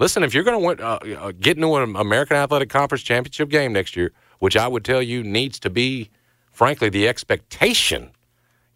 Listen, 0.00 0.22
if 0.22 0.32
you're 0.32 0.44
going 0.44 0.78
to 0.78 0.82
uh, 0.82 0.98
uh, 1.18 1.32
get 1.38 1.58
into 1.58 1.74
an 1.76 1.94
American 1.94 2.34
Athletic 2.38 2.70
Conference 2.70 3.02
championship 3.02 3.50
game 3.50 3.74
next 3.74 3.94
year, 3.94 4.12
which 4.38 4.56
I 4.56 4.66
would 4.66 4.82
tell 4.82 5.02
you 5.02 5.22
needs 5.22 5.60
to 5.60 5.68
be, 5.68 6.08
frankly, 6.52 6.88
the 6.88 7.06
expectation. 7.06 8.10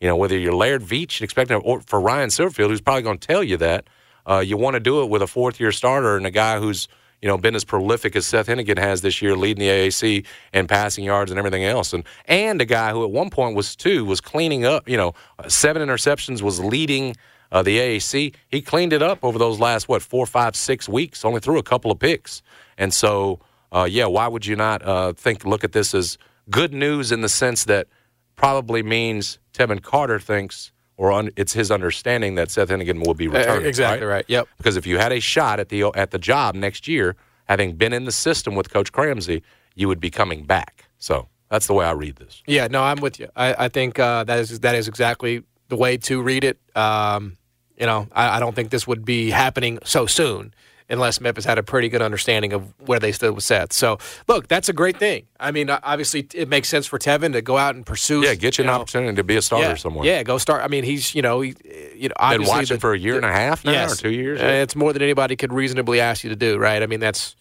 You 0.02 0.08
know, 0.08 0.16
whether 0.16 0.36
you're 0.36 0.52
Laird 0.52 0.82
Veatch 0.82 1.22
expecting, 1.22 1.56
or 1.56 1.80
for 1.80 1.98
Ryan 1.98 2.28
Silverfield, 2.28 2.68
who's 2.68 2.82
probably 2.82 3.00
going 3.00 3.16
to 3.16 3.26
tell 3.26 3.42
you 3.42 3.56
that, 3.56 3.88
uh, 4.26 4.38
you 4.38 4.56
want 4.56 4.74
to 4.74 4.80
do 4.80 5.02
it 5.02 5.08
with 5.08 5.22
a 5.22 5.26
fourth 5.26 5.60
year 5.60 5.72
starter 5.72 6.16
and 6.16 6.26
a 6.26 6.30
guy 6.30 6.58
who's 6.58 6.88
you 7.20 7.28
know 7.28 7.38
been 7.38 7.54
as 7.54 7.64
prolific 7.64 8.16
as 8.16 8.26
Seth 8.26 8.48
Henigan 8.48 8.78
has 8.78 9.00
this 9.00 9.22
year, 9.22 9.36
leading 9.36 9.60
the 9.60 9.68
AAC 9.68 10.26
and 10.52 10.68
passing 10.68 11.04
yards 11.04 11.30
and 11.30 11.38
everything 11.38 11.64
else, 11.64 11.92
and 11.92 12.04
and 12.26 12.60
a 12.60 12.64
guy 12.64 12.92
who 12.92 13.04
at 13.04 13.10
one 13.10 13.30
point 13.30 13.56
was 13.56 13.76
two 13.76 14.04
was 14.04 14.20
cleaning 14.20 14.64
up. 14.64 14.88
You 14.88 14.96
know, 14.96 15.14
seven 15.48 15.86
interceptions 15.86 16.42
was 16.42 16.60
leading 16.60 17.16
uh, 17.52 17.62
the 17.62 17.78
AAC. 17.78 18.34
He 18.48 18.62
cleaned 18.62 18.92
it 18.92 19.02
up 19.02 19.20
over 19.22 19.38
those 19.38 19.58
last 19.58 19.88
what 19.88 20.02
four, 20.02 20.26
five, 20.26 20.56
six 20.56 20.88
weeks. 20.88 21.24
Only 21.24 21.40
threw 21.40 21.58
a 21.58 21.62
couple 21.62 21.90
of 21.90 21.98
picks, 21.98 22.42
and 22.76 22.92
so 22.92 23.40
uh, 23.72 23.88
yeah, 23.90 24.06
why 24.06 24.28
would 24.28 24.46
you 24.46 24.56
not 24.56 24.82
uh, 24.82 25.12
think 25.12 25.44
look 25.44 25.64
at 25.64 25.72
this 25.72 25.94
as 25.94 26.18
good 26.50 26.72
news 26.72 27.10
in 27.10 27.22
the 27.22 27.28
sense 27.28 27.64
that 27.64 27.88
probably 28.36 28.82
means 28.82 29.38
Tevin 29.52 29.82
Carter 29.82 30.18
thinks. 30.18 30.72
Or 30.96 31.10
un, 31.10 31.30
it's 31.36 31.52
his 31.52 31.70
understanding 31.70 32.36
that 32.36 32.50
Seth 32.50 32.68
Henigan 32.68 33.04
will 33.04 33.14
be 33.14 33.26
returning. 33.26 33.66
exactly 33.66 34.06
right? 34.06 34.14
right. 34.14 34.24
Yep. 34.28 34.48
Because 34.58 34.76
if 34.76 34.86
you 34.86 34.98
had 34.98 35.12
a 35.12 35.20
shot 35.20 35.58
at 35.58 35.68
the 35.68 35.84
at 35.94 36.12
the 36.12 36.18
job 36.18 36.54
next 36.54 36.86
year, 36.86 37.16
having 37.46 37.74
been 37.74 37.92
in 37.92 38.04
the 38.04 38.12
system 38.12 38.54
with 38.54 38.70
Coach 38.70 38.92
Cramsey, 38.92 39.42
you 39.74 39.88
would 39.88 40.00
be 40.00 40.10
coming 40.10 40.44
back. 40.44 40.88
So 40.98 41.28
that's 41.50 41.66
the 41.66 41.74
way 41.74 41.84
I 41.84 41.92
read 41.92 42.16
this. 42.16 42.42
Yeah, 42.46 42.68
no, 42.68 42.82
I'm 42.82 43.00
with 43.00 43.18
you. 43.18 43.28
I, 43.34 43.64
I 43.64 43.68
think 43.68 43.98
uh, 43.98 44.24
that 44.24 44.38
is 44.38 44.60
that 44.60 44.74
is 44.74 44.88
exactly 44.88 45.42
the 45.68 45.76
way 45.76 45.96
to 45.96 46.22
read 46.22 46.44
it. 46.44 46.58
Um, 46.76 47.38
you 47.76 47.86
know, 47.86 48.06
I, 48.12 48.36
I, 48.36 48.40
don't 48.40 48.54
think 48.54 48.70
this 48.70 48.86
would 48.86 49.04
be 49.04 49.30
happening 49.30 49.80
so 49.84 50.06
soon 50.06 50.54
unless 50.88 51.20
Memphis 51.20 51.44
had 51.44 51.58
a 51.58 51.62
pretty 51.62 51.88
good 51.88 52.02
understanding 52.02 52.52
of 52.52 52.74
where 52.86 52.98
they 52.98 53.12
stood 53.12 53.34
with 53.34 53.44
Seth. 53.44 53.72
So, 53.72 53.98
look, 54.28 54.48
that's 54.48 54.68
a 54.68 54.72
great 54.72 54.98
thing. 54.98 55.26
I 55.40 55.50
mean, 55.50 55.70
obviously, 55.70 56.26
it 56.34 56.48
makes 56.48 56.68
sense 56.68 56.86
for 56.86 56.98
Tevin 56.98 57.32
to 57.32 57.42
go 57.42 57.56
out 57.56 57.74
and 57.74 57.84
pursue. 57.84 58.22
Yeah, 58.22 58.34
get 58.34 58.58
you, 58.58 58.64
you 58.64 58.70
an 58.70 58.74
know, 58.74 58.80
opportunity 58.80 59.16
to 59.16 59.24
be 59.24 59.36
a 59.36 59.42
starter 59.42 59.68
yeah, 59.68 59.74
somewhere. 59.74 60.06
Yeah, 60.06 60.22
go 60.22 60.38
start. 60.38 60.62
I 60.62 60.68
mean, 60.68 60.84
he's 60.84 61.14
you 61.14 61.22
know, 61.22 61.40
he, 61.40 61.54
you 61.94 62.08
know, 62.08 62.30
been 62.30 62.46
watching 62.46 62.76
the, 62.76 62.80
for 62.80 62.92
a 62.92 62.98
year 62.98 63.12
the, 63.12 63.18
and 63.18 63.26
a 63.26 63.32
half 63.32 63.64
now, 63.64 63.72
yes, 63.72 63.94
or 63.94 64.02
two 64.02 64.10
years. 64.10 64.40
Uh, 64.40 64.46
it's 64.46 64.76
more 64.76 64.92
than 64.92 65.02
anybody 65.02 65.36
could 65.36 65.52
reasonably 65.52 66.00
ask 66.00 66.24
you 66.24 66.30
to 66.30 66.36
do, 66.36 66.58
right? 66.58 66.82
I 66.82 66.86
mean, 66.86 67.00
that's 67.00 67.36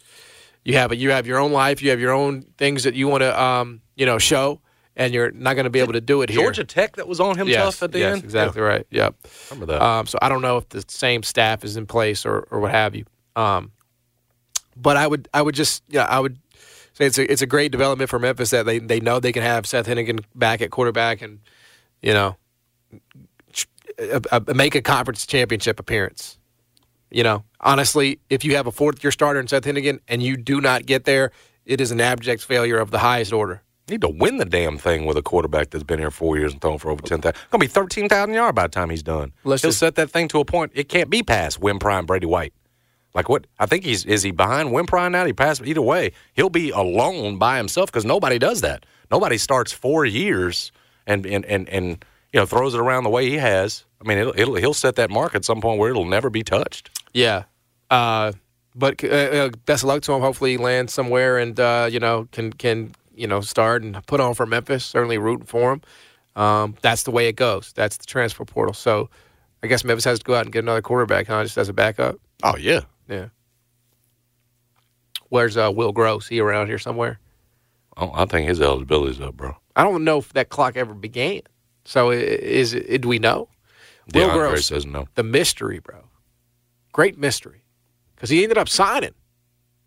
you 0.64 0.76
have 0.76 0.92
a, 0.92 0.96
you 0.96 1.12
have 1.12 1.28
your 1.28 1.40
own 1.40 1.52
life, 1.52 1.82
you 1.82 1.90
have 1.90 2.00
your 2.00 2.14
own 2.14 2.44
things 2.58 2.84
that 2.84 2.96
you 2.96 3.08
want 3.08 3.22
to, 3.22 3.42
um, 3.42 3.82
you 3.96 4.06
know, 4.06 4.18
show 4.18 4.62
and 4.96 5.14
you're 5.14 5.32
not 5.32 5.56
going 5.56 5.64
to 5.64 5.70
be 5.70 5.80
able 5.80 5.94
to 5.94 6.02
do 6.02 6.22
it 6.22 6.30
here. 6.30 6.42
Georgia 6.42 6.64
Tech 6.64 6.96
that 6.98 7.08
was 7.08 7.20
on 7.20 7.38
him 7.38 7.48
yes, 7.48 7.64
tough 7.64 7.84
at 7.84 7.92
the 7.92 8.00
yes, 8.00 8.16
end. 8.16 8.24
Exactly 8.24 8.62
yeah. 8.62 8.68
right. 8.68 8.88
Yep. 8.92 9.16
Remember 9.52 9.74
that. 9.74 9.82
Um, 9.82 10.06
so 10.06 10.20
I 10.22 10.30
don't 10.30 10.42
know 10.42 10.58
if 10.58 10.70
the 10.70 10.84
same 10.88 11.24
staff 11.24 11.64
is 11.64 11.78
in 11.78 11.86
place 11.86 12.26
or, 12.26 12.48
or 12.52 12.60
what 12.60 12.72
have 12.72 12.96
you. 12.96 13.06
Um, 13.36 13.72
but 14.76 14.98
I 14.98 15.08
would 15.08 15.28
I 15.34 15.42
would 15.42 15.56
just 15.56 15.84
yeah 15.88 16.06
I 16.06 16.20
would 16.20 16.38
say 16.94 17.06
it's 17.06 17.18
a 17.18 17.32
it's 17.32 17.42
a 17.42 17.48
great 17.48 17.72
development 17.72 18.10
for 18.10 18.20
Memphis 18.20 18.52
that 18.52 18.66
they 18.66 18.80
they 18.80 19.00
know 19.00 19.20
they 19.20 19.32
can 19.32 19.44
have 19.44 19.66
Seth 19.66 19.88
Henigan 19.88 20.24
back 20.36 20.62
at 20.62 20.72
quarterback 20.72 21.22
and 21.22 21.40
you 22.02 22.14
know 22.14 22.36
make 24.54 24.76
a 24.76 24.82
conference 24.82 25.26
championship 25.26 25.80
appearance. 25.80 26.38
You 27.12 27.24
know, 27.24 27.44
honestly, 27.62 28.20
if 28.30 28.44
you 28.44 28.56
have 28.56 28.66
a 28.66 28.72
fourth 28.72 29.04
year 29.04 29.12
starter 29.12 29.40
in 29.40 29.48
Seth 29.48 29.64
Henigan 29.64 30.00
and 30.08 30.24
you 30.24 30.36
do 30.36 30.60
not 30.60 30.86
get 30.86 31.06
there, 31.06 31.32
it 31.66 31.80
is 31.80 31.92
an 31.92 32.02
abject 32.02 32.44
failure 32.44 32.78
of 32.80 32.90
the 32.90 33.00
highest 33.00 33.32
order. 33.32 33.62
Need 33.90 34.02
to 34.02 34.10
win 34.10 34.38
the 34.38 34.46
damn 34.46 34.78
thing 34.78 35.06
with 35.06 35.18
a 35.18 35.22
quarterback 35.22 35.70
that's 35.70 35.84
been 35.84 36.00
here 36.00 36.10
four 36.10 36.38
years 36.38 36.54
and 36.54 36.62
thrown 36.62 36.78
for 36.80 36.90
over 36.90 37.02
ten 37.02 37.22
thousand. 37.22 37.40
Gonna 37.52 37.60
be 37.62 37.68
thirteen 37.68 38.10
thousand 38.10 38.34
yards 38.34 38.56
by 38.56 38.64
the 38.64 38.70
time 38.70 38.90
he's 38.90 39.04
done. 39.04 39.34
Let's 39.44 39.62
He'll 39.62 39.70
just, 39.70 39.80
set 39.80 39.96
that 39.96 40.10
thing 40.10 40.30
to 40.30 40.40
a 40.40 40.46
point. 40.46 40.72
It 40.74 40.90
can't 40.90 41.10
be 41.10 41.22
past 41.22 41.60
Win 41.60 41.80
Prime 41.80 42.06
Brady 42.06 42.26
White. 42.26 42.54
Like 43.14 43.30
what? 43.30 43.46
I 43.60 43.66
think 43.66 43.84
he's 43.84 44.06
is 44.06 44.24
he 44.24 44.32
behind 44.32 44.72
Win 44.72 44.86
Prime 44.86 45.12
now? 45.12 45.26
He 45.26 45.34
passed 45.34 45.62
either 45.64 45.82
way. 45.82 46.12
He'll 46.34 46.50
be 46.50 46.72
alone 46.72 47.38
by 47.38 47.58
himself 47.58 47.92
because 47.92 48.06
nobody 48.06 48.40
does 48.40 48.62
that. 48.62 48.86
Nobody 49.12 49.38
starts 49.38 49.72
four 49.72 50.06
years 50.06 50.72
and 51.06 51.26
and 51.26 51.46
and 51.46 51.70
and 51.70 52.06
you 52.32 52.40
know 52.40 52.46
throws 52.46 52.74
it 52.74 52.80
around 52.80 53.04
the 53.04 53.10
way 53.10 53.30
he 53.30 53.38
has. 53.38 53.86
I 54.02 54.08
mean, 54.08 54.18
it'll, 54.18 54.34
it'll 54.38 54.56
he'll 54.56 54.74
set 54.74 54.96
that 54.96 55.10
mark 55.10 55.36
at 55.36 55.46
some 55.46 55.62
point 55.62 55.80
where 55.80 55.90
it'll 55.90 56.06
never 56.06 56.30
be 56.30 56.44
touched. 56.44 56.90
Yeah. 57.14 57.44
Uh, 57.90 58.32
but 58.76 59.04
uh, 59.04 59.08
uh 59.08 59.50
best 59.66 59.84
of 59.84 59.90
luck 59.90 60.02
to 60.04 60.14
him. 60.14 60.22
Hopefully, 60.22 60.52
he 60.52 60.58
lands 60.58 60.92
somewhere 60.92 61.38
and 61.38 61.60
uh, 61.60 61.88
you 61.92 62.00
know 62.00 62.28
can 62.32 62.52
can 62.52 62.94
you 63.16 63.28
know, 63.28 63.42
start 63.42 63.84
and 63.84 64.06
put 64.08 64.20
on 64.20 64.34
for 64.34 64.46
Memphis. 64.46 64.84
Certainly 64.86 65.18
rooting 65.18 65.46
for 65.46 65.74
him. 65.74 65.82
Um, 66.36 66.76
that's 66.82 67.04
the 67.04 67.12
way 67.12 67.28
it 67.28 67.36
goes. 67.36 67.74
That's 67.74 67.98
the 67.98 68.06
transfer 68.06 68.44
portal. 68.46 68.74
So 68.74 69.10
I 69.62 69.68
guess 69.68 69.84
Memphis 69.84 70.06
has 70.06 70.20
to 70.20 70.26
go 70.26 70.36
out 70.36 70.46
and 70.46 70.54
get 70.54 70.60
another 70.60 70.82
quarterback, 70.82 71.28
huh? 71.28 71.44
Just 71.44 71.58
as 71.58 71.70
a 71.70 71.74
backup. 71.74 72.20
Oh 72.42 72.58
yeah, 72.58 72.82
yeah. 73.08 73.28
Where's 75.30 75.58
uh, 75.58 75.72
Will 75.74 75.92
Gross? 75.92 76.28
He 76.28 76.40
around 76.40 76.68
here 76.68 76.78
somewhere? 76.78 77.20
Oh, 77.98 78.12
I 78.14 78.26
think 78.26 78.48
his 78.48 78.62
eligibility's 78.62 79.20
up, 79.20 79.36
bro. 79.36 79.56
I 79.76 79.84
don't 79.84 80.04
know 80.04 80.20
if 80.20 80.34
that 80.34 80.50
clock 80.50 80.78
ever 80.78 80.94
began. 80.94 81.42
So 81.86 82.12
is 82.12 82.74
it? 82.74 83.02
Do 83.02 83.08
we 83.08 83.20
know? 83.20 83.50
Will 84.14 84.32
Gross 84.32 84.68
says 84.68 84.86
no. 84.86 85.08
The 85.16 85.24
mystery, 85.24 85.80
bro. 85.80 86.04
Great 86.92 87.18
mystery, 87.18 87.64
because 88.16 88.30
he 88.30 88.44
ended 88.44 88.58
up 88.58 88.70
signing 88.70 89.16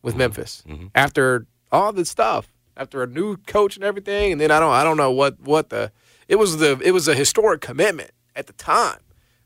with 0.03 0.15
mm-hmm. 0.15 0.21
Memphis 0.21 0.65
mm-hmm. 0.67 0.87
after 0.95 1.47
all 1.71 1.93
the 1.93 2.05
stuff 2.05 2.49
after 2.77 3.03
a 3.03 3.07
new 3.07 3.37
coach 3.37 3.77
and 3.77 3.85
everything. 3.85 4.33
And 4.33 4.41
then 4.41 4.51
I 4.51 4.61
don't 4.61 4.73
I 4.73 4.85
don't 4.85 4.97
know 4.97 5.11
what 5.11 5.41
what 5.41 5.71
the 5.71 5.93
it 6.29 6.37
was 6.37 6.59
the 6.59 6.81
it 6.85 6.93
was 6.93 7.09
a 7.09 7.15
historic 7.15 7.61
commitment 7.61 8.11
at 8.35 8.47
the 8.47 8.53
time 8.53 8.99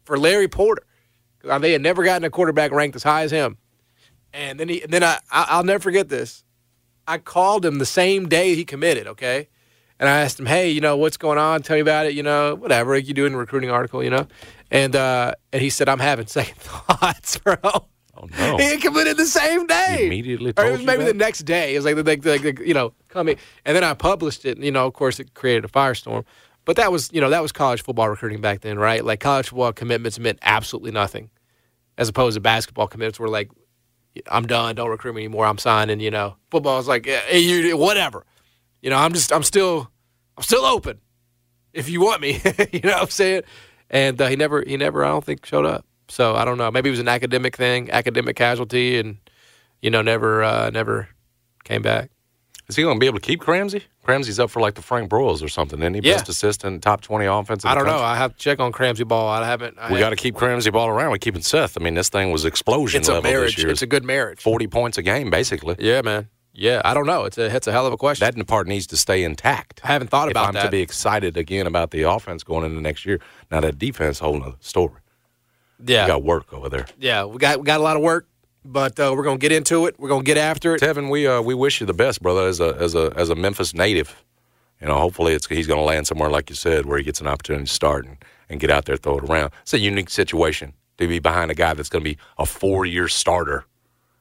for 0.02 0.18
Larry 0.18 0.48
Porter. 0.48 0.82
They 1.42 1.72
had 1.72 1.82
never 1.82 2.04
gotten 2.04 2.24
a 2.24 2.30
quarterback 2.30 2.72
ranked 2.72 2.96
as 2.96 3.02
high 3.02 3.22
as 3.22 3.30
him. 3.30 3.58
And 4.32 4.60
then 4.60 4.68
he 4.68 4.82
and 4.82 4.92
then 4.92 5.02
I 5.02 5.18
I'll 5.30 5.64
never 5.64 5.80
forget 5.80 6.08
this. 6.08 6.44
I 7.06 7.18
called 7.18 7.64
him 7.64 7.78
the 7.78 7.86
same 7.86 8.28
day 8.28 8.54
he 8.54 8.64
committed, 8.64 9.06
okay? 9.06 9.48
And 9.98 10.08
I 10.08 10.20
asked 10.20 10.40
him, 10.40 10.46
hey, 10.46 10.70
you 10.70 10.80
know, 10.80 10.96
what's 10.96 11.16
going 11.16 11.38
on? 11.38 11.62
Tell 11.62 11.76
me 11.76 11.80
about 11.80 12.06
it, 12.06 12.14
you 12.14 12.22
know, 12.22 12.54
whatever. 12.54 12.96
You 12.96 13.12
do 13.12 13.26
in 13.26 13.34
a 13.34 13.36
recruiting 13.36 13.70
article, 13.70 14.02
you 14.02 14.10
know? 14.10 14.26
And 14.70 14.94
uh, 14.94 15.34
and 15.52 15.60
he 15.60 15.70
said, 15.70 15.88
I'm 15.88 15.98
having 15.98 16.26
second 16.26 16.56
thoughts, 16.58 17.38
bro. 17.38 17.56
Oh 17.64 18.28
no! 18.38 18.58
He 18.58 18.76
committed 18.78 19.16
the 19.16 19.26
same 19.26 19.66
day. 19.66 19.96
He 19.98 20.06
immediately, 20.06 20.52
or 20.56 20.66
it 20.66 20.72
was 20.72 20.82
maybe 20.82 21.04
the 21.04 21.14
next 21.14 21.40
day. 21.40 21.74
It 21.74 21.78
was 21.78 21.84
like 21.86 21.96
the, 21.96 22.02
like, 22.02 22.44
like, 22.44 22.58
you 22.60 22.74
know 22.74 22.92
coming, 23.08 23.36
and 23.64 23.74
then 23.74 23.82
I 23.82 23.94
published 23.94 24.44
it. 24.44 24.56
And, 24.56 24.64
you 24.64 24.70
know, 24.70 24.86
of 24.86 24.92
course, 24.92 25.18
it 25.20 25.34
created 25.34 25.64
a 25.64 25.68
firestorm. 25.68 26.24
But 26.70 26.76
that 26.76 26.92
was 26.92 27.10
you 27.12 27.20
know 27.20 27.30
that 27.30 27.42
was 27.42 27.50
college 27.50 27.82
football 27.82 28.08
recruiting 28.08 28.40
back 28.40 28.60
then, 28.60 28.78
right? 28.78 29.04
Like 29.04 29.18
college 29.18 29.48
football 29.48 29.72
commitments 29.72 30.20
meant 30.20 30.38
absolutely 30.40 30.92
nothing, 30.92 31.28
as 31.98 32.08
opposed 32.08 32.36
to 32.36 32.40
basketball 32.40 32.86
commitments 32.86 33.18
were 33.18 33.28
like, 33.28 33.50
I'm 34.28 34.46
done, 34.46 34.76
don't 34.76 34.88
recruit 34.88 35.16
me 35.16 35.22
anymore, 35.22 35.46
I'm 35.46 35.58
signing. 35.58 35.98
You 35.98 36.12
know, 36.12 36.36
football 36.48 36.78
is 36.78 36.86
like, 36.86 37.06
hey, 37.06 37.40
you 37.40 37.76
whatever. 37.76 38.24
You 38.82 38.90
know, 38.90 38.98
I'm 38.98 39.12
just 39.14 39.32
I'm 39.32 39.42
still 39.42 39.90
I'm 40.36 40.44
still 40.44 40.64
open 40.64 41.00
if 41.72 41.88
you 41.88 42.02
want 42.02 42.20
me. 42.20 42.40
you 42.72 42.78
know 42.84 42.92
what 42.92 43.02
I'm 43.02 43.08
saying? 43.08 43.42
And 43.90 44.22
uh, 44.22 44.28
he 44.28 44.36
never 44.36 44.62
he 44.64 44.76
never 44.76 45.04
I 45.04 45.08
don't 45.08 45.24
think 45.24 45.44
showed 45.44 45.66
up. 45.66 45.84
So 46.06 46.36
I 46.36 46.44
don't 46.44 46.56
know. 46.56 46.70
Maybe 46.70 46.88
it 46.88 46.92
was 46.92 47.00
an 47.00 47.08
academic 47.08 47.56
thing, 47.56 47.90
academic 47.90 48.36
casualty, 48.36 48.96
and 48.96 49.16
you 49.82 49.90
know, 49.90 50.02
never, 50.02 50.44
uh, 50.44 50.70
never 50.70 51.08
came 51.64 51.82
back. 51.82 52.12
Is 52.68 52.76
he 52.76 52.84
going 52.84 52.94
to 52.94 53.00
be 53.00 53.06
able 53.06 53.18
to 53.18 53.26
keep 53.26 53.40
Cramsey? 53.40 53.82
Cramsey's 54.10 54.40
up 54.40 54.50
for 54.50 54.60
like 54.60 54.74
the 54.74 54.82
Frank 54.82 55.10
Broyles 55.10 55.42
or 55.42 55.48
something, 55.48 55.80
isn't 55.80 55.94
he? 55.94 56.00
Yeah. 56.02 56.14
Best 56.16 56.28
assistant, 56.28 56.82
top 56.82 57.00
twenty 57.00 57.26
offense. 57.26 57.64
I 57.64 57.74
don't 57.74 57.86
know. 57.86 57.98
I 57.98 58.16
have 58.16 58.32
to 58.32 58.38
check 58.38 58.58
on 58.60 58.72
Cramsey 58.72 59.06
ball. 59.06 59.28
I 59.28 59.46
haven't. 59.46 59.78
I 59.78 59.92
we 59.92 59.98
got 59.98 60.10
to 60.10 60.16
keep 60.16 60.34
Cramsey 60.34 60.72
ball 60.72 60.88
around. 60.88 61.10
We're 61.10 61.18
keeping 61.18 61.42
Seth. 61.42 61.76
I 61.80 61.82
mean, 61.82 61.94
this 61.94 62.08
thing 62.08 62.32
was 62.32 62.44
explosion 62.44 63.00
it's 63.00 63.08
level 63.08 63.20
a 63.20 63.32
marriage. 63.32 63.56
this 63.56 63.64
year. 63.64 63.72
It's 63.72 63.82
a 63.82 63.86
good 63.86 64.04
marriage. 64.04 64.40
Forty 64.40 64.66
points 64.66 64.98
a 64.98 65.02
game, 65.02 65.30
basically. 65.30 65.76
Yeah, 65.78 66.02
man. 66.02 66.28
Yeah, 66.52 66.82
I 66.84 66.94
don't 66.94 67.06
know. 67.06 67.24
It's 67.24 67.38
a 67.38 67.54
it's 67.54 67.66
a 67.66 67.72
hell 67.72 67.86
of 67.86 67.92
a 67.92 67.96
question. 67.96 68.24
That 68.24 68.46
part 68.46 68.66
needs 68.66 68.86
to 68.88 68.96
stay 68.96 69.22
intact. 69.22 69.80
I 69.84 69.88
haven't 69.88 70.08
thought 70.08 70.28
if 70.28 70.32
about 70.32 70.48
I'm 70.48 70.54
that. 70.54 70.64
to 70.64 70.70
be 70.70 70.80
excited 70.80 71.36
again 71.36 71.66
about 71.66 71.90
the 71.90 72.02
offense 72.02 72.42
going 72.42 72.64
into 72.64 72.80
next 72.80 73.06
year. 73.06 73.20
Now 73.50 73.60
that 73.60 73.78
defense, 73.78 74.18
whole 74.18 74.38
nother 74.38 74.56
story. 74.60 75.00
Yeah, 75.86 76.04
we 76.04 76.08
got 76.08 76.22
work 76.22 76.52
over 76.52 76.68
there. 76.68 76.86
Yeah, 76.98 77.24
we 77.24 77.38
got 77.38 77.58
we 77.58 77.64
got 77.64 77.80
a 77.80 77.82
lot 77.82 77.96
of 77.96 78.02
work. 78.02 78.26
But 78.64 78.98
uh, 78.98 79.12
we're 79.16 79.24
going 79.24 79.38
to 79.38 79.40
get 79.40 79.52
into 79.52 79.86
it. 79.86 79.98
We're 79.98 80.08
going 80.08 80.24
to 80.24 80.26
get 80.26 80.36
after 80.36 80.74
it. 80.74 80.82
Tevin, 80.82 81.10
we 81.10 81.26
uh, 81.26 81.40
we 81.40 81.54
wish 81.54 81.80
you 81.80 81.86
the 81.86 81.94
best, 81.94 82.22
brother. 82.22 82.46
As 82.46 82.60
a 82.60 82.76
as 82.76 82.94
a 82.94 83.12
as 83.16 83.30
a 83.30 83.34
Memphis 83.34 83.74
native, 83.74 84.24
you 84.80 84.86
know, 84.86 84.96
hopefully 84.96 85.32
it's 85.34 85.46
he's 85.46 85.66
going 85.66 85.80
to 85.80 85.84
land 85.84 86.06
somewhere 86.06 86.30
like 86.30 86.50
you 86.50 86.56
said, 86.56 86.86
where 86.86 86.98
he 86.98 87.04
gets 87.04 87.20
an 87.20 87.26
opportunity 87.26 87.66
to 87.66 87.72
start 87.72 88.06
and, 88.06 88.16
and 88.48 88.60
get 88.60 88.70
out 88.70 88.84
there, 88.84 88.96
throw 88.96 89.18
it 89.18 89.24
around. 89.24 89.52
It's 89.62 89.74
a 89.74 89.78
unique 89.78 90.10
situation 90.10 90.74
to 90.98 91.08
be 91.08 91.18
behind 91.18 91.50
a 91.50 91.54
guy 91.54 91.74
that's 91.74 91.88
going 91.88 92.04
to 92.04 92.10
be 92.10 92.18
a 92.38 92.46
four 92.46 92.84
year 92.86 93.08
starter, 93.08 93.64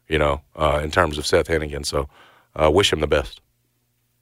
you 0.08 0.18
know, 0.18 0.42
uh, 0.56 0.80
in 0.84 0.92
terms 0.92 1.18
of 1.18 1.26
Seth 1.26 1.48
Henigan. 1.48 1.86
So, 1.86 2.08
uh, 2.56 2.72
wish 2.72 2.92
him 2.92 3.00
the 3.00 3.08
best. 3.08 3.42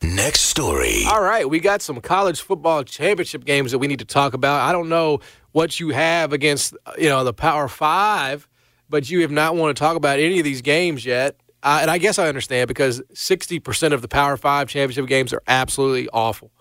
Next 0.04 0.42
story. 0.42 1.04
All 1.10 1.24
right, 1.24 1.50
we 1.50 1.60
got 1.60 1.82
some 1.82 2.02
college 2.02 2.42
football 2.42 2.84
championship 2.84 3.46
games 3.46 3.72
that 3.72 3.80
we 3.80 3.88
need 3.88 4.00
to 4.00 4.06
talk 4.06 4.36
about. 4.36 4.62
I 4.62 4.72
don't 4.72 4.90
know 4.90 5.22
what 5.54 5.80
you 5.80 5.90
have 5.90 6.34
against 6.34 6.76
you 7.00 7.10
know 7.10 7.24
the 7.24 7.34
Power 7.34 7.68
Five, 7.68 8.48
but 8.89 9.10
you 9.10 9.21
have 9.21 9.32
not 9.32 9.56
want 9.56 9.76
to 9.76 9.80
talk 9.80 9.95
about 9.95 10.19
any 10.19 10.39
of 10.39 10.43
these 10.43 10.62
games 10.62 11.06
yet. 11.06 11.36
Uh, 11.63 11.80
and 11.82 11.89
I 11.91 11.97
guess 11.97 12.19
I 12.19 12.28
understand 12.28 12.67
because 12.67 13.02
sixty 13.13 13.60
percent 13.60 13.93
of 13.93 14.02
the 14.02 14.08
Power 14.08 14.38
Five 14.38 14.69
championship 14.69 15.08
games 15.08 15.34
are 15.34 15.41
absolutely 15.47 16.08
awful, 16.13 16.52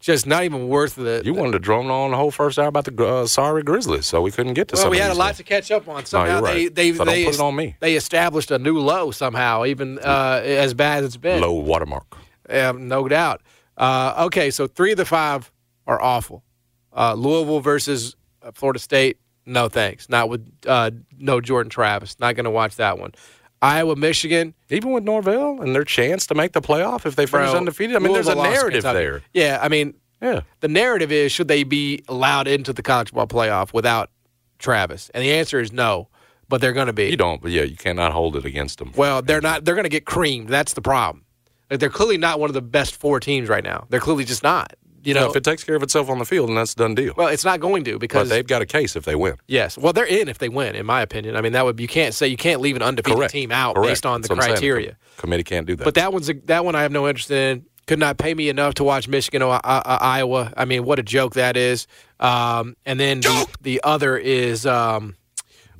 just 0.00 0.26
not 0.26 0.44
even 0.44 0.68
worth 0.68 0.94
the. 0.94 1.20
You 1.24 1.34
wanted 1.34 1.52
to 1.52 1.58
drone 1.58 1.90
on 1.90 2.10
the 2.12 2.16
whole 2.16 2.30
first 2.30 2.58
hour 2.58 2.66
about 2.68 2.86
the 2.86 3.06
uh, 3.06 3.26
sorry 3.26 3.62
Grizzlies, 3.62 4.06
so 4.06 4.22
we 4.22 4.30
couldn't 4.30 4.54
get 4.54 4.68
to. 4.68 4.76
Well, 4.76 4.90
we 4.90 4.98
had 4.98 5.10
a 5.10 5.14
lot 5.14 5.26
games. 5.28 5.36
to 5.36 5.42
catch 5.44 5.70
up 5.70 5.86
on. 5.88 6.06
Somehow 6.06 6.40
you're 6.40 6.42
they 6.42 6.64
right. 6.64 6.74
they 6.74 6.92
So 6.92 7.04
don't 7.04 7.06
they, 7.14 7.24
put 7.26 7.34
it 7.34 7.40
on 7.40 7.54
me. 7.54 7.76
they 7.80 7.96
established 7.96 8.50
a 8.50 8.58
new 8.58 8.78
low 8.78 9.10
somehow, 9.10 9.66
even 9.66 9.98
uh, 9.98 10.40
as 10.42 10.72
bad 10.74 11.00
as 11.04 11.08
it's 11.08 11.16
been. 11.18 11.40
low 11.42 11.52
watermark. 11.52 12.16
Um, 12.48 12.88
no 12.88 13.06
doubt. 13.08 13.42
Uh, 13.76 14.24
okay, 14.26 14.50
so 14.50 14.66
three 14.66 14.92
of 14.92 14.96
the 14.96 15.04
five 15.04 15.52
are 15.86 16.00
awful. 16.00 16.42
Uh, 16.96 17.12
Louisville 17.12 17.60
versus 17.60 18.16
uh, 18.42 18.52
Florida 18.54 18.78
State. 18.78 19.18
No 19.46 19.68
thanks. 19.68 20.08
Not 20.08 20.28
with 20.28 20.46
uh, 20.66 20.90
no 21.16 21.40
Jordan 21.40 21.70
Travis. 21.70 22.18
Not 22.18 22.34
going 22.34 22.44
to 22.44 22.50
watch 22.50 22.76
that 22.76 22.98
one. 22.98 23.12
Iowa, 23.62 23.96
Michigan. 23.96 24.54
Even 24.68 24.92
with 24.92 25.04
Norvell 25.04 25.62
and 25.62 25.74
their 25.74 25.84
chance 25.84 26.26
to 26.26 26.34
make 26.34 26.52
the 26.52 26.60
playoff 26.60 27.06
if 27.06 27.16
they 27.16 27.26
finish 27.26 27.50
Bro, 27.50 27.58
undefeated. 27.58 27.96
I 27.96 28.00
mean, 28.00 28.12
there's 28.12 28.26
a 28.26 28.34
Louisville 28.34 28.42
lost 28.52 28.60
to 28.60 28.70
narrative 28.70 28.82
there. 28.82 29.22
Yeah, 29.32 29.58
I 29.62 29.68
mean, 29.68 29.94
Yeah. 30.20 30.40
the 30.60 30.68
narrative 30.68 31.10
is 31.12 31.32
should 31.32 31.48
they 31.48 31.62
be 31.64 32.02
allowed 32.08 32.48
into 32.48 32.72
the 32.72 32.82
college 32.82 33.12
ball 33.12 33.26
playoff 33.26 33.72
without 33.72 34.10
Travis? 34.58 35.10
And 35.14 35.22
the 35.24 35.32
answer 35.32 35.60
is 35.60 35.72
no, 35.72 36.08
but 36.48 36.60
they're 36.60 36.72
going 36.72 36.88
to 36.88 36.92
be. 36.92 37.06
You 37.06 37.16
don't, 37.16 37.40
but 37.40 37.50
yeah, 37.52 37.62
you 37.62 37.76
cannot 37.76 38.12
hold 38.12 38.36
it 38.36 38.44
against 38.44 38.78
them. 38.78 38.92
Well, 38.96 39.22
they're 39.22 39.40
not. 39.40 39.64
They're 39.64 39.74
going 39.74 39.84
to 39.84 39.88
get 39.90 40.04
creamed. 40.06 40.48
That's 40.48 40.74
the 40.74 40.82
problem. 40.82 41.24
Like, 41.70 41.80
they're 41.80 41.88
clearly 41.90 42.18
not 42.18 42.38
one 42.38 42.50
of 42.50 42.54
the 42.54 42.62
best 42.62 42.94
four 42.96 43.20
teams 43.20 43.48
right 43.48 43.64
now. 43.64 43.86
They're 43.88 44.00
clearly 44.00 44.24
just 44.24 44.42
not. 44.42 44.74
You 45.06 45.14
know, 45.14 45.20
know, 45.20 45.30
if 45.30 45.36
it 45.36 45.44
takes 45.44 45.62
care 45.64 45.76
of 45.76 45.82
itself 45.82 46.10
on 46.10 46.18
the 46.18 46.24
field, 46.24 46.48
then 46.48 46.56
that's 46.56 46.72
a 46.72 46.76
done 46.76 46.94
deal. 46.94 47.14
well, 47.16 47.28
it's 47.28 47.44
not 47.44 47.60
going 47.60 47.84
to 47.84 47.92
but 47.92 48.00
because 48.00 48.28
they've 48.28 48.46
got 48.46 48.62
a 48.62 48.66
case 48.66 48.96
if 48.96 49.04
they 49.04 49.14
win. 49.14 49.36
yes, 49.46 49.78
well, 49.78 49.92
they're 49.92 50.04
in 50.04 50.28
if 50.28 50.38
they 50.38 50.48
win. 50.48 50.74
In 50.74 50.84
my 50.86 51.00
opinion, 51.00 51.36
I 51.36 51.40
mean 51.40 51.52
that 51.52 51.64
would 51.64 51.78
you 51.78 51.88
can't 51.88 52.14
say 52.14 52.26
you 52.26 52.36
can't 52.36 52.60
leave 52.60 52.76
an 52.76 52.82
undefeated 52.82 53.16
Correct. 53.16 53.32
team 53.32 53.52
out 53.52 53.76
Correct. 53.76 53.88
based 53.88 54.06
on 54.06 54.20
the 54.22 54.28
That's 54.28 54.38
what 54.40 54.48
criteria. 54.48 54.90
Com- 54.90 54.98
committee 55.18 55.44
can't 55.44 55.66
do 55.66 55.76
that. 55.76 55.84
But 55.84 55.94
that 55.94 56.12
one's 56.12 56.28
a, 56.28 56.34
that 56.46 56.64
one 56.64 56.74
I 56.74 56.82
have 56.82 56.92
no 56.92 57.08
interest 57.08 57.30
in. 57.30 57.64
Could 57.86 58.00
not 58.00 58.18
pay 58.18 58.34
me 58.34 58.48
enough 58.48 58.74
to 58.74 58.84
watch 58.84 59.06
Michigan 59.06 59.42
or 59.42 59.54
uh, 59.54 59.60
uh, 59.64 59.98
Iowa. 60.00 60.52
I 60.56 60.64
mean, 60.64 60.84
what 60.84 60.98
a 60.98 61.04
joke 61.04 61.34
that 61.34 61.56
is. 61.56 61.86
Um, 62.18 62.76
and 62.84 62.98
then 62.98 63.20
the, 63.20 63.46
the 63.60 63.80
other 63.84 64.18
is 64.18 64.66
um, 64.66 65.14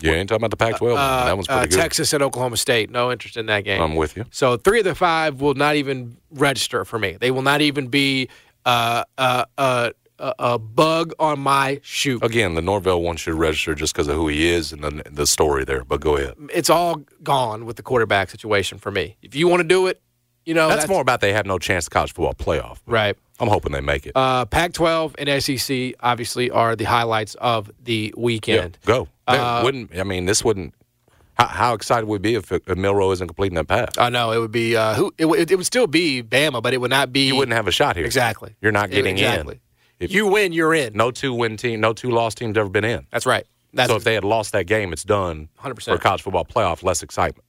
you 0.00 0.12
ain't 0.12 0.28
talking 0.28 0.44
about 0.44 0.50
the 0.50 0.56
Pac-12. 0.56 0.92
uh, 0.92 1.24
that 1.24 1.36
one's 1.36 1.48
uh, 1.48 1.62
good. 1.62 1.72
Texas 1.72 2.12
and 2.12 2.22
Oklahoma 2.22 2.56
State. 2.58 2.90
No 2.90 3.10
interest 3.10 3.36
in 3.36 3.46
that 3.46 3.64
game. 3.64 3.80
I'm 3.80 3.96
with 3.96 4.16
you. 4.16 4.24
So 4.30 4.56
three 4.56 4.80
of 4.80 4.84
the 4.84 4.94
five 4.94 5.40
will 5.40 5.54
not 5.54 5.76
even 5.76 6.16
register 6.30 6.84
for 6.84 6.98
me. 6.98 7.16
They 7.18 7.30
will 7.30 7.42
not 7.42 7.60
even 7.62 7.88
be 7.88 8.28
uh, 8.66 9.04
uh, 9.16 9.44
uh, 9.56 9.90
a, 10.18 10.58
bug 10.58 11.12
on 11.18 11.38
my 11.40 11.80
shoe. 11.82 12.18
Again, 12.22 12.54
the 12.54 12.62
Norvell 12.62 13.02
one 13.02 13.16
should 13.16 13.34
register 13.34 13.74
just 13.74 13.94
because 13.94 14.08
of 14.08 14.16
who 14.16 14.28
he 14.28 14.48
is 14.48 14.72
and 14.72 14.82
the, 14.82 15.02
the 15.10 15.26
story 15.26 15.64
there. 15.64 15.84
But 15.84 16.00
go 16.00 16.16
ahead. 16.16 16.34
It's 16.52 16.70
all 16.70 16.96
gone 17.22 17.64
with 17.64 17.76
the 17.76 17.82
quarterback 17.82 18.30
situation 18.30 18.78
for 18.78 18.90
me. 18.90 19.16
If 19.22 19.34
you 19.34 19.48
want 19.48 19.60
to 19.60 19.68
do 19.68 19.86
it, 19.86 20.00
you 20.44 20.54
know 20.54 20.68
That's, 20.68 20.88
more 20.88 21.00
about 21.00 21.20
they 21.20 21.32
have 21.32 21.46
no 21.46 21.58
chance 21.58 21.84
to 21.84 21.90
college 21.90 22.12
football 22.12 22.34
playoff. 22.34 22.78
right. 22.86 23.16
I'm 23.38 23.48
hoping 23.48 23.72
they 23.72 23.82
make 23.82 24.06
it. 24.06 24.12
Uh, 24.14 24.46
Pac-12 24.46 25.14
and 25.18 25.42
SEC 25.42 25.94
obviously 26.00 26.50
are 26.50 26.74
the 26.74 26.84
highlights 26.84 27.34
of 27.34 27.70
the 27.84 28.14
yeah, 28.16 28.22
weekend. 28.22 28.78
go. 28.86 29.08
Uh, 29.26 29.60
wouldn't 29.62 29.94
I 29.94 30.04
mean 30.04 30.24
this 30.24 30.42
wouldn't? 30.42 30.72
How, 31.36 31.46
how 31.48 31.74
excited 31.74 32.06
would 32.06 32.22
we 32.22 32.30
be 32.30 32.34
if, 32.34 32.50
if 32.50 32.66
Milroe 32.76 33.10
isn't 33.12 33.26
completing 33.26 33.56
that 33.56 33.68
pass? 33.68 33.98
I 33.98 34.08
know 34.08 34.32
it 34.32 34.38
would 34.38 34.52
be 34.52 34.76
uh, 34.76 34.94
who 34.94 35.12
it, 35.18 35.26
would- 35.26 35.50
it 35.50 35.56
would 35.56 35.66
still 35.66 35.86
be 35.86 36.22
Bama, 36.22 36.62
but 36.62 36.72
it 36.72 36.80
would 36.80 36.90
not 36.90 37.12
be. 37.12 37.26
you 37.28 37.36
wouldn't 37.36 37.54
have 37.56 37.68
a 37.68 37.72
shot 37.72 37.96
here. 37.96 38.06
exactly. 38.06 38.56
You're 38.60 38.72
not 38.72 38.90
getting 38.90 39.16
exactly. 39.18 39.54
in. 39.56 39.60
If- 39.98 40.12
you 40.12 40.26
win, 40.26 40.52
you're 40.52 40.74
in. 40.74 40.94
No 40.94 41.10
two 41.10 41.34
win 41.34 41.56
team, 41.56 41.80
no 41.80 41.92
two 41.92 42.10
loss 42.10 42.34
teams 42.34 42.56
ever 42.56 42.68
been 42.68 42.84
in. 42.84 43.06
That's 43.10 43.26
right. 43.26 43.46
That's 43.74 43.90
so 43.90 43.96
if 43.96 44.04
they 44.04 44.14
had 44.14 44.24
lost 44.24 44.52
that 44.52 44.66
game, 44.66 44.92
it's 44.94 45.04
done 45.04 45.48
100%. 45.62 45.84
for 45.84 45.98
college 45.98 46.22
football 46.22 46.46
playoff. 46.46 46.82
Less 46.82 47.02
excitement. 47.02 47.44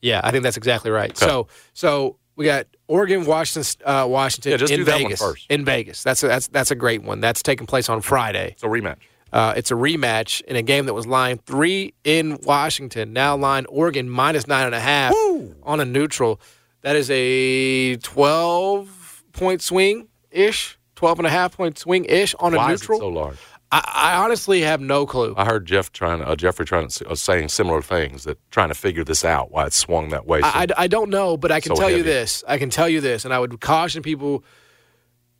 Yeah, 0.00 0.20
I 0.24 0.30
think 0.30 0.42
that's 0.42 0.56
exactly 0.56 0.90
right. 0.90 1.16
So, 1.18 1.48
so 1.74 2.16
we 2.36 2.44
got 2.46 2.66
Oregon, 2.86 3.26
Washington, 3.26 3.86
uh, 3.86 4.06
Washington 4.08 4.52
Yeah, 4.52 4.56
just 4.58 4.72
in 4.72 4.80
do 4.80 4.84
that 4.84 4.92
one 5.02 5.02
Vegas. 5.10 5.46
In 5.50 5.64
Vegas, 5.64 6.02
that's 6.02 6.22
a, 6.22 6.28
that's 6.28 6.48
that's 6.48 6.70
a 6.70 6.74
great 6.74 7.02
one. 7.02 7.20
That's 7.20 7.42
taking 7.42 7.66
place 7.66 7.88
on 7.90 8.00
Friday. 8.00 8.52
It's 8.52 8.62
a 8.62 8.66
rematch. 8.66 8.98
Uh, 9.32 9.52
it's 9.56 9.70
a 9.70 9.74
rematch 9.74 10.40
in 10.42 10.56
a 10.56 10.62
game 10.62 10.86
that 10.86 10.94
was 10.94 11.06
line 11.06 11.38
three 11.46 11.94
in 12.04 12.38
Washington. 12.44 13.12
Now 13.12 13.36
line 13.36 13.66
Oregon 13.68 14.08
minus 14.08 14.46
nine 14.46 14.66
and 14.66 14.74
a 14.74 14.80
half 14.80 15.14
on 15.62 15.80
a 15.80 15.84
neutral. 15.84 16.40
That 16.82 16.96
is 16.96 17.10
a 17.10 17.96
twelve 17.96 19.24
point 19.32 19.60
swing 19.62 20.08
ish, 20.30 20.78
12 20.96 21.18
and 21.20 21.26
a 21.26 21.30
half 21.30 21.56
point 21.56 21.78
swing 21.78 22.04
ish 22.06 22.34
on 22.38 22.54
a 22.54 22.56
Why 22.56 22.72
is 22.72 22.80
it 22.82 22.84
neutral. 22.84 23.00
so 23.00 23.08
large? 23.08 23.36
I, 23.72 23.82
I 24.14 24.24
honestly 24.24 24.60
have 24.60 24.80
no 24.80 25.06
clue. 25.06 25.34
I 25.36 25.44
heard 25.44 25.66
Jeff 25.66 25.90
trying, 25.92 26.22
uh, 26.22 26.36
Jeffrey 26.36 26.64
trying 26.64 26.88
to, 26.88 27.08
uh, 27.08 27.14
saying 27.16 27.48
similar 27.48 27.82
things 27.82 28.24
that 28.24 28.38
trying 28.50 28.68
to 28.68 28.74
figure 28.74 29.02
this 29.02 29.24
out 29.24 29.50
why 29.50 29.66
it 29.66 29.72
swung 29.72 30.10
that 30.10 30.26
way. 30.26 30.40
So 30.40 30.46
I, 30.46 30.62
I, 30.62 30.66
I 30.84 30.86
don't 30.86 31.10
know, 31.10 31.36
but 31.36 31.50
I 31.50 31.60
can 31.60 31.74
So 31.74 31.80
tell 31.80 31.90
you 31.90 32.02
this. 32.04 32.44
I 32.46 32.58
can 32.58 32.70
tell 32.70 32.88
you 32.88 33.00
this, 33.00 33.24
and 33.24 33.34
I 33.34 33.38
would 33.40 33.60
caution 33.60 34.02
people. 34.02 34.44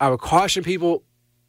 I 0.01 0.11
would 0.11 0.21
caution 0.21 0.65
people 0.65 1.05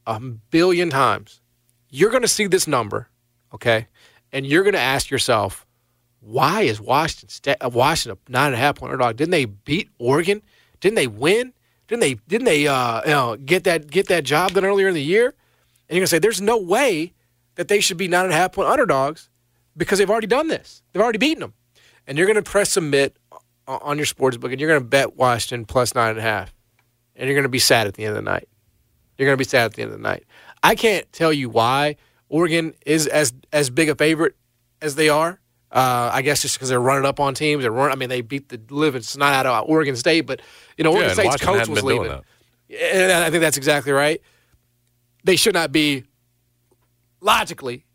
a 0.05 0.19
billion 0.19 0.89
times. 0.89 1.41
You're 1.89 2.11
going 2.11 2.21
to 2.23 2.27
see 2.27 2.47
this 2.47 2.67
number, 2.67 3.09
okay, 3.53 3.87
and 4.31 4.45
you're 4.45 4.63
going 4.63 4.73
to 4.73 4.79
ask 4.79 5.09
yourself, 5.09 5.65
why 6.19 6.63
is 6.63 6.81
Washington 6.81 7.55
uh, 7.61 7.69
Washington 7.69 8.19
a 8.27 8.31
nine 8.31 8.47
and 8.47 8.55
a 8.55 8.57
half 8.57 8.75
point 8.75 8.91
underdog? 8.91 9.15
Didn't 9.15 9.31
they 9.31 9.45
beat 9.45 9.89
Oregon? 9.97 10.41
Didn't 10.81 10.95
they 10.95 11.07
win? 11.07 11.53
Didn't 11.87 12.01
they? 12.01 12.15
Didn't 12.27 12.45
they? 12.45 12.67
Uh, 12.67 13.01
you 13.05 13.11
know, 13.11 13.37
get 13.37 13.63
that 13.63 13.89
get 13.89 14.07
that 14.07 14.23
job 14.23 14.51
done 14.51 14.65
earlier 14.65 14.89
in 14.89 14.93
the 14.93 15.01
year? 15.01 15.27
And 15.27 15.95
you're 15.95 16.01
going 16.01 16.03
to 16.03 16.07
say, 16.07 16.19
there's 16.19 16.41
no 16.41 16.57
way 16.57 17.13
that 17.55 17.69
they 17.69 17.79
should 17.79 17.97
be 17.97 18.07
nine 18.07 18.25
and 18.25 18.33
a 18.33 18.35
half 18.35 18.51
point 18.51 18.67
underdogs 18.67 19.29
because 19.77 19.99
they've 19.99 20.09
already 20.09 20.27
done 20.27 20.47
this. 20.47 20.81
They've 20.91 21.01
already 21.01 21.17
beaten 21.17 21.41
them. 21.41 21.53
And 22.05 22.17
you're 22.17 22.27
going 22.27 22.35
to 22.35 22.41
press 22.41 22.71
submit 22.71 23.17
on 23.67 23.97
your 23.97 24.05
sports 24.05 24.37
book 24.37 24.51
and 24.51 24.59
you're 24.59 24.69
going 24.69 24.81
to 24.81 24.87
bet 24.87 25.15
Washington 25.15 25.65
plus 25.65 25.95
nine 25.95 26.11
and 26.11 26.19
a 26.19 26.23
half. 26.23 26.53
And 27.15 27.27
you're 27.27 27.35
going 27.35 27.43
to 27.43 27.49
be 27.49 27.59
sad 27.59 27.87
at 27.87 27.95
the 27.95 28.03
end 28.03 28.17
of 28.17 28.23
the 28.23 28.29
night. 28.29 28.47
You're 29.17 29.27
going 29.27 29.37
to 29.37 29.41
be 29.41 29.49
sad 29.49 29.65
at 29.65 29.73
the 29.73 29.81
end 29.81 29.91
of 29.91 29.97
the 29.97 30.03
night. 30.03 30.25
I 30.63 30.75
can't 30.75 31.11
tell 31.11 31.31
you 31.31 31.49
why 31.49 31.97
Oregon 32.29 32.73
is 32.85 33.07
as 33.07 33.33
as 33.51 33.69
big 33.69 33.89
a 33.89 33.95
favorite 33.95 34.35
as 34.81 34.95
they 34.95 35.09
are. 35.09 35.39
Uh, 35.69 36.09
I 36.13 36.21
guess 36.21 36.41
just 36.41 36.55
because 36.55 36.69
they're 36.69 36.79
running 36.79 37.05
up 37.05 37.19
on 37.19 37.33
teams. 37.33 37.61
They're 37.61 37.71
running, 37.71 37.91
I 37.91 37.95
mean, 37.95 38.09
they 38.09 38.21
beat 38.21 38.47
the 38.47 38.59
living 38.73 39.01
snot 39.01 39.33
out 39.33 39.45
of 39.45 39.69
Oregon 39.69 39.97
State, 39.97 40.21
but 40.21 40.41
you 40.77 40.83
know, 40.83 40.91
Oregon 40.91 41.09
and 41.09 41.13
State's 41.19 41.27
Washington 41.27 41.57
coach 41.57 41.67
was 41.67 41.83
leaving. 41.83 42.11
And 42.11 43.11
I 43.11 43.29
think 43.29 43.41
that's 43.41 43.57
exactly 43.57 43.91
right. 43.91 44.21
They 45.25 45.35
should 45.35 45.53
not 45.53 45.73
be 45.73 46.05
logically 47.19 47.85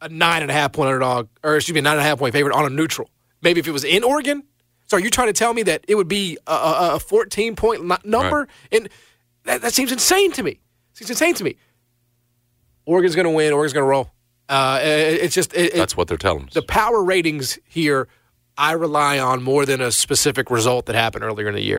a 0.00 0.08
nine 0.08 0.42
and 0.42 0.50
a 0.50 0.54
half 0.54 0.72
point 0.72 0.88
underdog, 0.88 1.28
or 1.42 1.56
excuse 1.56 1.74
me, 1.74 1.80
nine 1.80 1.94
and 1.94 2.00
a 2.00 2.04
half 2.04 2.18
point 2.18 2.32
favorite 2.32 2.54
on 2.54 2.64
a 2.64 2.70
neutral. 2.70 3.10
Maybe 3.42 3.60
if 3.60 3.66
it 3.66 3.72
was 3.72 3.84
in 3.84 4.04
Oregon. 4.04 4.44
So 4.86 4.96
are 4.96 5.00
you 5.00 5.10
trying 5.10 5.28
to 5.28 5.32
tell 5.32 5.54
me 5.54 5.62
that 5.64 5.84
it 5.86 5.94
would 5.94 6.08
be 6.08 6.36
a, 6.46 6.52
a, 6.52 6.94
a 6.96 7.00
14 7.00 7.54
point 7.56 8.04
number? 8.04 8.48
And 8.72 8.88
that, 9.44 9.62
that 9.62 9.72
seems 9.72 9.92
insane 9.92 10.32
to 10.32 10.42
me. 10.42 10.60
Seems 10.94 11.10
insane 11.10 11.34
to 11.34 11.44
me. 11.44 11.56
Oregon's 12.90 13.14
going 13.14 13.26
to 13.26 13.30
win. 13.30 13.52
Oregon's 13.52 13.72
going 13.72 13.84
to 13.84 13.88
roll. 13.88 14.10
Uh, 14.48 14.80
it- 14.82 15.20
it's 15.22 15.34
just 15.34 15.52
it, 15.54 15.74
it- 15.74 15.76
That's 15.76 15.96
what 15.96 16.08
they're 16.08 16.16
telling 16.18 16.46
us. 16.48 16.54
the 16.54 16.62
power 16.62 17.02
ratings 17.04 17.58
here. 17.68 18.08
I 18.58 18.72
rely 18.72 19.18
on 19.18 19.42
more 19.42 19.64
than 19.64 19.80
a 19.80 19.90
specific 19.92 20.50
result 20.50 20.86
that 20.86 20.94
happened 20.96 21.24
earlier 21.24 21.48
in 21.48 21.54
the 21.54 21.62
year. 21.62 21.78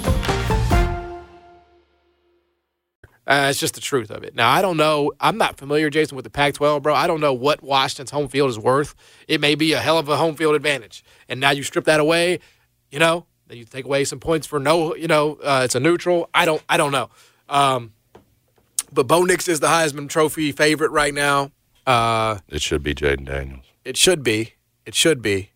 Uh, 3.31 3.47
it's 3.49 3.59
just 3.61 3.75
the 3.75 3.81
truth 3.81 4.11
of 4.11 4.23
it. 4.23 4.35
Now, 4.35 4.49
I 4.49 4.61
don't 4.61 4.75
know. 4.75 5.13
I'm 5.21 5.37
not 5.37 5.57
familiar, 5.57 5.89
Jason, 5.89 6.17
with 6.17 6.23
the 6.25 6.29
Pac 6.29 6.53
12, 6.55 6.83
bro. 6.83 6.93
I 6.93 7.07
don't 7.07 7.21
know 7.21 7.31
what 7.33 7.63
Washington's 7.63 8.11
home 8.11 8.27
field 8.27 8.49
is 8.49 8.59
worth. 8.59 8.93
It 9.27 9.39
may 9.39 9.55
be 9.55 9.71
a 9.71 9.79
hell 9.79 9.97
of 9.97 10.09
a 10.09 10.17
home 10.17 10.35
field 10.35 10.53
advantage. 10.53 11.01
And 11.29 11.39
now 11.39 11.51
you 11.51 11.63
strip 11.63 11.85
that 11.85 12.01
away, 12.01 12.39
you 12.91 12.99
know, 12.99 13.25
Then 13.47 13.57
you 13.57 13.63
take 13.63 13.85
away 13.85 14.03
some 14.03 14.19
points 14.19 14.45
for 14.47 14.59
no, 14.59 14.95
you 14.95 15.07
know, 15.07 15.35
uh, 15.43 15.61
it's 15.63 15.75
a 15.75 15.79
neutral. 15.79 16.29
I 16.33 16.43
don't, 16.45 16.61
I 16.67 16.75
don't 16.75 16.91
know. 16.91 17.09
Um, 17.47 17.93
but 18.91 19.07
Bo 19.07 19.23
Nix 19.23 19.47
is 19.47 19.61
the 19.61 19.67
Heisman 19.67 20.09
Trophy 20.09 20.51
favorite 20.51 20.91
right 20.91 21.13
now. 21.13 21.51
Uh, 21.87 22.39
It 22.49 22.61
should 22.61 22.83
be 22.83 22.93
Jayden 22.93 23.25
Daniels. 23.25 23.63
it 23.85 23.95
should 23.95 24.23
be. 24.23 24.55
It 24.85 24.93
should 24.93 25.21
be. 25.21 25.51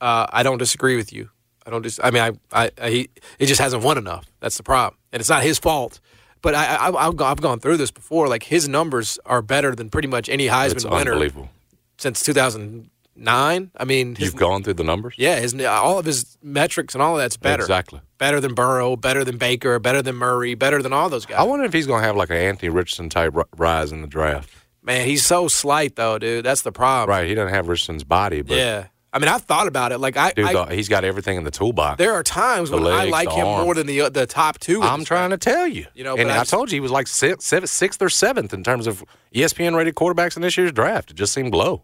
Uh, 0.00 0.26
I 0.32 0.42
don't 0.42 0.56
disagree 0.58 0.96
with 0.96 1.12
you. 1.12 1.28
I 1.66 1.70
don't. 1.70 1.82
Dis- 1.82 2.00
I 2.02 2.10
mean, 2.10 2.22
I, 2.22 2.64
I, 2.64 2.70
I, 2.80 2.88
he, 2.90 3.10
he 3.38 3.44
just 3.44 3.60
hasn't 3.60 3.82
won 3.82 3.98
enough. 3.98 4.24
That's 4.40 4.56
the 4.56 4.62
problem, 4.62 4.98
and 5.12 5.20
it's 5.20 5.28
not 5.28 5.42
his 5.42 5.58
fault. 5.58 6.00
But 6.42 6.54
I, 6.54 6.76
I, 6.76 7.06
I've, 7.08 7.16
gone, 7.16 7.30
I've 7.32 7.40
gone 7.40 7.60
through 7.60 7.76
this 7.76 7.90
before. 7.90 8.28
Like 8.28 8.44
his 8.44 8.68
numbers 8.68 9.18
are 9.26 9.42
better 9.42 9.74
than 9.74 9.90
pretty 9.90 10.08
much 10.08 10.28
any 10.28 10.46
Heisman 10.46 10.72
It's 10.76 10.84
winner 10.84 11.12
unbelievable. 11.12 11.50
since 11.98 12.22
2009. 12.24 13.70
I 13.76 13.84
mean, 13.84 14.14
his, 14.14 14.26
You've 14.26 14.36
gone 14.36 14.62
through 14.62 14.74
the 14.74 14.84
numbers? 14.84 15.14
yeah, 15.18 15.38
his 15.38 15.54
all 15.64 15.98
of 15.98 16.06
his 16.06 16.38
metrics 16.42 16.94
and 16.94 17.02
all 17.02 17.16
of 17.16 17.22
that's 17.22 17.36
better. 17.36 17.62
Exactly. 17.62 18.00
Better 18.18 18.40
than 18.40 18.54
Burrow, 18.54 18.96
better 18.96 19.24
than 19.24 19.36
Baker, 19.38 19.78
better 19.78 20.02
than 20.02 20.16
Murray, 20.16 20.54
better 20.54 20.82
than 20.82 20.92
all 20.92 21.08
those 21.10 21.26
guys. 21.26 21.38
I 21.38 21.42
wonder 21.42 21.64
if 21.64 21.72
he's 21.72 21.86
going 21.86 22.00
to 22.02 22.06
have 22.06 22.16
like 22.16 22.30
an 22.30 22.36
Anthony 22.36 22.70
Richardson 22.70 23.08
type 23.10 23.34
rise 23.56 23.92
in 23.92 24.00
the 24.02 24.08
draft. 24.08 24.50
Man, 24.82 25.06
he's 25.06 25.24
so 25.26 25.46
slight 25.48 25.96
though, 25.96 26.18
dude. 26.18 26.44
That's 26.44 26.62
the 26.62 26.72
problem. 26.72 27.14
Right. 27.14 27.28
He 27.28 27.34
doesn't 27.34 27.52
have 27.52 27.68
Richardson's 27.68 28.04
body, 28.04 28.40
but 28.42 28.56
Yeah. 28.56 28.86
I 29.12 29.18
mean, 29.18 29.28
I've 29.28 29.42
thought 29.42 29.66
about 29.66 29.90
it. 29.90 29.98
Like 29.98 30.16
I, 30.16 30.32
dude, 30.32 30.46
I 30.46 30.74
he's 30.74 30.88
got 30.88 31.04
everything 31.04 31.36
in 31.36 31.42
the 31.44 31.50
toolbox. 31.50 31.98
there 31.98 32.12
are 32.12 32.22
times 32.22 32.70
The 32.70 32.76
when 32.76 32.86
I 32.86 33.06
like 33.06 33.30
him 33.30 33.44
more 33.44 33.74
than 33.74 33.86
the 33.86 34.08
the 34.08 34.26
top 34.26 34.58
two. 34.58 34.82
I'm 34.82 35.04
trying 35.04 35.30
to 35.30 35.38
tell 35.38 35.66
you. 35.66 35.86
You 35.94 36.04
know, 36.04 36.16
and 36.16 36.30
I, 36.30 36.40
I 36.40 36.44
told 36.44 36.70
you 36.70 36.76
he 36.76 36.80
was 36.80 36.92
like 36.92 37.08
sixth, 37.08 37.46
seventh, 37.46 37.70
sixth 37.70 38.00
or 38.02 38.08
seventh 38.08 38.54
in 38.54 38.62
terms 38.62 38.86
of 38.86 39.04
ESPN 39.34 39.76
rated 39.76 39.96
quarterbacks 39.96 40.36
in 40.36 40.42
this 40.42 40.56
year's 40.56 40.72
draft. 40.72 41.10
It 41.10 41.14
just 41.14 41.32
seemed 41.32 41.54
low. 41.54 41.82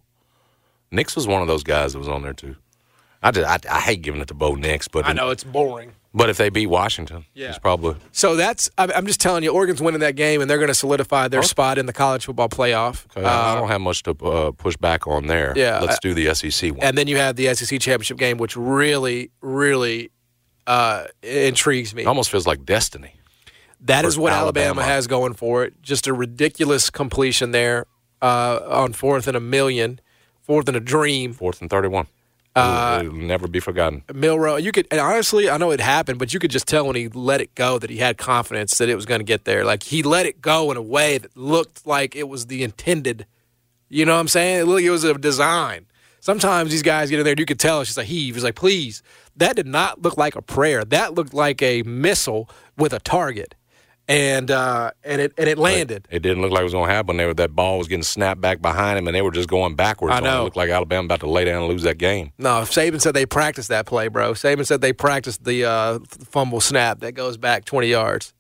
Nix 0.93 1.17
was 1.17 1.27
one 1.27 1.43
of 1.43 1.49
those 1.49 1.65
guys 1.65 1.95
that 1.95 1.99
was 1.99 2.09
on 2.09 2.23
there 2.23 2.33
too. 2.33 2.55
I, 3.23 3.33
just, 3.33 3.67
I, 3.67 3.77
I 3.77 3.81
hate 3.81 4.03
giving 4.03 4.21
it 4.21 4.29
to 4.29 4.35
Bo 4.35 4.55
Nix, 4.55 4.87
but 4.87 5.05
I 5.05 5.13
know 5.13 5.31
it's 5.31 5.43
boring. 5.43 5.93
But 6.17 6.31
if 6.31 6.37
they 6.39 6.49
beat 6.49 6.67
Washington, 6.67 7.25
Yeah. 7.35 7.49
he's 7.49 7.59
probably 7.59 7.95
So 8.11 8.35
that's 8.35 8.71
I'm, 8.79 8.91
I'm 8.91 9.07
just 9.07 9.21
telling 9.21 9.45
you, 9.45 9.51
Oregon's 9.51 9.81
winning 9.81 10.01
that 10.01 10.17
game, 10.17 10.41
and 10.41 10.51
they're 10.51 10.59
going 10.59 10.67
to 10.69 10.75
solidify 10.75 11.29
their 11.29 11.43
spot 11.45 11.77
in 11.79 11.87
the 11.87 11.93
college 11.93 12.25
football 12.25 12.49
playoff. 12.49 13.05
Okay, 13.17 13.25
I 13.27 13.53
Uh, 13.53 13.61
don't 13.61 13.69
have 13.69 13.81
much 13.83 14.03
to 14.05 14.11
uh, 14.25 14.51
push 14.53 14.77
back 14.77 15.07
on 15.07 15.27
there. 15.29 15.53
Yeah, 15.55 15.79
let's 15.81 15.99
do 16.01 16.15
the 16.15 16.35
SEC 16.35 16.73
one. 16.73 16.83
and 16.83 16.97
then 16.99 17.07
you 17.07 17.17
have 17.19 17.37
the 17.37 17.55
SEC 17.55 17.79
championship 17.81 18.17
game, 18.19 18.39
which 18.39 18.57
really, 18.57 19.31
really 19.43 20.11
uh, 20.67 21.05
intrigues 21.23 21.95
me. 21.95 22.03
it 22.03 22.07
almost 22.09 22.31
feels 22.31 22.47
like 22.47 22.65
destiny. 22.65 23.13
That 23.83 24.05
is 24.05 24.19
what 24.19 24.33
Alabama. 24.33 24.65
Alabama. 24.81 24.83
has 24.85 25.07
going 25.07 25.35
for 25.35 25.63
it. 25.65 25.81
Just 25.83 26.07
a 26.07 26.13
ridiculous 26.15 26.89
completion 26.91 27.51
there 27.53 27.85
uh, 28.23 28.59
on 28.67 28.95
fourth 28.95 29.29
and 29.29 29.37
a 29.37 29.41
million, 29.41 30.01
fourth 30.43 30.67
and 30.67 30.77
a 30.77 30.81
dream. 30.81 31.35
Fourth 31.35 31.61
and 31.61 31.69
thirty-one. 31.71 32.07
Uh, 32.57 32.99
it'll, 33.01 33.15
it'll 33.15 33.27
never 33.27 33.47
be 33.49 33.61
forgotten. 33.61 34.03
Milroe, 34.13 34.57
you 34.57 34.73
could 34.73 34.89
and 34.91 35.01
honestly, 35.01 35.49
I 35.51 35.59
know 35.59 35.71
it 35.71 35.81
happened, 35.81 36.19
but 36.19 36.33
you 36.33 36.41
could 36.41 36.51
just 36.51 36.67
tell 36.67 36.87
when 36.87 36.97
he 36.97 37.09
let 37.09 37.41
it 37.41 37.55
go 37.55 37.79
that 37.79 37.91
he 37.91 37.99
had 37.99 38.17
confidence 38.17 38.79
that 38.79 38.89
it 38.89 38.95
was 38.95 39.07
going 39.07 39.21
to 39.21 39.25
get 39.25 39.45
there. 39.45 39.65
Like 39.65 39.83
he 39.83 40.03
let 40.03 40.27
it 40.27 40.41
go 40.41 40.71
in 40.71 40.77
a 40.77 40.83
way 40.83 41.19
that 41.19 41.37
looked 41.37 41.87
like 41.87 42.17
it 42.17 42.29
was 42.29 42.47
the 42.47 42.63
intended. 42.63 43.27
You 43.89 44.05
know 44.05 44.15
what 44.15 44.21
I'm 44.21 44.29
saying? 44.29 44.61
It 44.61 44.65
looked 44.65 44.77
like 44.77 44.85
it 44.85 44.91
was 44.91 45.05
a 45.05 45.15
design. 45.15 45.87
Sometimes 46.21 46.73
these 46.73 46.83
guys 46.83 47.09
get 47.09 47.21
in 47.21 47.25
there, 47.25 47.33
and 47.33 47.39
you 47.39 47.47
could 47.47 47.61
tell 47.61 47.81
it's 47.81 47.91
just 47.91 47.99
a 47.99 48.05
heave. 48.05 48.37
Like, 48.43 48.57
please. 48.57 49.03
That 49.37 49.57
did 49.57 49.67
not 49.67 50.03
look 50.03 50.17
like 50.17 50.35
a 50.35 50.43
prayer. 50.43 50.85
That 50.85 51.15
looked 51.15 51.35
like 51.35 51.61
a 51.63 51.83
missile 51.83 52.49
with 52.77 52.93
a 52.93 52.99
target, 52.99 53.55
and 54.09 54.51
uh, 54.51 54.93
and 55.05 55.21
it 55.21 55.33
and 55.37 55.49
it 55.49 55.59
landed. 55.59 56.07
It 56.11 56.21
didn't 56.21 56.43
look 56.43 56.53
like 56.53 56.61
it 56.61 56.65
was 56.65 56.73
going 56.73 56.89
to 56.89 56.95
happen. 56.95 57.17
They 57.17 57.27
were, 57.27 57.35
that 57.35 57.55
ball 57.55 57.79
was 57.79 57.89
getting 57.89 58.03
snapped 58.03 58.41
back 58.41 58.63
behind 58.63 58.99
him, 58.99 59.07
and 59.09 59.15
they 59.15 59.23
were 59.23 59.31
just 59.31 59.49
going 59.49 59.75
backwards. 59.75 60.15
I 60.15 60.21
know. 60.21 60.43
It 60.43 60.45
looked 60.45 60.57
like 60.57 60.71
Alabama 60.71 61.07
about 61.07 61.21
to 61.21 61.31
lay 61.31 61.45
down 61.45 61.63
and 61.63 61.69
lose 61.69 61.83
that 61.83 61.99
game. 61.99 62.33
No, 62.39 62.63
Saban 62.63 63.01
said 63.01 63.15
they 63.15 63.27
practiced 63.27 63.69
that 63.69 63.87
play, 63.87 64.09
bro. 64.09 64.33
Saban 64.33 64.67
said 64.67 64.81
they 64.81 64.93
practiced 64.93 65.45
the 65.45 65.65
uh, 65.65 65.99
fumble 66.09 66.61
snap 66.61 67.01
that 67.01 67.13
goes 67.13 67.37
back 67.37 67.65
20 67.65 67.89
yards. 67.89 68.33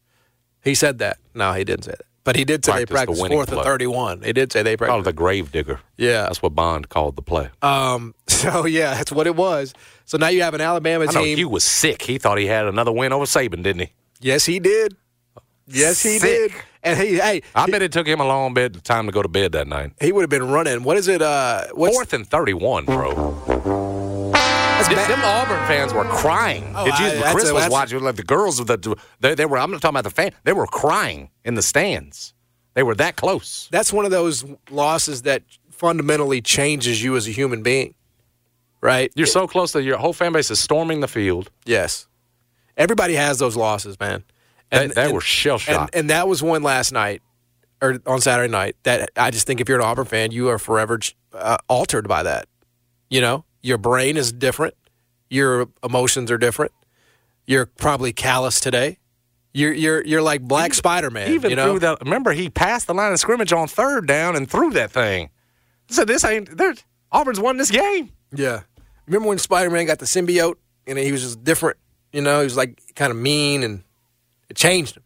He 0.62 0.74
said 0.74 0.98
that. 0.98 1.18
No, 1.34 1.52
he 1.52 1.64
didn't 1.64 1.84
say 1.84 1.92
that. 1.92 2.06
But 2.24 2.34
he 2.34 2.44
did 2.44 2.64
say 2.64 2.72
they 2.72 2.86
Practiced 2.86 3.22
the 3.22 3.28
practiced 3.28 3.52
fourth 3.52 3.52
and 3.52 3.62
31. 3.62 4.22
He 4.22 4.32
did 4.32 4.52
say 4.52 4.64
they 4.64 4.76
Called 4.76 5.04
the 5.04 5.12
grave 5.12 5.52
digger. 5.52 5.78
Yeah. 5.96 6.22
That's 6.22 6.42
what 6.42 6.56
Bond 6.56 6.88
called 6.88 7.14
the 7.14 7.22
play. 7.22 7.50
Um, 7.62 8.16
so, 8.26 8.66
yeah, 8.66 8.94
that's 8.94 9.12
what 9.12 9.28
it 9.28 9.36
was. 9.36 9.74
So 10.06 10.18
now 10.18 10.26
you 10.26 10.42
have 10.42 10.52
an 10.52 10.60
Alabama 10.60 11.06
I 11.08 11.12
know 11.12 11.22
team. 11.22 11.38
Hugh 11.38 11.48
was 11.48 11.62
sick. 11.62 12.02
He 12.02 12.18
thought 12.18 12.38
he 12.38 12.46
had 12.46 12.66
another 12.66 12.90
win 12.90 13.12
over 13.12 13.26
Saban, 13.26 13.62
didn't 13.62 13.78
he? 13.82 13.92
yes, 14.20 14.44
he 14.44 14.58
did. 14.58 14.96
Yes, 15.68 16.02
he 16.02 16.18
Sick. 16.18 16.52
did. 16.52 16.62
And 16.82 16.98
he, 17.00 17.16
hey, 17.16 17.42
I 17.54 17.68
bet 17.68 17.82
it 17.82 17.90
took 17.90 18.06
him 18.06 18.20
a 18.20 18.26
long 18.26 18.54
bit 18.54 18.76
of 18.76 18.82
time 18.84 19.06
to 19.06 19.12
go 19.12 19.20
to 19.22 19.28
bed 19.28 19.52
that 19.52 19.66
night. 19.66 19.92
he 20.00 20.12
would 20.12 20.20
have 20.22 20.30
been 20.30 20.48
running. 20.50 20.84
What 20.84 20.96
is 20.96 21.08
it? 21.08 21.20
Uh, 21.20 21.64
what's, 21.74 21.94
Fourth 21.94 22.12
and 22.12 22.24
31, 22.26 22.84
bro. 22.84 23.08
that's 23.48 24.88
Them, 24.88 24.96
bad. 24.96 25.10
them 25.10 25.20
Auburn 25.24 25.66
fans 25.66 25.92
were 25.92 26.04
crying. 26.04 26.72
Oh, 26.76 26.84
Did 26.84 26.98
you? 27.00 27.24
I- 27.24 27.32
Chris 27.32 27.48
a- 27.50 27.54
was 27.54 27.68
watching. 27.68 28.00
Like 28.00 28.14
the 28.16 28.22
girls 28.22 28.60
of 28.60 28.68
the, 28.68 28.96
they, 29.20 29.34
they 29.34 29.46
were. 29.46 29.58
I'm 29.58 29.70
not 29.72 29.80
talking 29.80 29.94
about 29.94 30.04
the 30.04 30.10
fan. 30.14 30.30
They 30.44 30.52
were 30.52 30.66
crying 30.68 31.30
in 31.44 31.54
the 31.54 31.62
stands. 31.62 32.32
They 32.74 32.82
were 32.84 32.94
that 32.96 33.16
close. 33.16 33.68
that's 33.72 33.92
one 33.92 34.04
of 34.04 34.10
those 34.10 34.44
losses 34.70 35.22
that 35.22 35.42
fundamentally 35.70 36.40
changes 36.42 37.02
you 37.02 37.16
as 37.16 37.26
a 37.26 37.30
human 37.30 37.62
being, 37.62 37.94
right? 38.82 39.10
You're 39.16 39.26
so 39.26 39.46
close 39.48 39.72
that 39.72 39.82
your 39.82 39.96
whole 39.96 40.12
fan 40.12 40.32
base 40.32 40.50
is 40.50 40.58
storming 40.60 41.00
the 41.00 41.08
field. 41.08 41.50
Yes. 41.64 42.06
Everybody 42.76 43.14
has 43.14 43.38
those 43.38 43.56
losses, 43.56 43.98
man. 43.98 44.24
They- 44.70 44.88
they 44.88 45.12
were 45.12 45.20
shell 45.20 45.54
and, 45.54 45.62
shocked. 45.62 45.94
and 45.94 46.10
that 46.10 46.26
was 46.28 46.42
one 46.42 46.62
last 46.62 46.92
night 46.92 47.22
or 47.80 47.98
on 48.06 48.20
Saturday 48.20 48.50
night 48.50 48.76
that 48.84 49.10
I 49.16 49.30
just 49.30 49.46
think 49.46 49.60
if 49.60 49.68
you're 49.68 49.78
an 49.78 49.84
Auburn 49.84 50.06
fan, 50.06 50.32
you 50.32 50.48
are 50.48 50.58
forever 50.58 50.98
uh, 51.32 51.58
altered 51.68 52.08
by 52.08 52.22
that. 52.22 52.48
You 53.10 53.20
know, 53.20 53.44
your 53.62 53.78
brain 53.78 54.16
is 54.16 54.32
different, 54.32 54.74
your 55.30 55.68
emotions 55.84 56.30
are 56.30 56.38
different. 56.38 56.72
You're 57.46 57.66
probably 57.66 58.12
callous 58.12 58.58
today. 58.58 58.98
You're 59.54 59.72
you're 59.72 60.04
you're 60.04 60.22
like 60.22 60.42
Black 60.42 60.74
Spider 60.74 61.10
Man. 61.10 61.30
Even 61.30 61.50
you 61.50 61.56
know? 61.56 61.70
through 61.70 61.78
the 61.80 61.96
remember 62.02 62.32
he 62.32 62.50
passed 62.50 62.86
the 62.88 62.94
line 62.94 63.12
of 63.12 63.18
scrimmage 63.20 63.52
on 63.52 63.68
third 63.68 64.06
down 64.06 64.36
and 64.36 64.50
threw 64.50 64.70
that 64.72 64.90
thing. 64.90 65.30
So 65.88 66.04
this 66.04 66.24
ain't 66.24 66.56
there. 66.56 66.74
Auburn's 67.12 67.40
won 67.40 67.56
this 67.56 67.70
game. 67.70 68.10
Yeah. 68.34 68.62
Remember 69.06 69.28
when 69.28 69.38
Spider 69.38 69.70
Man 69.70 69.86
got 69.86 70.00
the 70.00 70.04
symbiote 70.06 70.56
and 70.86 70.98
he 70.98 71.12
was 71.12 71.22
just 71.22 71.44
different? 71.44 71.78
You 72.12 72.20
know, 72.22 72.40
he 72.40 72.44
was 72.44 72.56
like 72.56 72.80
kind 72.96 73.10
of 73.12 73.16
mean 73.16 73.62
and 73.62 73.84
it 74.56 74.58
changed 74.58 74.96
him. 74.96 75.02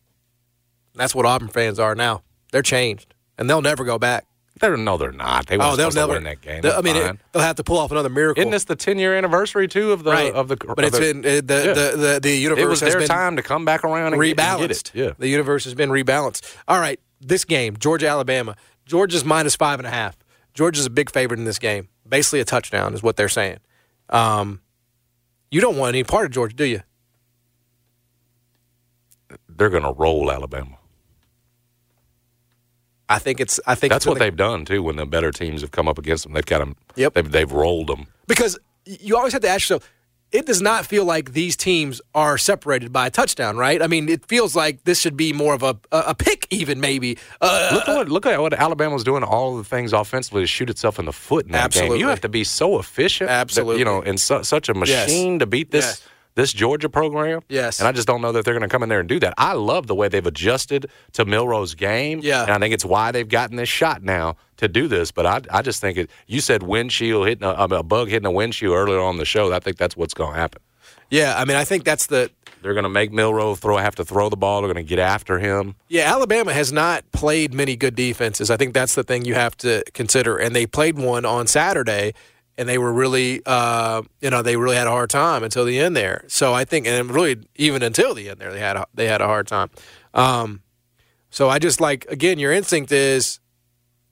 That's 0.94 1.14
what 1.14 1.26
Auburn 1.26 1.48
fans 1.48 1.78
are 1.78 1.94
now. 1.94 2.22
They're 2.52 2.62
changed 2.62 3.14
and 3.38 3.48
they'll 3.48 3.62
never 3.62 3.84
go 3.84 3.98
back. 3.98 4.26
They're 4.60 4.76
no, 4.76 4.98
they're 4.98 5.12
not. 5.12 5.46
They 5.46 5.56
Oh, 5.56 5.74
they'll 5.76 5.90
never 5.90 6.12
win 6.14 6.24
that 6.24 6.42
game. 6.42 6.60
they'll- 6.60 6.74
I 6.76 6.82
mean, 6.82 6.96
it, 6.96 7.16
they'll 7.32 7.42
have 7.42 7.56
to 7.56 7.64
pull 7.64 7.78
off 7.78 7.90
another 7.92 8.10
miracle. 8.10 8.40
isn't 8.42 8.50
this 8.50 8.64
the 8.64 8.76
10 8.76 8.98
year 8.98 9.16
anniversary 9.16 9.68
too 9.68 9.92
of 9.92 10.04
the 10.04 10.10
right? 10.10 10.34
of 10.34 10.48
the? 10.48 10.56
but 10.56 10.84
it's 10.84 10.98
the- 10.98 11.12
been 11.14 11.22
the, 11.22 11.30
Yeah. 11.30 11.72
the 11.72 11.96
the 11.96 12.20
the 12.22 12.36
universe 12.36 12.62
It 12.62 12.68
was 12.68 12.80
has 12.80 12.90
their 12.92 13.00
been 13.00 13.08
time 13.08 13.36
to 13.36 13.42
come 13.42 13.64
back 13.64 13.84
around 13.84 14.12
and 14.12 14.22
get- 14.22 14.38
and 14.40 14.60
get 14.60 14.70
it. 14.70 14.90
Yeah. 14.92 15.12
the 15.18 15.28
universe 15.28 15.64
has 15.64 15.74
been 15.74 15.88
rebalanced. 15.90 16.54
All 16.68 16.78
right, 16.80 17.00
this 17.20 17.44
game, 17.44 17.76
Georgia 17.78 18.08
Alabama. 18.08 18.54
Georgia's 18.84 19.24
minus 19.24 19.56
five 19.56 19.78
and 19.78 19.86
a 19.86 19.90
half. 19.90 20.16
Georgia's 20.52 20.84
a 20.84 20.90
big 20.90 21.10
favorite 21.10 21.38
in 21.38 21.44
this 21.46 21.58
game. 21.60 21.88
Basically, 22.06 22.40
a 22.40 22.44
touchdown 22.44 22.92
is 22.92 23.02
what 23.02 23.16
they're 23.16 23.28
saying. 23.28 23.58
Um, 24.10 24.60
you 25.50 25.60
don't 25.60 25.76
want 25.76 25.90
any 25.94 26.02
part 26.04 26.26
of 26.26 26.32
Georgia, 26.32 26.54
do 26.56 26.64
you? 26.64 26.82
They're 29.61 29.68
going 29.68 29.83
to 29.83 29.92
roll 29.92 30.33
Alabama. 30.33 30.79
I 33.11 33.18
think 33.18 33.40
it's. 33.40 33.61
I 33.66 33.75
think 33.75 33.92
That's 33.92 34.07
what 34.07 34.14
gonna- 34.14 34.25
they've 34.25 34.37
done 34.37 34.64
too. 34.64 34.83
When 34.83 34.96
the 34.96 35.05
better 35.05 35.31
teams 35.33 35.61
have 35.61 35.70
come 35.70 35.87
up 35.87 35.99
against 35.99 36.23
them, 36.25 36.33
they've 36.33 36.46
got 36.46 36.61
them. 36.61 36.77
Yep. 36.96 37.12
They've, 37.12 37.31
they've 37.31 37.53
rolled 37.53 37.88
them. 37.88 38.07
because 38.27 38.59
you 38.87 39.18
always 39.18 39.35
have 39.35 39.42
to 39.42 39.49
ask 39.49 39.68
yourself. 39.68 39.87
It 40.33 40.46
does 40.46 40.62
not 40.62 40.87
feel 40.87 41.05
like 41.05 41.33
these 41.33 41.57
teams 41.57 42.01
are 42.14 42.38
separated 42.38 42.90
by 42.92 43.09
a 43.09 43.11
touchdown, 43.11 43.57
right? 43.57 43.83
I 43.83 43.88
mean, 43.88 44.09
it 44.09 44.25
feels 44.27 44.55
like 44.57 44.85
this 44.85 45.01
should 45.01 45.16
be 45.16 45.33
more 45.35 45.53
of 45.55 45.62
a 45.64 45.77
a, 45.92 46.14
pick, 46.14 46.46
even 46.51 46.81
maybe. 46.81 47.18
Uh, 47.40 47.70
Look 47.75 47.88
at 47.88 47.96
what 47.96 48.09
look 48.09 48.27
at 48.27 48.40
what 48.40 48.53
Alabama's 48.55 49.03
doing. 49.05 49.25
All 49.25 49.59
of 49.59 49.64
the 49.64 49.68
things 49.68 49.92
offensively 49.92 50.42
to 50.42 50.46
shoot 50.46 50.70
itself 50.70 50.99
in 51.01 51.05
the 51.05 51.12
foot 51.12 51.44
in 51.46 51.53
that 51.53 51.64
Absolutely. 51.64 51.99
game. 51.99 52.05
You 52.05 52.09
have 52.09 52.20
to 52.23 52.29
be 52.31 52.44
so 52.44 52.79
efficient. 52.79 53.29
that, 53.29 53.40
Absolutely. 53.40 53.81
you 53.81 53.85
know, 53.85 54.01
and 54.01 54.18
su- 54.18 54.42
such 54.44 54.70
a 54.70 54.75
machine 54.75 55.40
to 55.40 55.46
beat 55.46 55.70
this. 55.73 55.85
Yes. 55.85 56.09
This 56.36 56.52
Georgia 56.52 56.88
program, 56.88 57.40
Yes. 57.48 57.80
and 57.80 57.88
I 57.88 57.92
just 57.92 58.06
don't 58.06 58.22
know 58.22 58.32
that 58.32 58.44
they're 58.44 58.54
going 58.54 58.62
to 58.62 58.68
come 58.68 58.82
in 58.82 58.88
there 58.88 59.00
and 59.00 59.08
do 59.08 59.18
that. 59.20 59.34
I 59.36 59.54
love 59.54 59.88
the 59.88 59.94
way 59.94 60.08
they've 60.08 60.24
adjusted 60.24 60.88
to 61.14 61.24
Milroe's 61.24 61.74
game, 61.74 62.20
Yeah. 62.22 62.42
and 62.42 62.52
I 62.52 62.58
think 62.58 62.72
it's 62.72 62.84
why 62.84 63.10
they've 63.10 63.28
gotten 63.28 63.56
this 63.56 63.68
shot 63.68 64.02
now 64.02 64.36
to 64.58 64.68
do 64.68 64.86
this. 64.88 65.10
But 65.10 65.26
I, 65.26 65.40
I 65.50 65.62
just 65.62 65.80
think 65.80 65.98
it. 65.98 66.08
You 66.26 66.40
said 66.40 66.62
windshield 66.62 67.26
hitting 67.26 67.44
a, 67.44 67.50
a 67.54 67.82
bug 67.82 68.08
hitting 68.08 68.26
a 68.26 68.30
windshield 68.30 68.74
earlier 68.74 69.00
on 69.00 69.16
the 69.16 69.24
show. 69.24 69.52
I 69.52 69.58
think 69.58 69.76
that's 69.76 69.96
what's 69.96 70.14
going 70.14 70.34
to 70.34 70.38
happen. 70.40 70.62
yeah, 71.10 71.34
I 71.36 71.44
mean, 71.44 71.56
I 71.56 71.64
think 71.64 71.84
that's 71.84 72.06
the 72.06 72.30
They're 72.62 72.74
going 72.74 72.84
to 72.84 72.88
make 72.90 73.10
Milroe 73.10 73.56
throw, 73.56 73.76
have 73.78 73.96
to 73.96 74.04
throw 74.04 74.28
the 74.28 74.36
ball. 74.36 74.60
They're 74.62 74.72
going 74.72 74.84
to 74.84 74.88
get 74.88 74.98
after 75.00 75.38
him. 75.40 75.74
Yeah, 75.88 76.12
Alabama 76.12 76.52
has 76.52 76.72
not 76.72 77.10
played 77.10 77.52
many 77.54 77.74
good 77.74 77.96
defenses. 77.96 78.50
I 78.50 78.56
think 78.56 78.72
that's 78.74 78.94
the 78.94 79.02
thing 79.02 79.24
you 79.24 79.34
have 79.34 79.56
to 79.58 79.82
consider. 79.94 80.36
And 80.36 80.54
they 80.54 80.66
played 80.66 80.96
one 80.98 81.24
on 81.24 81.46
Saturday, 81.48 82.12
and 82.61 82.68
they 82.68 82.79
were 82.79 82.92
really, 82.92 83.40
uh, 83.46 84.03
you 84.20 84.29
know, 84.31 84.42
they 84.42 84.57
really 84.57 84.77
had 84.77 84.87
a 84.87 84.90
hard 84.90 85.09
time 85.11 85.42
until 85.42 85.64
the 85.64 85.79
end 85.81 85.96
there. 85.96 86.25
So 86.29 86.53
I 86.53 86.64
think, 86.64 86.87
and 86.87 87.11
really 87.11 87.38
even 87.57 87.83
until 87.83 88.12
the 88.14 88.29
end 88.29 88.38
there, 88.38 88.53
they 88.53 88.61
had 88.61 88.77
a, 88.77 88.87
they 88.94 89.07
had 89.07 89.20
a 89.23 89.27
hard 89.27 89.46
time. 89.49 89.70
Um, 90.14 90.62
so 91.31 91.49
I 91.49 91.59
just 91.59 91.81
like 91.81 92.05
again, 92.11 92.38
your 92.38 92.53
instinct 92.53 92.92
is 92.92 93.40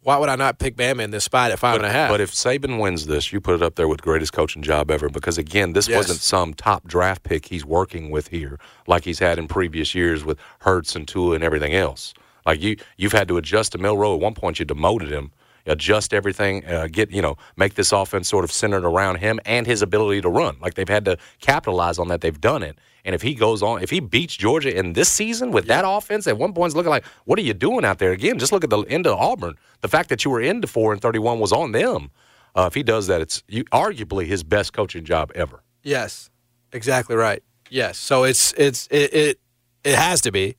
why 0.03 0.17
would 0.17 0.29
I 0.31 0.37
not 0.37 0.59
pick 0.59 0.77
Bama 0.77 1.03
in 1.03 1.11
this 1.11 1.25
spot 1.25 1.51
at 1.51 1.59
five 1.59 1.75
But, 1.75 1.85
and 1.85 1.87
a 1.87 1.93
half? 1.93 2.09
but 2.11 2.21
if 2.21 2.33
Saban 2.33 2.81
wins 2.81 3.07
this, 3.07 3.33
you 3.33 3.41
put 3.41 3.55
it 3.57 3.63
up 3.63 3.75
there 3.75 3.89
with 3.89 4.01
greatest 4.01 4.33
coaching 4.33 4.63
job 4.63 4.91
ever 4.91 5.09
because 5.11 5.37
again, 5.37 5.73
this 5.75 5.89
Yes. 5.89 5.97
wasn't 5.97 6.21
some 6.21 6.55
top 6.55 6.87
draft 6.87 7.25
pick 7.25 7.47
he's 7.47 7.65
working 7.65 8.11
with 8.11 8.29
here 8.29 8.59
like 8.87 9.05
he's 9.05 9.19
had 9.19 9.39
in 9.39 9.49
previous 9.49 9.95
years 9.95 10.25
with 10.25 10.39
Hurts 10.61 10.97
and 10.97 11.07
Tua 11.07 11.35
and 11.35 11.45
everything 11.45 11.75
else. 11.75 12.15
Like 12.47 12.63
you, 12.63 12.77
you've 12.97 13.13
had 13.13 13.29
to 13.29 13.37
adjust 13.37 13.73
to 13.73 13.79
Milroe. 13.79 14.15
At 14.15 14.21
one 14.21 14.35
point, 14.35 14.59
you 14.59 14.65
demoted 14.65 15.11
him, 15.13 15.33
adjust 15.69 16.13
everything, 16.13 16.65
uh, 16.67 16.89
get 16.91 17.11
you 17.11 17.23
know, 17.23 17.37
make 17.57 17.75
this 17.75 17.93
offense 17.93 18.29
sort 18.29 18.45
of 18.45 18.51
centered 18.51 18.85
around 18.85 19.17
him 19.17 19.39
and 19.45 19.67
his 19.67 19.83
ability 19.83 20.21
to 20.23 20.29
run. 20.29 20.57
Like 20.61 20.75
they've 20.75 20.89
had 20.89 21.05
to 21.05 21.19
capitalize 21.41 21.99
on 21.99 22.09
that. 22.09 22.21
They've 22.21 22.41
done 22.41 22.63
it. 22.63 22.79
And 23.05 23.15
if 23.15 23.23
he 23.23 23.35
goes 23.35 23.63
on, 23.63 23.83
if 23.83 23.91
he 23.91 24.01
beats 24.01 24.37
Georgia 24.37 24.77
in 24.77 24.93
this 24.93 25.09
season 25.09 25.51
with 25.51 25.67
that 25.67 25.85
offense, 25.87 26.27
at 26.27 26.37
one 26.37 26.53
point 26.53 26.71
it's 26.71 26.77
looking 26.77 26.91
like, 26.91 27.07
what 27.25 27.39
are 27.39 27.43
you 27.43 27.55
doing 27.55 27.85
out 27.85 27.99
there? 27.99 28.13
Again, 28.13 28.39
just 28.39 28.53
look 28.53 28.65
at 28.65 28.71
the 28.71 28.83
end 28.83 29.07
of 29.07 29.19
Auburn. 29.19 29.55
The 29.81 29.89
fact 29.89 30.09
that 30.11 30.25
you 30.25 30.31
were 30.31 30.41
into 30.41 30.67
four 30.67 30.93
and 30.93 31.01
thirty-one 31.01 31.39
was 31.39 31.53
on 31.53 31.73
them. 31.73 32.11
Uh, 32.55 32.67
if 32.67 32.75
he 32.75 32.83
does 32.83 33.07
that, 33.07 33.21
it's 33.21 33.45
you, 33.47 33.65
arguably 33.67 34.27
his 34.27 34.43
best 34.43 34.73
coaching 34.73 35.05
job 35.05 35.31
ever. 35.35 35.63
Yes, 35.83 36.29
exactly 36.73 37.15
right. 37.15 37.43
Yes, 37.71 37.99
so 37.99 38.25
it's 38.25 38.53
it's 38.55 38.89
it 38.91 39.15
it, 39.15 39.41
it 39.85 39.95
has 39.95 40.21
to 40.23 40.33
be. 40.33 40.57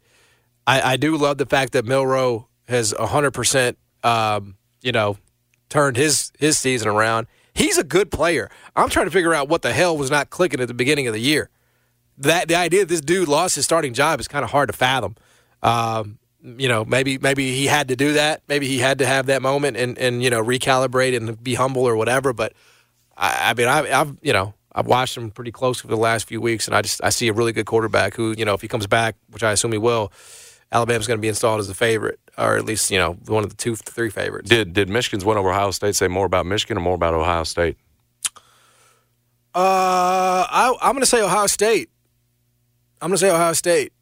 I, 0.65 0.93
I 0.93 0.97
do 0.97 1.17
love 1.17 1.37
the 1.39 1.45
fact 1.45 1.73
that 1.73 1.85
Milroe 1.85 2.47
has 2.67 2.93
hundred 2.97 3.31
percent, 3.31 3.77
um, 4.03 4.55
you 4.81 4.91
know, 4.91 5.17
turned 5.69 5.97
his 5.97 6.31
his 6.39 6.57
season 6.57 6.87
around. 6.87 7.27
He's 7.53 7.77
a 7.77 7.83
good 7.83 8.11
player. 8.11 8.49
I'm 8.75 8.89
trying 8.89 9.05
to 9.05 9.11
figure 9.11 9.33
out 9.33 9.49
what 9.49 9.61
the 9.61 9.73
hell 9.73 9.97
was 9.97 10.09
not 10.09 10.29
clicking 10.29 10.59
at 10.61 10.67
the 10.67 10.73
beginning 10.73 11.07
of 11.07 11.13
the 11.13 11.19
year. 11.19 11.49
That 12.17 12.47
the 12.47 12.55
idea 12.55 12.81
that 12.81 12.89
this 12.89 13.01
dude 13.01 13.27
lost 13.27 13.55
his 13.55 13.65
starting 13.65 13.93
job 13.93 14.19
is 14.19 14.27
kind 14.27 14.43
of 14.43 14.51
hard 14.51 14.69
to 14.69 14.73
fathom. 14.73 15.15
Um, 15.61 16.19
you 16.41 16.67
know, 16.69 16.85
maybe 16.85 17.17
maybe 17.17 17.51
he 17.51 17.65
had 17.65 17.89
to 17.89 17.95
do 17.95 18.13
that. 18.13 18.43
Maybe 18.47 18.67
he 18.67 18.79
had 18.79 18.99
to 18.99 19.05
have 19.05 19.25
that 19.27 19.41
moment 19.41 19.77
and 19.77 19.97
and 19.97 20.23
you 20.23 20.29
know 20.29 20.43
recalibrate 20.43 21.15
and 21.15 21.41
be 21.41 21.55
humble 21.55 21.83
or 21.83 21.95
whatever. 21.95 22.33
But 22.33 22.53
I, 23.17 23.49
I 23.49 23.53
mean, 23.53 23.67
I, 23.67 23.99
I've 23.99 24.17
you 24.21 24.33
know 24.33 24.53
I've 24.71 24.87
watched 24.87 25.17
him 25.17 25.31
pretty 25.31 25.51
close 25.51 25.81
for 25.81 25.87
the 25.87 25.97
last 25.97 26.27
few 26.27 26.39
weeks, 26.39 26.67
and 26.67 26.75
I 26.75 26.81
just 26.81 27.03
I 27.03 27.09
see 27.09 27.27
a 27.27 27.33
really 27.33 27.51
good 27.51 27.65
quarterback 27.65 28.15
who 28.15 28.33
you 28.37 28.45
know 28.45 28.53
if 28.53 28.61
he 28.61 28.67
comes 28.67 28.87
back, 28.87 29.15
which 29.29 29.43
I 29.43 29.51
assume 29.51 29.71
he 29.71 29.77
will, 29.77 30.11
Alabama's 30.71 31.07
going 31.07 31.17
to 31.17 31.21
be 31.21 31.27
installed 31.27 31.59
as 31.59 31.69
a 31.69 31.73
favorite, 31.73 32.19
or 32.37 32.55
at 32.55 32.65
least 32.65 32.91
you 32.91 32.97
know 32.97 33.13
one 33.25 33.43
of 33.43 33.49
the 33.49 33.55
two 33.55 33.75
three 33.75 34.09
favorites. 34.09 34.49
Did 34.49 34.73
did 34.73 34.89
Michigan's 34.89 35.25
win 35.25 35.37
over 35.37 35.49
Ohio 35.49 35.71
State 35.71 35.95
say 35.95 36.07
more 36.07 36.25
about 36.25 36.45
Michigan 36.45 36.77
or 36.77 36.81
more 36.81 36.95
about 36.95 37.13
Ohio 37.13 37.43
State? 37.43 37.77
Uh, 39.55 40.45
I, 40.49 40.75
I'm 40.81 40.93
going 40.93 41.01
to 41.01 41.07
say 41.07 41.21
Ohio 41.21 41.47
State. 41.47 41.89
I'm 43.01 43.09
going 43.09 43.17
to 43.17 43.25
say 43.25 43.31
Ohio 43.31 43.53
State. 43.53 43.93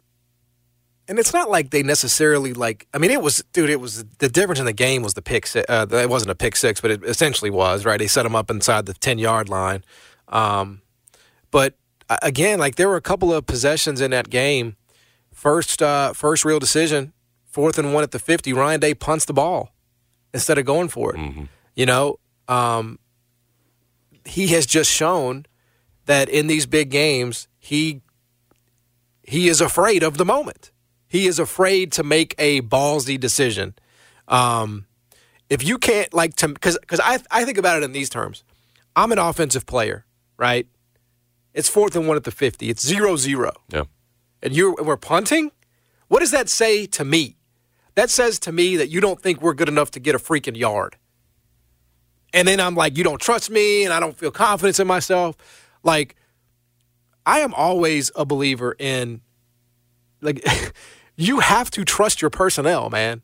And 1.09 1.17
it's 1.17 1.33
not 1.33 1.49
like 1.49 1.69
they 1.69 1.83
necessarily 1.83 2.53
like. 2.53 2.85
I 2.93 2.97
mean, 2.97 3.11
it 3.11 3.21
was, 3.21 3.43
dude. 3.53 3.69
It 3.69 3.79
was 3.79 4.03
the 4.17 4.27
difference 4.27 4.59
in 4.59 4.65
the 4.65 4.73
game 4.73 5.03
was 5.03 5.13
the 5.13 5.21
pick. 5.21 5.47
Uh, 5.55 5.87
it 5.89 6.09
wasn't 6.09 6.31
a 6.31 6.35
pick 6.35 6.57
six, 6.57 6.81
but 6.81 6.91
it 6.91 7.03
essentially 7.05 7.49
was 7.49 7.85
right. 7.85 7.97
They 7.97 8.07
set 8.07 8.23
them 8.23 8.35
up 8.35 8.51
inside 8.51 8.85
the 8.85 8.93
ten 8.93 9.17
yard 9.17 9.47
line. 9.47 9.85
Um, 10.27 10.81
but 11.49 11.75
uh, 12.09 12.17
again, 12.21 12.59
like 12.59 12.75
there 12.75 12.89
were 12.89 12.97
a 12.97 13.01
couple 13.01 13.33
of 13.33 13.45
possessions 13.45 14.01
in 14.01 14.11
that 14.11 14.29
game. 14.29 14.75
First, 15.37 15.83
uh, 15.83 16.13
first 16.13 16.43
real 16.43 16.57
decision, 16.57 17.13
fourth 17.45 17.77
and 17.77 17.93
one 17.93 18.01
at 18.01 18.09
the 18.09 18.17
fifty. 18.17 18.53
Ryan 18.53 18.79
Day 18.79 18.95
punts 18.95 19.25
the 19.25 19.33
ball 19.33 19.71
instead 20.33 20.57
of 20.57 20.65
going 20.65 20.87
for 20.87 21.15
it. 21.15 21.47
You 21.75 21.85
know, 21.85 22.17
um, 22.47 22.97
he 24.25 24.47
has 24.47 24.65
just 24.65 24.91
shown 24.91 25.45
that 26.07 26.27
in 26.27 26.47
these 26.47 26.65
big 26.65 26.89
games 26.89 27.47
he 27.59 28.01
he 29.21 29.47
is 29.47 29.61
afraid 29.61 30.01
of 30.01 30.17
the 30.17 30.25
moment. 30.25 30.71
He 31.07 31.27
is 31.27 31.37
afraid 31.37 31.91
to 31.91 32.03
make 32.03 32.33
a 32.39 32.61
ballsy 32.61 33.19
decision. 33.19 33.75
Um, 34.27 34.87
if 35.51 35.63
you 35.63 35.77
can't 35.77 36.11
like 36.15 36.35
to 36.37 36.47
because 36.47 36.79
because 36.79 36.99
I 36.99 37.19
I 37.29 37.45
think 37.45 37.59
about 37.59 37.77
it 37.77 37.83
in 37.83 37.91
these 37.91 38.09
terms. 38.09 38.43
I'm 38.95 39.11
an 39.11 39.19
offensive 39.19 39.67
player, 39.67 40.03
right? 40.35 40.65
It's 41.53 41.69
fourth 41.69 41.95
and 41.95 42.07
one 42.07 42.17
at 42.17 42.23
the 42.23 42.31
fifty. 42.31 42.71
It's 42.71 42.83
zero 42.83 43.17
zero, 43.17 43.51
Yeah. 43.69 43.83
And 44.47 44.55
you 44.55 44.75
we're 44.81 44.97
punting. 44.97 45.51
What 46.07 46.21
does 46.21 46.31
that 46.31 46.49
say 46.49 46.85
to 46.87 47.05
me? 47.05 47.35
That 47.95 48.09
says 48.09 48.39
to 48.39 48.51
me 48.51 48.77
that 48.77 48.89
you 48.89 49.01
don't 49.01 49.21
think 49.21 49.41
we're 49.41 49.53
good 49.53 49.67
enough 49.67 49.91
to 49.91 49.99
get 49.99 50.15
a 50.15 50.19
freaking 50.19 50.55
yard. 50.55 50.97
And 52.33 52.47
then 52.47 52.59
I'm 52.59 52.75
like, 52.75 52.97
you 52.97 53.03
don't 53.03 53.19
trust 53.19 53.49
me, 53.49 53.83
and 53.83 53.93
I 53.93 53.99
don't 53.99 54.17
feel 54.17 54.31
confidence 54.31 54.79
in 54.79 54.87
myself. 54.87 55.35
Like, 55.83 56.15
I 57.25 57.39
am 57.39 57.53
always 57.53 58.11
a 58.15 58.25
believer 58.25 58.75
in, 58.77 59.21
like, 60.21 60.45
you 61.15 61.39
have 61.39 61.71
to 61.71 61.83
trust 61.83 62.21
your 62.21 62.29
personnel, 62.29 62.89
man. 62.89 63.21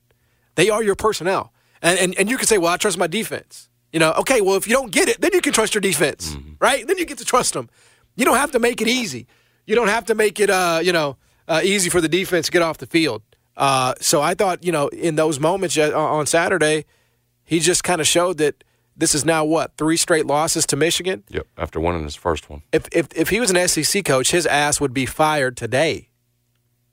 They 0.56 0.70
are 0.70 0.84
your 0.84 0.96
personnel. 0.96 1.54
And, 1.82 2.00
and, 2.00 2.18
and 2.18 2.30
you 2.30 2.38
can 2.38 2.48
say, 2.48 2.58
well, 2.58 2.74
I 2.74 2.78
trust 2.78 2.98
my 2.98 3.08
defense. 3.08 3.70
You 3.92 4.00
know, 4.00 4.12
okay, 4.14 4.42
well, 4.42 4.56
if 4.56 4.68
you 4.68 4.74
don't 4.74 4.92
get 4.92 5.08
it, 5.08 5.22
then 5.22 5.32
you 5.34 5.42
can 5.42 5.54
trust 5.54 5.76
your 5.76 5.82
defense, 5.82 6.34
mm-hmm. 6.34 6.54
right? 6.60 6.88
Then 6.88 6.98
you 6.98 7.06
get 7.06 7.20
to 7.20 7.26
trust 7.26 7.54
them. 7.54 7.70
You 8.16 8.26
don't 8.26 8.38
have 8.38 8.52
to 8.52 8.60
make 8.60 8.82
it 8.82 8.88
easy. 8.88 9.28
You 9.66 9.76
don't 9.76 9.88
have 9.88 10.06
to 10.06 10.16
make 10.16 10.40
it, 10.40 10.50
uh, 10.50 10.80
you 10.84 10.92
know, 10.92 11.18
uh, 11.48 11.62
easy 11.64 11.90
for 11.90 12.02
the 12.02 12.10
defense 12.10 12.48
to 12.48 12.52
get 12.52 12.62
off 12.62 12.78
the 12.78 12.86
field. 12.86 13.22
Uh, 13.56 13.94
so 14.00 14.22
I 14.22 14.34
thought, 14.34 14.64
you 14.64 14.72
know, 14.72 14.88
in 14.90 15.16
those 15.16 15.40
moments 15.40 15.78
on 15.78 16.26
Saturday, 16.26 16.86
he 17.44 17.60
just 17.60 17.84
kind 17.84 18.02
of 18.02 18.08
showed 18.08 18.38
that 18.40 18.64
this 18.96 19.16
is 19.16 19.26
now 19.26 19.44
what 19.44 19.76
three 19.78 19.98
straight 19.98 20.26
losses 20.26 20.66
to 20.68 20.76
Michigan. 20.76 21.24
Yep. 21.30 21.48
After 21.58 21.80
winning 21.80 22.04
his 22.04 22.16
first 22.16 22.50
one. 22.50 22.62
If 22.72 22.88
if 22.92 23.08
if 23.16 23.30
he 23.30 23.40
was 23.40 23.52
an 23.52 23.68
SEC 23.68 24.06
coach, 24.06 24.32
his 24.32 24.46
ass 24.46 24.80
would 24.80 24.94
be 24.94 25.06
fired 25.06 25.58
today. 25.58 26.10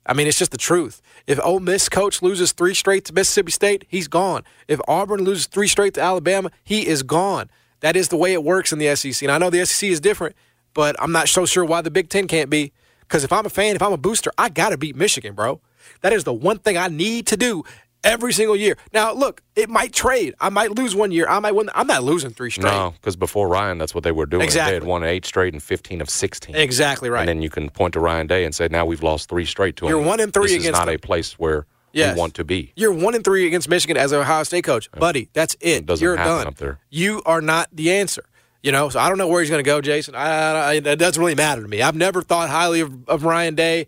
I 0.05 0.13
mean, 0.13 0.25
it's 0.27 0.39
just 0.39 0.51
the 0.51 0.57
truth. 0.57 1.01
If 1.27 1.39
Ole 1.43 1.59
Miss 1.59 1.87
coach 1.87 2.23
loses 2.23 2.53
three 2.53 2.73
straight 2.73 3.05
to 3.05 3.13
Mississippi 3.13 3.51
State, 3.51 3.85
he's 3.87 4.07
gone. 4.07 4.43
If 4.67 4.81
Auburn 4.87 5.23
loses 5.23 5.45
three 5.45 5.67
straight 5.67 5.93
to 5.93 6.01
Alabama, 6.01 6.49
he 6.63 6.87
is 6.87 7.03
gone. 7.03 7.51
That 7.81 7.95
is 7.95 8.09
the 8.09 8.17
way 8.17 8.33
it 8.33 8.43
works 8.43 8.73
in 8.73 8.79
the 8.79 8.95
SEC. 8.95 9.21
And 9.21 9.31
I 9.31 9.37
know 9.37 9.51
the 9.51 9.63
SEC 9.65 9.89
is 9.89 9.99
different, 9.99 10.35
but 10.73 10.95
I'm 11.01 11.11
not 11.11 11.29
so 11.29 11.45
sure 11.45 11.65
why 11.65 11.81
the 11.81 11.91
Big 11.91 12.09
Ten 12.09 12.27
can't 12.27 12.49
be. 12.49 12.71
Because 13.01 13.23
if 13.23 13.33
I'm 13.33 13.45
a 13.45 13.49
fan, 13.49 13.75
if 13.75 13.81
I'm 13.81 13.91
a 13.93 13.97
booster, 13.97 14.31
I 14.37 14.49
got 14.49 14.69
to 14.69 14.77
beat 14.77 14.95
Michigan, 14.95 15.33
bro. 15.35 15.59
That 16.01 16.13
is 16.13 16.23
the 16.23 16.33
one 16.33 16.59
thing 16.59 16.77
I 16.77 16.87
need 16.87 17.27
to 17.27 17.37
do 17.37 17.63
every 18.03 18.31
single 18.33 18.55
year. 18.55 18.77
Now, 18.93 19.13
look, 19.13 19.41
it 19.55 19.69
might 19.69 19.91
trade. 19.93 20.33
I 20.39 20.49
might 20.49 20.71
lose 20.71 20.95
one 20.95 21.11
year. 21.11 21.27
I 21.27 21.39
might 21.39 21.51
win. 21.53 21.69
I'm 21.75 21.87
not 21.87 22.03
losing 22.03 22.31
three 22.31 22.49
straight. 22.49 22.71
No, 22.71 22.93
because 22.99 23.15
before 23.15 23.47
Ryan, 23.49 23.77
that's 23.77 23.93
what 23.93 24.03
they 24.03 24.11
were 24.13 24.25
doing. 24.25 24.43
Exactly. 24.43 24.71
They 24.71 24.75
had 24.75 24.83
won 24.85 25.03
eight 25.03 25.25
straight 25.25 25.53
and 25.53 25.61
15 25.61 26.01
of 26.01 26.09
16. 26.09 26.55
Exactly 26.55 27.09
right. 27.09 27.19
And 27.21 27.29
then 27.29 27.41
you 27.41 27.49
can 27.49 27.69
point 27.69 27.93
to 27.93 27.99
Ryan 27.99 28.27
Day 28.27 28.45
and 28.45 28.55
say, 28.55 28.67
now 28.71 28.85
we've 28.85 29.03
lost 29.03 29.27
three 29.29 29.45
straight 29.45 29.75
to 29.77 29.85
him. 29.85 29.89
You're 29.89 30.01
one 30.01 30.19
and 30.19 30.33
three 30.33 30.43
this 30.43 30.51
against 30.53 30.67
is 30.67 30.71
not 30.71 30.85
them. 30.85 30.95
a 30.95 30.97
place 30.97 31.37
where 31.37 31.65
Yes. 31.93 32.15
we 32.15 32.19
want 32.21 32.35
to 32.35 32.45
be. 32.45 32.71
You're 32.77 32.93
one 32.93 33.13
and 33.15 33.23
three 33.23 33.45
against 33.45 33.67
Michigan 33.67 33.97
as 33.97 34.13
an 34.13 34.19
Ohio 34.21 34.43
State 34.43 34.63
coach, 34.63 34.89
buddy. 34.93 35.27
That's 35.33 35.55
it. 35.59 35.89
It 35.89 35.99
You're 36.01 36.15
done. 36.15 36.47
up 36.47 36.55
there. 36.55 36.79
You 36.89 37.21
are 37.25 37.41
not 37.41 37.67
the 37.73 37.91
answer. 37.91 38.23
You 38.63 38.71
know, 38.71 38.89
so 38.89 38.99
I 38.99 39.09
don't 39.09 39.17
know 39.17 39.27
where 39.27 39.41
he's 39.41 39.49
going 39.49 39.63
to 39.63 39.67
go, 39.67 39.81
Jason. 39.81 40.13
I, 40.13 40.51
I, 40.51 40.73
it 40.73 40.99
doesn't 40.99 41.19
really 41.19 41.35
matter 41.35 41.63
to 41.63 41.67
me. 41.67 41.81
I've 41.81 41.95
never 41.95 42.21
thought 42.21 42.49
highly 42.49 42.81
of, 42.81 43.09
of 43.09 43.23
Ryan 43.23 43.55
Day. 43.55 43.87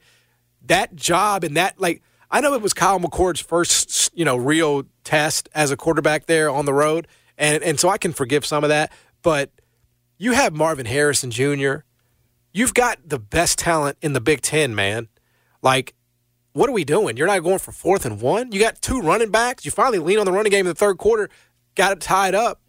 That 0.65 0.95
job 0.95 1.43
and 1.43 1.57
that, 1.57 1.79
like, 1.79 2.01
I 2.31 2.41
know 2.41 2.55
it 2.55 2.61
was 2.61 2.73
Kyle 2.73 2.99
McCord's 2.99 3.39
first, 3.39 4.09
you 4.15 4.25
know, 4.25 4.35
real 4.35 4.85
test 5.03 5.47
as 5.53 5.69
a 5.69 5.77
quarterback 5.77 6.25
there 6.25 6.49
on 6.49 6.65
the 6.65 6.73
road, 6.73 7.07
and 7.37 7.61
and 7.61 7.79
so 7.79 7.89
I 7.89 7.99
can 7.99 8.11
forgive 8.11 8.43
some 8.43 8.63
of 8.63 8.69
that. 8.69 8.91
But 9.21 9.51
you 10.17 10.31
have 10.31 10.53
Marvin 10.53 10.87
Harrison 10.87 11.29
Jr. 11.29 11.75
You've 12.51 12.73
got 12.73 12.97
the 13.05 13.19
best 13.19 13.59
talent 13.59 13.97
in 14.01 14.13
the 14.13 14.21
Big 14.21 14.41
Ten, 14.41 14.73
man. 14.73 15.09
Like, 15.61 15.93
what 16.53 16.67
are 16.69 16.73
we 16.73 16.83
doing? 16.83 17.17
You're 17.17 17.27
not 17.27 17.43
going 17.43 17.59
for 17.59 17.71
fourth 17.71 18.03
and 18.03 18.19
one. 18.19 18.51
You 18.51 18.59
got 18.59 18.81
two 18.81 18.99
running 18.99 19.29
backs. 19.29 19.63
You 19.63 19.69
finally 19.69 19.99
lean 19.99 20.17
on 20.17 20.25
the 20.25 20.31
running 20.31 20.51
game 20.51 20.65
in 20.65 20.69
the 20.71 20.75
third 20.75 20.97
quarter, 20.97 21.29
got 21.75 21.91
it 21.91 22.01
tied 22.01 22.33
up, 22.33 22.61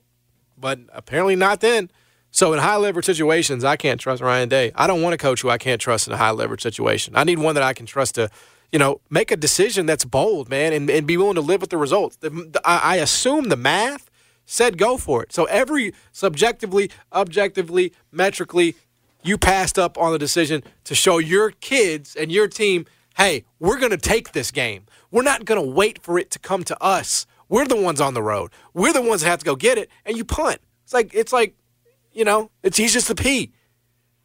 but 0.58 0.78
apparently 0.92 1.36
not 1.36 1.60
then. 1.60 1.90
So 2.30 2.52
in 2.52 2.58
high 2.58 2.76
leverage 2.76 3.04
situations, 3.06 3.62
I 3.62 3.76
can't 3.76 4.00
trust 4.00 4.20
Ryan 4.20 4.48
Day. 4.48 4.72
I 4.74 4.86
don't 4.88 5.02
want 5.02 5.14
a 5.14 5.18
coach 5.18 5.42
who 5.42 5.50
I 5.50 5.58
can't 5.58 5.80
trust 5.80 6.08
in 6.08 6.12
a 6.12 6.16
high 6.16 6.32
leverage 6.32 6.62
situation. 6.62 7.14
I 7.16 7.22
need 7.24 7.38
one 7.38 7.54
that 7.54 7.62
I 7.62 7.72
can 7.74 7.86
trust 7.86 8.16
to, 8.16 8.28
you 8.72 8.78
know, 8.78 9.00
make 9.08 9.30
a 9.30 9.36
decision 9.36 9.86
that's 9.86 10.04
bold, 10.04 10.48
man, 10.48 10.72
and, 10.72 10.90
and 10.90 11.06
be 11.06 11.16
willing 11.16 11.36
to 11.36 11.40
live 11.40 11.60
with 11.60 11.70
the 11.70 11.76
results. 11.76 12.16
The, 12.16 12.30
the- 12.30 12.60
I, 12.64 12.94
I 12.94 12.96
assume 12.96 13.50
the 13.50 13.56
math 13.56 14.10
said 14.46 14.78
go 14.78 14.96
for 14.96 15.22
it. 15.22 15.32
So 15.32 15.44
every 15.44 15.94
subjectively, 16.10 16.90
objectively, 17.12 17.92
metrically, 18.10 18.74
you 19.22 19.38
passed 19.38 19.78
up 19.78 19.96
on 19.96 20.12
the 20.12 20.18
decision 20.18 20.62
to 20.84 20.94
show 20.94 21.18
your 21.18 21.52
kids 21.52 22.14
and 22.16 22.32
your 22.32 22.48
team, 22.48 22.84
hey, 23.16 23.44
we're 23.60 23.78
going 23.78 23.92
to 23.92 23.96
take 23.96 24.32
this 24.32 24.50
game. 24.50 24.86
We're 25.10 25.22
not 25.22 25.44
going 25.44 25.64
to 25.64 25.70
wait 25.70 26.02
for 26.02 26.18
it 26.18 26.30
to 26.32 26.38
come 26.40 26.64
to 26.64 26.82
us. 26.82 27.26
We're 27.54 27.66
the 27.68 27.76
ones 27.80 28.00
on 28.00 28.14
the 28.14 28.22
road. 28.22 28.50
We're 28.72 28.92
the 28.92 29.00
ones 29.00 29.20
that 29.22 29.28
have 29.28 29.38
to 29.38 29.44
go 29.44 29.54
get 29.54 29.78
it, 29.78 29.88
and 30.04 30.16
you 30.16 30.24
punt. 30.24 30.58
It's 30.82 30.92
like 30.92 31.14
it's 31.14 31.32
like, 31.32 31.54
you 32.12 32.24
know, 32.24 32.50
it's 32.64 32.76
he's 32.76 32.92
just 32.92 33.08
a 33.10 33.14
P. 33.14 33.52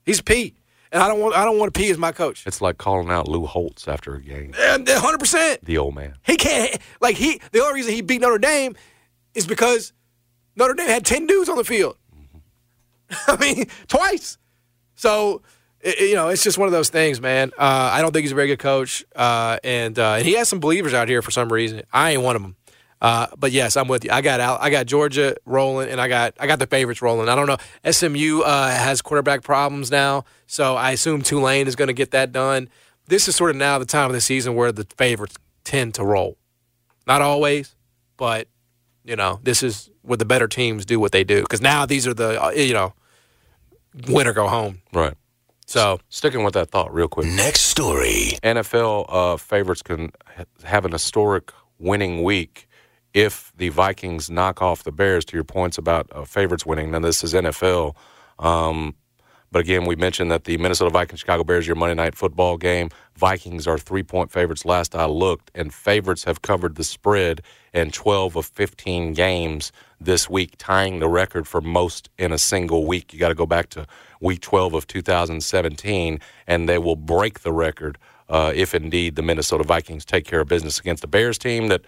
He's 0.04 0.18
a 0.20 0.24
P, 0.24 0.56
and 0.92 1.04
I 1.04 1.08
don't 1.08 1.20
want 1.20 1.36
I 1.36 1.46
don't 1.46 1.60
want 1.60 1.70
a 1.70 1.80
P 1.80 1.92
as 1.92 1.98
my 2.00 2.12
coach. 2.12 2.44
It's 2.48 2.60
like 2.60 2.80
calling 2.80 3.12
out 3.12 3.28
Lou 3.28 3.46
Holtz 3.46 3.88
after 3.88 4.16
a 4.16 4.22
game. 4.22 4.56
And 4.58 4.90
hundred 4.90 5.20
percent. 5.20 5.64
The 5.64 5.78
old 5.78 5.94
man. 5.94 6.16
He 6.26 6.38
can't 6.38 6.76
like 7.02 7.18
he. 7.18 7.40
The 7.52 7.60
only 7.62 7.76
reason 7.76 7.94
he 7.94 8.02
beat 8.02 8.20
Notre 8.22 8.40
Dame 8.40 8.76
is 9.36 9.46
because 9.46 9.94
Notre 10.56 10.74
Dame 10.74 10.90
had 10.90 11.06
ten 11.06 11.28
dudes 11.28 11.50
on 11.50 11.58
the 11.58 11.64
field. 11.64 11.98
I 13.28 13.38
mean, 13.38 13.66
twice. 13.88 14.40
So 14.96 15.44
i- 15.86 15.96
i- 16.00 16.04
you 16.04 16.16
know, 16.16 16.30
it's 16.30 16.44
just 16.44 16.58
one 16.58 16.68
of 16.68 16.72
those 16.72 16.90
things, 16.90 17.22
man. 17.22 17.52
Uh, 17.60 17.90
I 17.94 18.02
don't 18.02 18.12
think 18.12 18.24
he's 18.24 18.32
a 18.32 18.36
very 18.36 18.48
good 18.48 18.60
coach, 18.60 19.06
uh, 19.16 19.58
and 19.64 19.98
uh, 20.00 20.14
and 20.16 20.26
he 20.26 20.34
has 20.34 20.50
some 20.50 20.60
believers 20.60 20.96
out 20.96 21.08
here 21.08 21.22
for 21.22 21.30
some 21.32 21.52
reason. 21.54 21.84
I 21.94 22.12
ain't 22.12 22.24
one 22.24 22.36
of 22.36 22.42
them. 22.42 22.56
Uh, 23.02 23.28
but 23.38 23.52
yes, 23.52 23.78
I'm 23.78 23.88
with 23.88 24.04
you. 24.04 24.12
I 24.12 24.22
got 24.22 24.40
Al- 24.40 24.58
I 24.60 24.70
got 24.70 24.86
Georgia 24.86 25.36
rolling, 25.46 25.90
and 25.90 26.02
I 26.02 26.08
got 26.08 26.34
I 26.40 26.48
got 26.48 26.60
the 26.60 26.68
favorites 26.68 27.02
rolling. 27.02 27.30
I 27.30 27.36
don't 27.36 27.48
know. 27.48 27.58
SMU 27.90 28.42
uh, 28.42 28.70
has 28.70 29.02
quarterback 29.02 29.42
problems 29.42 29.90
now, 29.90 30.26
so 30.48 30.76
I 30.76 30.92
assume 30.92 31.22
Tulane 31.22 31.68
is 31.68 31.76
going 31.76 31.88
to 31.88 31.94
get 31.94 32.12
that 32.12 32.32
done. 32.32 32.70
This 33.08 33.28
is 33.28 33.36
sort 33.36 33.52
of 33.52 33.56
now 33.56 33.80
the 33.80 33.86
time 33.86 34.08
of 34.08 34.14
the 34.14 34.22
season 34.22 34.54
where 34.56 34.72
the 34.72 34.86
favorites 34.98 35.38
tend 35.64 35.94
to 35.96 36.04
roll. 36.04 36.38
Not 37.08 37.22
always, 37.22 37.74
but 38.18 38.48
you 39.06 39.16
know 39.16 39.40
this 39.44 39.64
is 39.64 39.90
where 40.02 40.18
the 40.18 40.26
better 40.26 40.48
teams 40.48 40.86
do 40.86 41.00
what 41.00 41.12
they 41.14 41.24
do 41.24 41.42
because 41.42 41.62
now 41.62 41.86
these 41.86 42.06
are 42.06 42.14
the 42.14 42.44
uh, 42.44 42.50
you 42.50 42.74
know 42.74 42.94
win 44.08 44.28
or 44.28 44.34
go 44.34 44.48
home. 44.48 44.82
Right. 44.94 45.14
So 45.66 46.00
Sticking 46.10 46.44
with 46.44 46.56
that 46.56 46.70
thought 46.72 46.94
real 46.94 47.08
quick. 47.08 47.28
Next 47.28 47.62
story. 47.62 48.38
NFL 48.44 49.06
uh, 49.08 49.38
favorites 49.38 49.84
can 49.84 50.12
ha- 50.36 50.44
have 50.64 50.84
an 50.84 50.92
historic 50.92 51.52
winning 51.78 52.24
week 52.24 52.68
if 53.14 53.52
the 53.58 53.70
Vikings 53.70 54.30
knock 54.30 54.62
off 54.62 54.84
the 54.84 54.92
Bears. 54.92 55.26
To 55.26 55.38
your 55.38 55.44
points 55.44 55.78
about 55.78 56.08
uh, 56.12 56.24
favorites 56.26 56.66
winning, 56.66 56.92
now 56.92 57.00
this 57.00 57.24
is 57.24 57.34
NFL. 57.34 57.96
Um, 58.40 58.96
but 59.52 59.60
again, 59.62 59.86
we 59.86 59.96
mentioned 59.96 60.30
that 60.32 60.44
the 60.44 60.58
Minnesota 60.58 60.92
Vikings 60.92 61.22
Chicago 61.22 61.44
Bears 61.44 61.66
your 61.66 61.76
Monday 61.76 61.96
night 61.96 62.16
football 62.16 62.56
game. 62.58 62.90
Vikings 63.16 63.66
are 63.68 63.78
three 63.80 64.04
point 64.04 64.32
favorites 64.32 64.64
last 64.64 64.96
I 64.96 65.06
looked, 65.06 65.50
and 65.56 65.74
favorites 65.74 66.24
have 66.26 66.42
covered 66.42 66.76
the 66.76 66.84
spread 66.84 67.42
in 67.74 67.92
12 67.92 68.36
of 68.36 68.46
15 68.46 69.14
games 69.14 69.72
this 70.00 70.30
week, 70.30 70.54
tying 70.58 71.00
the 71.00 71.10
record 71.10 71.48
for 71.48 71.62
most 71.62 72.10
in 72.18 72.32
a 72.32 72.38
single 72.38 72.86
week. 72.86 73.12
You 73.12 73.20
got 73.20 73.30
to 73.30 73.36
go 73.36 73.48
back 73.48 73.70
to 73.72 73.88
week 74.22 74.42
12 74.42 74.74
of 74.76 74.88
2017, 74.88 76.20
and 76.48 76.70
they 76.70 76.78
will 76.78 76.96
break 76.96 77.40
the 77.40 77.52
record 77.54 77.98
uh, 78.30 78.52
if 78.56 78.76
indeed 78.76 79.16
the 79.16 79.24
Minnesota 79.24 79.64
Vikings 79.64 80.06
take 80.06 80.26
care 80.26 80.42
of 80.42 80.48
business 80.48 80.80
against 80.80 81.02
the 81.02 81.08
Bears 81.08 81.38
team 81.38 81.68
that. 81.70 81.82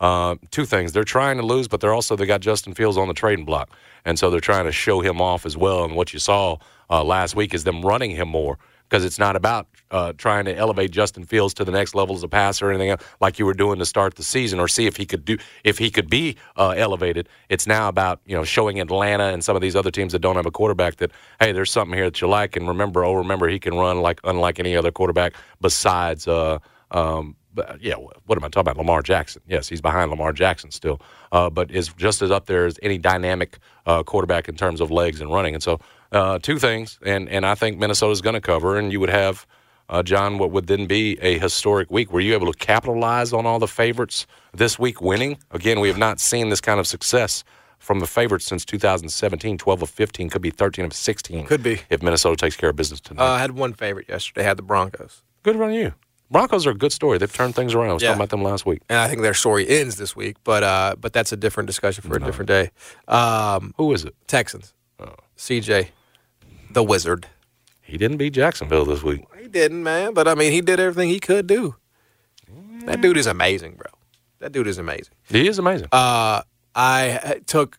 Uh, 0.00 0.36
two 0.50 0.64
things. 0.64 0.92
They're 0.92 1.04
trying 1.04 1.38
to 1.38 1.42
lose, 1.42 1.66
but 1.66 1.80
they're 1.80 1.94
also 1.94 2.14
they 2.14 2.26
got 2.26 2.40
Justin 2.40 2.74
Fields 2.74 2.96
on 2.96 3.08
the 3.08 3.14
trading 3.14 3.44
block, 3.44 3.70
and 4.04 4.18
so 4.18 4.30
they're 4.30 4.40
trying 4.40 4.66
to 4.66 4.72
show 4.72 5.00
him 5.00 5.20
off 5.20 5.44
as 5.44 5.56
well. 5.56 5.84
And 5.84 5.96
what 5.96 6.12
you 6.12 6.20
saw 6.20 6.58
uh, 6.88 7.02
last 7.02 7.34
week 7.34 7.52
is 7.52 7.64
them 7.64 7.82
running 7.82 8.12
him 8.12 8.28
more 8.28 8.58
because 8.88 9.04
it's 9.04 9.18
not 9.18 9.36
about 9.36 9.66
uh, 9.90 10.12
trying 10.14 10.44
to 10.46 10.54
elevate 10.54 10.90
Justin 10.90 11.24
Fields 11.24 11.52
to 11.54 11.64
the 11.64 11.72
next 11.72 11.94
level 11.94 12.14
as 12.14 12.22
a 12.22 12.28
passer 12.28 12.66
or 12.66 12.70
anything 12.70 12.90
else, 12.90 13.02
like 13.20 13.38
you 13.38 13.46
were 13.46 13.54
doing 13.54 13.78
to 13.78 13.86
start 13.86 14.14
the 14.14 14.22
season, 14.22 14.60
or 14.60 14.68
see 14.68 14.86
if 14.86 14.96
he 14.96 15.04
could 15.04 15.24
do 15.24 15.36
if 15.64 15.78
he 15.78 15.90
could 15.90 16.08
be 16.08 16.36
uh, 16.56 16.70
elevated. 16.76 17.28
It's 17.48 17.66
now 17.66 17.88
about 17.88 18.20
you 18.24 18.36
know 18.36 18.44
showing 18.44 18.80
Atlanta 18.80 19.24
and 19.24 19.42
some 19.42 19.56
of 19.56 19.62
these 19.62 19.76
other 19.76 19.90
teams 19.90 20.12
that 20.12 20.20
don't 20.20 20.36
have 20.36 20.46
a 20.46 20.50
quarterback 20.50 20.96
that 20.96 21.10
hey, 21.40 21.52
there's 21.52 21.70
something 21.70 21.96
here 21.96 22.06
that 22.06 22.20
you 22.20 22.28
like, 22.28 22.56
and 22.56 22.68
remember, 22.68 23.04
oh, 23.04 23.14
remember 23.14 23.48
he 23.48 23.58
can 23.58 23.74
run 23.74 24.00
like 24.00 24.20
unlike 24.24 24.58
any 24.58 24.76
other 24.76 24.92
quarterback 24.92 25.34
besides. 25.60 26.28
Uh, 26.28 26.58
um, 26.90 27.36
but, 27.58 27.82
yeah, 27.82 27.94
what 27.94 28.38
am 28.38 28.44
I 28.44 28.48
talking 28.48 28.60
about? 28.60 28.76
Lamar 28.76 29.02
Jackson. 29.02 29.42
Yes, 29.48 29.68
he's 29.68 29.80
behind 29.80 30.10
Lamar 30.10 30.32
Jackson 30.32 30.70
still, 30.70 31.00
uh, 31.32 31.50
but 31.50 31.70
is 31.70 31.88
just 31.94 32.22
as 32.22 32.30
up 32.30 32.46
there 32.46 32.66
as 32.66 32.78
any 32.82 32.98
dynamic 32.98 33.58
uh, 33.86 34.02
quarterback 34.02 34.48
in 34.48 34.56
terms 34.56 34.80
of 34.80 34.90
legs 34.90 35.20
and 35.20 35.32
running. 35.32 35.54
And 35.54 35.62
so, 35.62 35.80
uh, 36.12 36.38
two 36.38 36.58
things, 36.58 36.98
and 37.04 37.28
and 37.28 37.44
I 37.44 37.54
think 37.54 37.78
Minnesota's 37.78 38.20
going 38.20 38.34
to 38.34 38.40
cover, 38.40 38.76
and 38.78 38.92
you 38.92 39.00
would 39.00 39.10
have. 39.10 39.46
Uh, 39.90 40.02
John, 40.02 40.36
what 40.36 40.50
would 40.50 40.66
then 40.66 40.84
be 40.86 41.18
a 41.22 41.38
historic 41.38 41.90
week? 41.90 42.12
Were 42.12 42.20
you 42.20 42.34
able 42.34 42.52
to 42.52 42.58
capitalize 42.58 43.32
on 43.32 43.46
all 43.46 43.58
the 43.58 43.66
favorites 43.66 44.26
this 44.52 44.78
week 44.78 45.00
winning? 45.00 45.38
Again, 45.50 45.80
we 45.80 45.88
have 45.88 45.96
not 45.96 46.20
seen 46.20 46.50
this 46.50 46.60
kind 46.60 46.78
of 46.78 46.86
success 46.86 47.42
from 47.78 48.00
the 48.00 48.06
favorites 48.06 48.44
since 48.44 48.66
2017. 48.66 49.56
12 49.56 49.82
of 49.82 49.88
15 49.88 50.28
could 50.28 50.42
be 50.42 50.50
13 50.50 50.84
of 50.84 50.92
16. 50.92 51.46
Could 51.46 51.62
be. 51.62 51.80
if 51.88 52.02
Minnesota 52.02 52.36
takes 52.36 52.54
care 52.56 52.68
of 52.68 52.76
business 52.76 53.00
tonight. 53.00 53.24
uh, 53.24 53.32
I 53.32 53.38
had 53.38 53.52
one 53.52 53.72
favorite 53.72 54.08
yesterday. 54.10 54.42
Had 54.44 54.58
the 54.58 54.62
Broncos. 54.62 55.22
Good 55.42 55.56
run 55.56 55.72
you. 55.72 55.94
Broncos 56.30 56.66
are 56.66 56.70
a 56.70 56.74
good 56.74 56.92
story. 56.92 57.16
They've 57.18 57.32
turned 57.32 57.54
things 57.54 57.74
around. 57.74 57.90
I 57.90 57.92
was 57.94 58.02
Yeah. 58.02 58.08
talking 58.10 58.20
about 58.20 58.30
them 58.30 58.42
last 58.42 58.66
week. 58.66 58.82
and 58.88 58.98
I 58.98 59.08
think 59.08 59.22
their 59.22 59.34
story 59.34 59.66
ends 59.68 59.96
this 59.96 60.14
week. 60.14 60.36
But 60.44 60.62
uh, 60.62 60.96
but 61.00 61.12
that's 61.12 61.32
a 61.32 61.36
different 61.36 61.66
discussion 61.68 62.02
for 62.04 62.16
a 62.16 62.20
different 62.20 62.48
day. 62.48 62.70
Um, 63.06 63.72
Who 63.78 63.92
is 63.92 64.04
it? 64.04 64.14
Texans, 64.26 64.74
Oh. 65.00 65.14
CJ, 65.36 65.88
the 66.70 66.82
Wizard. 66.82 67.26
He 67.80 67.96
didn't 67.96 68.18
beat 68.18 68.34
Jacksonville 68.34 68.84
this 68.84 69.02
week. 69.02 69.22
He 69.40 69.48
didn't, 69.48 69.82
man. 69.82 70.12
But 70.12 70.28
I 70.28 70.34
mean, 70.34 70.52
he 70.52 70.60
did 70.60 70.78
everything 70.78 71.08
he 71.08 71.20
could 71.20 71.46
do. 71.46 71.76
That 72.84 73.00
dude 73.00 73.16
is 73.16 73.26
amazing, 73.26 73.74
bro. 73.76 73.90
That 74.40 74.52
dude 74.52 74.66
is 74.66 74.78
amazing. 74.78 75.14
He 75.28 75.48
is 75.48 75.58
amazing. 75.58 75.88
Uh, 75.92 76.42
I 76.74 77.40
took. 77.46 77.78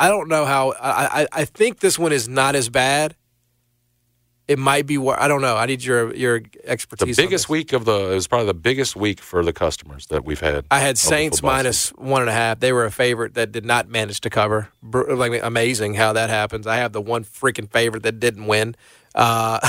I 0.00 0.08
don't 0.08 0.28
know 0.28 0.44
how. 0.44 0.72
I, 0.72 1.22
I 1.22 1.26
I 1.32 1.44
think 1.44 1.80
this 1.80 1.98
one 1.98 2.12
is 2.12 2.28
not 2.28 2.54
as 2.54 2.68
bad. 2.68 3.16
It 4.48 4.58
might 4.58 4.86
be. 4.86 4.96
wor- 4.96 5.20
I 5.20 5.28
don't 5.28 5.42
know. 5.42 5.56
I 5.58 5.66
need 5.66 5.84
your 5.84 6.14
your 6.14 6.40
the 6.40 6.48
expertise. 6.64 7.18
on 7.18 7.24
biggest 7.26 7.50
week 7.50 7.74
of 7.74 7.84
the 7.84 8.12
it 8.12 8.14
was 8.14 8.26
probably 8.26 8.46
the 8.46 8.54
biggest 8.54 8.96
week 8.96 9.20
for 9.20 9.44
the 9.44 9.52
customers 9.52 10.06
that 10.06 10.24
we've 10.24 10.40
had. 10.40 10.64
I 10.70 10.80
had 10.80 10.96
the 10.96 11.00
Saints 11.00 11.42
minus 11.42 11.90
one 11.90 12.22
and 12.22 12.30
a 12.30 12.32
half. 12.32 12.58
They 12.58 12.72
were 12.72 12.86
a 12.86 12.90
favorite 12.90 13.34
that 13.34 13.52
did 13.52 13.66
not 13.66 13.88
manage 13.88 14.22
to 14.22 14.30
cover. 14.30 14.70
Like 14.82 15.40
amazing 15.42 15.94
how 15.94 16.14
that 16.14 16.30
happens. 16.30 16.66
I 16.66 16.76
have 16.76 16.92
the 16.92 17.02
one 17.02 17.24
freaking 17.24 17.70
favorite 17.70 18.02
that 18.04 18.20
didn't 18.20 18.46
win. 18.46 18.74
Uh, 19.14 19.60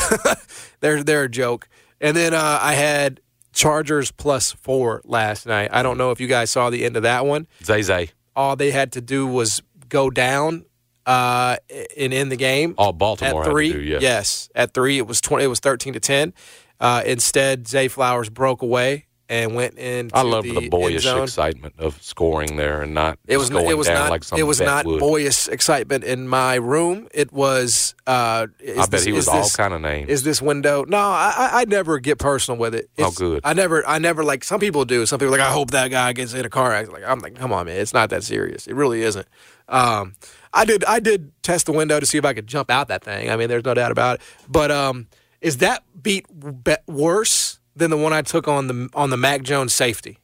they're 0.79 1.03
they're 1.03 1.23
a 1.23 1.29
joke. 1.29 1.67
And 1.99 2.15
then 2.15 2.33
uh, 2.33 2.59
I 2.61 2.73
had 2.75 3.19
Chargers 3.51 4.11
plus 4.11 4.53
four 4.53 5.01
last 5.03 5.45
night. 5.45 5.71
I 5.73 5.83
don't 5.83 5.97
know 5.97 6.11
if 6.11 6.21
you 6.21 6.27
guys 6.27 6.51
saw 6.51 6.69
the 6.69 6.85
end 6.85 6.95
of 6.95 7.03
that 7.03 7.25
one. 7.25 7.47
Zay 7.65 7.81
Zay. 7.81 8.11
All 8.33 8.55
they 8.55 8.71
had 8.71 8.93
to 8.93 9.01
do 9.01 9.27
was 9.27 9.61
go 9.89 10.09
down 10.09 10.63
uh, 11.09 11.57
and 11.97 12.13
in 12.13 12.29
the 12.29 12.35
game. 12.35 12.75
Oh, 12.77 12.91
Baltimore 12.91 13.43
at 13.43 13.49
three. 13.49 13.73
do, 13.73 13.81
yes. 13.81 14.01
Yes, 14.01 14.49
at 14.53 14.73
three 14.73 14.99
it 14.99 15.07
was 15.07 15.21
twenty. 15.21 15.43
It 15.45 15.47
was 15.47 15.59
thirteen 15.59 15.93
to 15.93 15.99
ten. 15.99 16.33
Uh, 16.79 17.01
instead, 17.05 17.67
Zay 17.67 17.87
Flowers 17.87 18.29
broke 18.29 18.61
away 18.61 19.07
and 19.27 19.53
went 19.55 19.77
in. 19.77 20.11
I 20.13 20.21
love 20.21 20.43
the, 20.43 20.53
the, 20.53 20.69
boyish 20.69 21.05
excitement 21.05 21.75
of 21.77 22.01
scoring 22.01 22.57
there 22.57 22.81
and 22.81 22.93
not 22.93 23.17
It 23.27 23.37
was 23.37 23.49
it 23.49 23.77
was 23.77 23.87
not 23.87 24.09
like 24.09 24.23
it 24.37 24.43
was 24.43 24.61
not 24.61 24.85
would. 24.85 24.99
boyish 24.99 25.47
excitement 25.47 26.03
in 26.03 26.27
my 26.27 26.55
room. 26.55 27.07
It 27.11 27.31
was. 27.33 27.95
Uh, 28.05 28.47
is 28.59 28.77
I 28.77 28.81
bet 28.81 28.91
this- 28.91 29.03
he 29.05 29.11
was 29.11 29.27
all 29.27 29.41
this- 29.41 29.55
kind 29.55 29.73
of 29.73 29.81
names. 29.81 30.09
Is 30.09 30.23
this 30.23 30.41
window? 30.41 30.83
No, 30.87 30.97
I, 30.97 31.49
I 31.53 31.65
never 31.65 31.99
get 31.99 32.19
personal 32.19 32.59
with 32.59 32.75
it. 32.75 32.89
Oh, 32.97 33.01
It's- 33.01 33.17
good. 33.17 33.41
I 33.43 33.53
never 33.53 33.85
I 33.87 33.97
never 33.97 34.23
like 34.23 34.43
some 34.43 34.59
people 34.59 34.85
do. 34.85 35.05
Some 35.05 35.17
people 35.19 35.33
are 35.33 35.37
like 35.39 35.47
I 35.47 35.51
hope 35.51 35.71
that 35.71 35.89
guy 35.89 36.13
gets 36.13 36.33
in 36.33 36.45
a 36.45 36.49
car 36.49 36.71
accident. 36.71 37.01
Like 37.01 37.11
I'm 37.11 37.19
like 37.19 37.35
come 37.35 37.51
on 37.51 37.65
man, 37.65 37.77
it's 37.77 37.93
not 37.93 38.11
that 38.11 38.23
serious. 38.23 38.67
It 38.67 38.75
really 38.75 39.01
isn't. 39.01 39.27
Um, 39.67 40.15
I 40.53 40.65
did 40.65 40.83
I 40.85 40.99
did 40.99 41.31
test 41.43 41.65
the 41.67 41.71
window 41.71 41.99
to 41.99 42.05
see 42.05 42.17
if 42.17 42.25
I 42.25 42.33
could 42.33 42.47
jump 42.47 42.69
out 42.71 42.87
that 42.87 43.03
thing. 43.03 43.29
I 43.29 43.35
mean, 43.35 43.49
there's 43.49 43.63
no 43.65 43.73
doubt 43.73 43.91
about 43.91 44.15
it. 44.15 44.21
But 44.47 44.71
um, 44.71 45.07
is 45.41 45.57
that 45.57 45.83
beat 46.01 46.25
be- 46.63 46.75
worse 46.87 47.59
than 47.75 47.91
the 47.91 47.97
one 47.97 48.13
I 48.13 48.21
took 48.23 48.47
on 48.47 48.67
the 48.67 48.89
on 48.93 49.09
the 49.09 49.17
Mac 49.17 49.43
Jones 49.43 49.73
safety? 49.73 50.17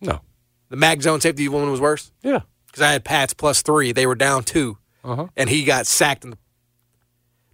no. 0.00 0.20
The 0.68 0.76
Mac 0.76 1.00
Jones 1.00 1.24
safety 1.24 1.48
one 1.48 1.68
was 1.68 1.80
worse 1.80 2.12
Yeah. 2.22 2.40
because 2.68 2.82
I 2.82 2.92
had 2.92 3.04
Pats 3.04 3.34
plus 3.34 3.60
three. 3.60 3.90
They 3.90 4.06
were 4.06 4.14
down 4.14 4.44
2 4.44 4.78
Uh-huh. 5.02 5.26
and 5.36 5.50
he 5.50 5.64
got 5.64 5.84
sacked. 5.88 6.22
In 6.24 6.30
the, 6.30 6.38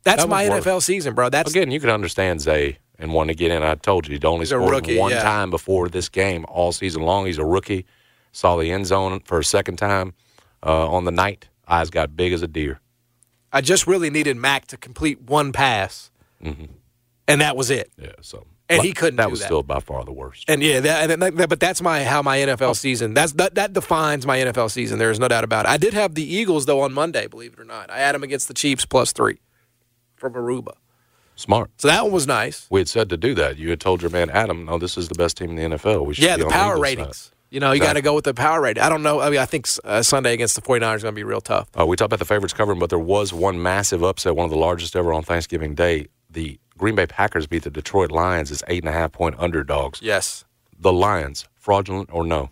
that's 0.04 0.22
That 0.24 0.28
my. 0.28 0.44
NFL 0.44 0.82
season, 0.82 1.14
bro. 1.14 1.30
That's 1.30 1.50
Again, 1.50 1.70
you 1.70 1.80
can 1.80 1.88
understand 1.88 2.42
Zay 2.42 2.76
and 2.98 3.14
wanting 3.14 3.34
to 3.34 3.38
get 3.38 3.50
in. 3.52 3.62
I 3.62 3.74
told 3.76 4.06
you 4.06 4.12
he'd 4.12 4.24
only 4.26 4.44
scored 4.44 4.70
rookie, 4.70 4.98
one 4.98 5.12
yeah. 5.12 5.22
time 5.22 5.48
before 5.50 5.88
this 5.88 6.10
game 6.10 6.44
all 6.46 6.72
season 6.72 7.02
long. 7.04 7.24
He's 7.24 7.38
a 7.38 7.44
rookie. 7.44 7.86
Saw 8.32 8.56
the 8.56 8.70
end 8.70 8.84
zone 8.86 9.20
for 9.24 9.38
a 9.38 9.44
second 9.44 9.76
time 9.78 10.12
uh, 10.62 10.86
on 10.86 11.04
the 11.04 11.10
night. 11.10 11.48
Eyes 11.68 11.90
got 11.90 12.16
big 12.16 12.32
as 12.32 12.42
a 12.42 12.48
deer. 12.48 12.80
I 13.52 13.60
just 13.60 13.86
really 13.86 14.10
needed 14.10 14.36
Mac 14.36 14.66
to 14.68 14.76
complete 14.76 15.22
one 15.22 15.52
pass, 15.52 16.10
mm-hmm. 16.42 16.66
and 17.26 17.40
that 17.40 17.56
was 17.56 17.70
it. 17.70 17.90
Yeah, 17.96 18.12
so 18.20 18.44
And 18.68 18.82
he 18.82 18.92
couldn't 18.92 19.16
That 19.16 19.26
do 19.26 19.30
was 19.30 19.40
that. 19.40 19.46
still 19.46 19.62
by 19.62 19.80
far 19.80 20.04
the 20.04 20.12
worst. 20.12 20.44
And 20.48 20.62
yeah, 20.62 20.80
that, 20.80 21.10
and 21.10 21.22
that, 21.22 21.48
but 21.48 21.60
that's 21.60 21.80
my 21.80 22.04
how 22.04 22.20
my 22.22 22.38
NFL 22.38 22.76
season. 22.76 23.14
That's 23.14 23.32
that, 23.34 23.54
that 23.54 23.72
defines 23.72 24.26
my 24.26 24.38
NFL 24.38 24.70
season. 24.70 24.98
There 24.98 25.10
is 25.10 25.18
no 25.20 25.28
doubt 25.28 25.44
about 25.44 25.64
it. 25.64 25.70
I 25.70 25.76
did 25.76 25.94
have 25.94 26.14
the 26.14 26.24
Eagles 26.24 26.66
though 26.66 26.80
on 26.80 26.92
Monday, 26.92 27.26
believe 27.28 27.54
it 27.54 27.60
or 27.60 27.64
not. 27.64 27.90
I 27.90 27.98
had 27.98 28.14
them 28.14 28.22
against 28.22 28.48
the 28.48 28.54
Chiefs 28.54 28.84
plus 28.84 29.12
three 29.12 29.38
from 30.16 30.34
Aruba, 30.34 30.74
Smart. 31.36 31.70
so 31.78 31.88
that 31.88 32.02
one 32.04 32.12
was 32.12 32.26
nice. 32.26 32.66
We 32.70 32.80
had 32.80 32.88
said 32.88 33.08
to 33.10 33.16
do 33.16 33.34
that. 33.36 33.56
You 33.58 33.70
had 33.70 33.80
told 33.80 34.02
your 34.02 34.10
man 34.10 34.28
Adam, 34.30 34.64
"No, 34.66 34.78
this 34.78 34.98
is 34.98 35.08
the 35.08 35.14
best 35.14 35.36
team 35.36 35.50
in 35.50 35.56
the 35.70 35.76
NFL." 35.76 36.04
We 36.04 36.14
should 36.14 36.24
Yeah, 36.24 36.36
the 36.36 36.46
power 36.46 36.74
Eagles' 36.74 36.82
ratings. 36.82 37.16
side. 37.18 37.32
You 37.51 37.61
know, 37.61 37.72
you 37.72 37.80
got 37.80 37.92
to 37.94 38.03
go 38.03 38.14
with 38.14 38.24
the 38.24 38.34
power 38.34 38.61
rating. 38.61 38.82
I 38.82 38.88
don't 38.88 39.03
know. 39.03 39.20
I 39.20 39.30
mean, 39.30 39.38
I 39.38 39.47
think 39.47 39.68
uh, 39.84 40.03
Sunday 40.03 40.34
against 40.34 40.57
the 40.57 40.62
49ers 40.62 40.97
is 40.97 41.03
going 41.05 41.14
to 41.14 41.16
be 41.18 41.22
real 41.24 41.40
tough. 41.40 41.68
Uh, 41.78 41.86
we 41.86 41.97
talked 41.97 42.07
about 42.09 42.18
the 42.18 42.24
favorites 42.24 42.53
covering, 42.53 42.78
but 42.78 42.90
there 42.90 42.99
was 42.99 43.32
one 43.32 43.62
massive 43.62 44.03
upset, 44.03 44.34
one 44.34 44.44
of 44.44 44.51
the 44.51 44.57
largest 44.59 44.97
ever 44.97 45.12
on 45.12 45.22
Thanksgiving 45.22 45.74
Day. 45.74 46.09
The 46.28 46.59
Green 46.76 46.97
Bay 46.97 47.07
Packers 47.07 47.47
beat 47.47 47.62
the 47.62 47.70
Detroit 47.70 48.11
Lions 48.11 48.51
as 48.51 48.62
eight 48.66 48.82
and 48.82 48.88
a 48.88 48.92
half 48.92 49.12
point 49.12 49.36
underdogs. 49.38 50.03
Yes. 50.03 50.44
The 50.78 50.92
Lions, 50.92 51.47
fraudulent 51.55 52.11
or 52.12 52.24
no? 52.24 52.51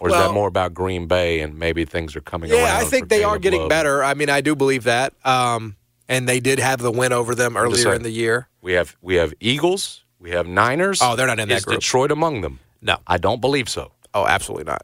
Or 0.00 0.08
is 0.08 0.12
Well- 0.12 0.28
that 0.28 0.34
more 0.34 0.48
about 0.48 0.74
Green 0.74 1.06
Bay 1.06 1.40
and 1.40 1.56
maybe 1.58 1.84
things 1.84 2.16
are 2.16 2.20
coming 2.20 2.50
around? 2.52 2.60
Yeah, 2.60 2.76
I 2.76 2.84
think 2.84 3.08
they 3.08 3.22
are 3.24 3.38
getting 3.38 3.60
Love? 3.60 3.68
better. 3.70 4.02
I 4.04 4.14
mean, 4.14 4.28
I 4.28 4.40
do 4.40 4.54
believe 4.56 4.84
that. 4.84 5.14
Um, 5.24 5.76
and 6.08 6.28
they 6.28 6.40
did 6.40 6.58
have 6.58 6.80
the 6.80 6.90
win 6.90 7.12
over 7.12 7.34
them 7.34 7.56
earlier 7.56 7.94
in 7.94 8.02
the 8.02 8.10
year. 8.10 8.48
We 8.60 8.72
have 8.72 8.96
we 9.00 9.14
have 9.14 9.32
Eagles, 9.40 10.04
we 10.18 10.32
have 10.32 10.46
Niners. 10.46 11.00
Oh, 11.00 11.16
they're 11.16 11.26
not 11.26 11.38
in 11.38 11.48
that 11.48 11.58
is 11.58 11.64
group. 11.64 11.80
Detroit 11.80 12.10
among 12.10 12.42
them? 12.42 12.58
No. 12.84 12.98
I 13.06 13.18
don't 13.18 13.40
believe 13.40 13.68
so. 13.68 13.90
Oh, 14.14 14.24
absolutely 14.26 14.64
not. 14.64 14.82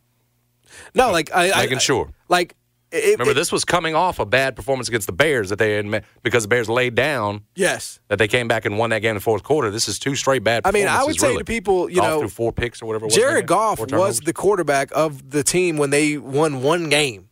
No, 0.94 1.12
like 1.12 1.30
I, 1.32 1.52
I 1.52 1.56
Making 1.62 1.76
I- 1.76 1.80
sure. 1.80 2.10
Like 2.28 2.56
it- 2.90 3.12
Remember, 3.18 3.30
it- 3.30 3.34
this 3.34 3.52
was 3.52 3.64
coming 3.64 3.94
off 3.94 4.18
a 4.18 4.26
bad 4.26 4.56
performance 4.56 4.88
against 4.88 5.06
the 5.06 5.12
Bears 5.12 5.50
that 5.50 5.58
they 5.60 5.74
had, 5.74 6.04
because 6.24 6.42
the 6.42 6.48
Bears 6.48 6.68
laid 6.68 6.96
down. 6.96 7.44
Yes. 7.54 8.00
That 8.08 8.18
they 8.18 8.26
came 8.26 8.48
back 8.48 8.64
and 8.64 8.76
won 8.78 8.90
that 8.90 8.98
game 9.00 9.10
in 9.10 9.14
the 9.16 9.20
fourth 9.20 9.44
quarter. 9.44 9.70
This 9.70 9.86
is 9.86 9.98
two 10.00 10.16
straight 10.16 10.42
bad. 10.42 10.62
I 10.64 10.72
mean, 10.72 10.88
I 10.88 11.04
would 11.04 11.18
say 11.20 11.28
really. 11.28 11.38
to 11.38 11.44
people, 11.44 11.88
you 11.88 11.96
Goff 11.96 12.04
know, 12.06 12.18
threw 12.20 12.28
four 12.28 12.52
picks 12.52 12.82
or 12.82 12.86
whatever. 12.86 13.06
Jared 13.08 13.46
Goff 13.46 13.78
was 13.92 14.20
the 14.20 14.32
quarterback 14.32 14.90
of 14.92 15.30
the 15.30 15.44
team 15.44 15.76
when 15.76 15.90
they 15.90 16.18
won 16.18 16.62
one 16.62 16.88
game 16.88 17.28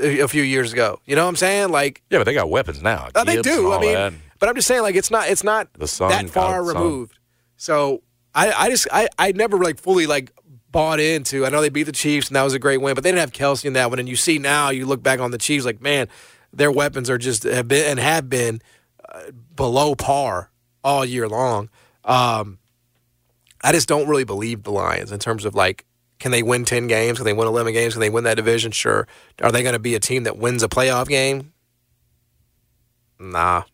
a 0.00 0.26
few 0.26 0.42
years 0.42 0.72
ago. 0.72 1.00
You 1.06 1.14
know 1.14 1.22
what 1.24 1.28
I'm 1.28 1.36
saying? 1.36 1.68
Like, 1.70 2.02
yeah, 2.10 2.18
but 2.18 2.24
they 2.24 2.34
got 2.34 2.50
weapons 2.50 2.82
now. 2.82 3.08
uh, 3.14 3.22
they 3.24 3.40
do. 3.42 3.72
I 3.72 3.80
mean, 3.80 3.92
that. 3.94 4.12
but 4.40 4.48
I'm 4.48 4.54
just 4.56 4.66
saying, 4.66 4.82
like, 4.82 4.96
it's 4.96 5.10
not 5.10 5.28
it's 5.28 5.44
not 5.44 5.72
that 5.74 6.30
far 6.30 6.62
God, 6.62 6.66
sun. 6.72 6.82
removed. 6.82 7.18
So 7.56 8.02
I, 8.34 8.52
I 8.52 8.70
just 8.70 8.86
I, 8.92 9.08
I 9.18 9.32
never 9.32 9.58
like 9.58 9.78
fully 9.78 10.06
like 10.06 10.32
bought 10.70 11.00
into. 11.00 11.46
I 11.46 11.48
know 11.48 11.60
they 11.60 11.68
beat 11.68 11.84
the 11.84 11.92
Chiefs 11.92 12.28
and 12.28 12.36
that 12.36 12.42
was 12.42 12.54
a 12.54 12.58
great 12.58 12.80
win, 12.80 12.94
but 12.94 13.04
they 13.04 13.10
didn't 13.10 13.20
have 13.20 13.32
Kelce 13.32 13.64
in 13.64 13.72
that 13.74 13.90
one. 13.90 13.98
And 13.98 14.08
you 14.08 14.16
see 14.16 14.38
now, 14.38 14.70
you 14.70 14.86
look 14.86 15.02
back 15.02 15.20
on 15.20 15.30
the 15.30 15.38
Chiefs, 15.38 15.64
like 15.64 15.80
man, 15.80 16.08
their 16.52 16.70
weapons 16.70 17.10
are 17.10 17.18
just 17.18 17.44
have 17.44 17.68
been 17.68 17.90
and 17.90 17.98
have 17.98 18.28
been 18.28 18.60
uh, 19.08 19.30
below 19.54 19.94
par 19.94 20.50
all 20.84 21.04
year 21.04 21.28
long. 21.28 21.70
Um, 22.04 22.58
I 23.62 23.72
just 23.72 23.88
don't 23.88 24.08
really 24.08 24.24
believe 24.24 24.62
the 24.62 24.70
Lions 24.70 25.12
in 25.12 25.18
terms 25.18 25.44
of 25.44 25.54
like, 25.54 25.84
can 26.18 26.32
they 26.32 26.42
win 26.42 26.64
10 26.64 26.86
games? 26.86 27.18
Can 27.18 27.24
they 27.24 27.32
win 27.32 27.46
11 27.46 27.72
games? 27.72 27.94
Can 27.94 28.00
they 28.00 28.10
win 28.10 28.24
that 28.24 28.34
division? 28.34 28.72
Sure. 28.72 29.06
Are 29.42 29.52
they 29.52 29.62
going 29.62 29.74
to 29.74 29.78
be 29.78 29.94
a 29.94 30.00
team 30.00 30.24
that 30.24 30.36
wins 30.38 30.62
a 30.62 30.68
playoff 30.68 31.08
game? 31.08 31.52
Nah, 33.20 33.64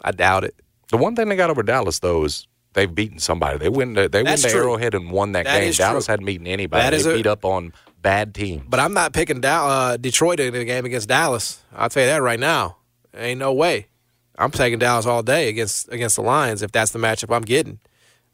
I 0.00 0.12
doubt 0.12 0.44
it. 0.44 0.56
The 0.90 0.96
one 0.96 1.16
thing 1.16 1.28
they 1.28 1.36
got 1.36 1.50
over 1.50 1.62
Dallas 1.62 2.00
though 2.00 2.24
is 2.24 2.46
they've 2.74 2.92
beaten 2.94 3.18
somebody. 3.18 3.58
They 3.58 3.68
win. 3.68 3.94
The, 3.94 4.08
they 4.08 4.22
That's 4.22 4.42
the 4.42 4.48
true. 4.50 4.60
Arrowhead 4.62 4.94
and 4.94 5.10
won 5.10 5.32
that, 5.32 5.44
That 5.44 5.60
game. 5.60 5.72
Dallas 5.72 6.06
true. 6.06 6.12
hadn't 6.12 6.26
beaten 6.26 6.46
anybody. 6.46 6.82
That 6.82 6.90
they 6.90 6.96
is 6.96 7.06
a- 7.06 7.14
beat 7.14 7.26
up 7.26 7.44
on 7.44 7.72
bad 8.00 8.34
teams. 8.34 8.64
But 8.68 8.80
I'm 8.80 8.94
not 8.94 9.12
picking 9.12 9.40
Dow- 9.40 9.68
uh, 9.68 9.96
Detroit 9.96 10.40
in 10.40 10.52
the 10.52 10.64
game 10.64 10.84
against 10.84 11.08
Dallas. 11.08 11.60
I'll 11.74 11.88
tell 11.88 12.02
you 12.02 12.08
that 12.08 12.22
right 12.22 12.40
now. 12.40 12.76
Ain't 13.16 13.38
no 13.40 13.52
way. 13.52 13.86
I'm 14.38 14.50
taking 14.50 14.78
Dallas 14.78 15.04
all 15.06 15.22
day 15.22 15.48
against 15.48 15.92
against 15.92 16.16
the 16.16 16.22
Lions 16.22 16.62
if 16.62 16.72
that's 16.72 16.90
the 16.90 16.98
matchup 16.98 17.34
I'm 17.34 17.42
getting. 17.42 17.78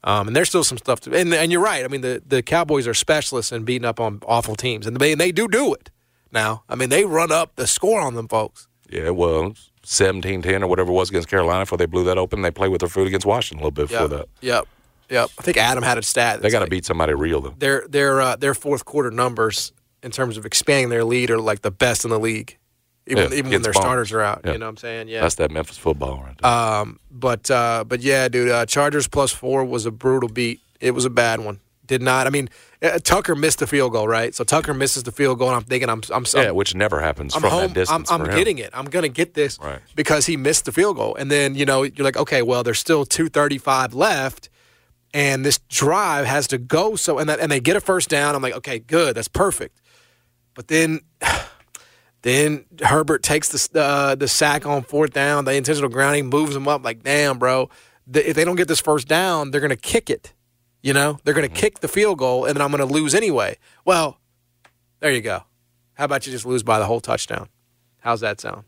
Um, 0.04 0.28
and 0.28 0.36
there's 0.36 0.48
still 0.48 0.62
some 0.62 0.78
stuff 0.78 1.00
to. 1.00 1.12
And, 1.14 1.34
and 1.34 1.50
you're 1.50 1.60
right. 1.60 1.84
I 1.84 1.88
mean, 1.88 2.02
the, 2.02 2.22
the 2.24 2.40
Cowboys 2.40 2.86
are 2.86 2.94
specialists 2.94 3.50
in 3.50 3.64
beating 3.64 3.84
up 3.84 3.98
on 3.98 4.20
awful 4.26 4.54
teams, 4.54 4.86
and 4.86 4.96
they, 4.96 5.10
and 5.10 5.20
they 5.20 5.32
do 5.32 5.48
do 5.48 5.74
it. 5.74 5.90
Now, 6.30 6.62
I 6.68 6.76
mean, 6.76 6.88
they 6.88 7.04
run 7.04 7.32
up 7.32 7.56
the 7.56 7.66
score 7.66 8.00
on 8.00 8.14
them 8.14 8.28
folks. 8.28 8.68
Yeah, 8.88 9.10
well, 9.10 9.54
17-10 9.88 10.62
or 10.62 10.66
whatever 10.66 10.90
it 10.90 10.94
was 10.94 11.08
against 11.08 11.28
Carolina 11.28 11.62
before 11.62 11.78
they 11.78 11.86
blew 11.86 12.04
that 12.04 12.18
open. 12.18 12.42
They 12.42 12.50
played 12.50 12.68
with 12.68 12.80
their 12.80 12.88
foot 12.88 13.06
against 13.06 13.26
Washington 13.26 13.62
a 13.62 13.66
little 13.68 13.70
bit 13.86 13.88
before 13.90 14.08
that. 14.08 14.26
Yep. 14.42 14.66
Yep. 15.10 15.30
I 15.38 15.42
think 15.42 15.56
Adam 15.56 15.82
had 15.82 15.96
a 15.96 16.02
stat. 16.02 16.42
They 16.42 16.50
got 16.50 16.58
to 16.58 16.64
like 16.64 16.70
beat 16.70 16.84
somebody 16.84 17.14
real 17.14 17.40
though. 17.40 17.54
their 17.58 17.86
their 17.88 18.20
uh, 18.20 18.36
their 18.36 18.52
fourth 18.52 18.84
quarter 18.84 19.10
numbers 19.10 19.72
in 20.02 20.10
terms 20.10 20.36
of 20.36 20.44
expanding 20.44 20.90
their 20.90 21.02
lead 21.04 21.30
are 21.30 21.40
like 21.40 21.62
the 21.62 21.70
best 21.70 22.04
in 22.04 22.10
the 22.10 22.18
league, 22.20 22.58
even 23.06 23.32
Yeah, 23.32 23.38
even 23.38 23.50
when 23.50 23.62
their 23.62 23.72
Bonds. 23.72 23.84
starters 23.86 24.12
are 24.12 24.20
out. 24.20 24.42
Yeah. 24.44 24.52
You 24.52 24.58
know 24.58 24.66
what 24.66 24.70
I'm 24.70 24.76
saying? 24.76 25.08
Yeah. 25.08 25.22
That's 25.22 25.36
that 25.36 25.50
Memphis 25.50 25.78
football 25.78 26.22
right 26.22 26.36
there. 26.42 26.50
Um, 26.50 27.00
but 27.10 27.50
uh, 27.50 27.84
but 27.88 28.00
yeah, 28.00 28.28
dude, 28.28 28.50
uh, 28.50 28.66
Chargers 28.66 29.08
plus 29.08 29.32
four 29.32 29.64
was 29.64 29.86
a 29.86 29.90
brutal 29.90 30.28
beat. 30.28 30.60
It 30.78 30.90
was 30.90 31.06
a 31.06 31.10
bad 31.10 31.40
one. 31.40 31.60
Did 31.88 32.02
not. 32.02 32.26
I 32.26 32.30
mean, 32.30 32.48
uh, 32.82 32.98
Tucker 33.02 33.34
missed 33.34 33.58
the 33.58 33.66
field 33.66 33.92
goal, 33.92 34.06
right? 34.06 34.34
So 34.34 34.44
Tucker 34.44 34.72
misses 34.74 35.02
the 35.02 35.10
field 35.10 35.38
goal, 35.38 35.48
and 35.48 35.56
I'm 35.56 35.64
thinking, 35.64 35.88
I'm 35.88 36.02
I'm 36.12 36.24
yeah, 36.34 36.52
which 36.52 36.74
never 36.74 37.00
happens 37.00 37.34
I'm 37.34 37.40
from 37.40 37.50
home. 37.50 37.60
that 37.68 37.74
distance. 37.74 38.10
I'm, 38.10 38.20
I'm 38.20 38.26
for 38.26 38.30
him. 38.32 38.38
getting 38.38 38.58
it. 38.58 38.70
I'm 38.72 38.84
gonna 38.84 39.08
get 39.08 39.34
this 39.34 39.58
Right. 39.60 39.80
because 39.96 40.26
he 40.26 40.36
missed 40.36 40.66
the 40.66 40.72
field 40.72 40.96
goal, 40.96 41.16
and 41.16 41.30
then 41.30 41.54
you 41.56 41.64
know 41.64 41.82
you're 41.82 42.04
like, 42.04 42.16
okay, 42.16 42.42
well, 42.42 42.62
there's 42.62 42.78
still 42.78 43.04
2:35 43.04 43.94
left, 43.94 44.48
and 45.12 45.44
this 45.44 45.58
drive 45.68 46.26
has 46.26 46.46
to 46.48 46.58
go. 46.58 46.94
So 46.94 47.18
and 47.18 47.28
that, 47.28 47.40
and 47.40 47.50
they 47.50 47.58
get 47.58 47.74
a 47.74 47.80
first 47.80 48.08
down. 48.08 48.34
I'm 48.36 48.42
like, 48.42 48.54
okay, 48.54 48.78
good, 48.78 49.16
that's 49.16 49.28
perfect. 49.28 49.80
But 50.54 50.68
then. 50.68 51.00
Then 52.22 52.64
Herbert 52.82 53.22
takes 53.22 53.48
the 53.68 53.80
uh, 53.80 54.14
the 54.16 54.26
sack 54.26 54.66
on 54.66 54.82
fourth 54.82 55.12
down. 55.12 55.44
The 55.44 55.54
intentional 55.54 55.88
grounding 55.88 56.26
moves 56.26 56.52
them 56.52 56.66
up. 56.66 56.84
Like, 56.84 57.04
damn, 57.04 57.38
bro. 57.38 57.70
The, 58.08 58.28
if 58.28 58.34
they 58.34 58.44
don't 58.44 58.56
get 58.56 58.66
this 58.66 58.80
first 58.80 59.06
down, 59.06 59.52
they're 59.52 59.60
going 59.60 59.70
to 59.70 59.76
kick 59.76 60.10
it. 60.10 60.32
You 60.88 60.94
know, 60.94 61.18
they're 61.22 61.34
going 61.34 61.46
to 61.46 61.54
kick 61.54 61.80
the 61.80 61.86
field 61.88 62.16
goal, 62.16 62.46
and 62.46 62.56
then 62.56 62.62
I'm 62.62 62.70
going 62.70 62.80
to 62.88 62.90
lose 62.90 63.14
anyway. 63.14 63.58
Well, 63.84 64.16
there 65.00 65.10
you 65.10 65.20
go. 65.20 65.42
How 65.92 66.06
about 66.06 66.26
you 66.26 66.32
just 66.32 66.46
lose 66.46 66.62
by 66.62 66.78
the 66.78 66.86
whole 66.86 67.00
touchdown? 67.02 67.50
How's 68.00 68.20
that 68.20 68.40
sound? 68.40 68.64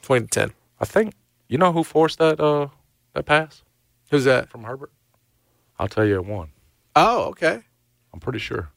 Twenty 0.00 0.24
to 0.24 0.30
ten. 0.30 0.52
I 0.80 0.86
think 0.86 1.12
you 1.46 1.58
know 1.58 1.72
who 1.72 1.84
forced 1.84 2.18
that 2.20 2.40
uh 2.40 2.68
that 3.12 3.26
pass 3.26 3.62
Who's 4.10 4.24
that? 4.24 4.48
from 4.48 4.64
Herbert. 4.64 4.92
I'll 5.78 5.88
tell 5.88 6.06
you 6.06 6.14
at 6.14 6.24
one. 6.24 6.52
Oh, 6.96 7.24
okay, 7.32 7.60
I'm 8.14 8.20
pretty 8.20 8.38
sure. 8.38 8.70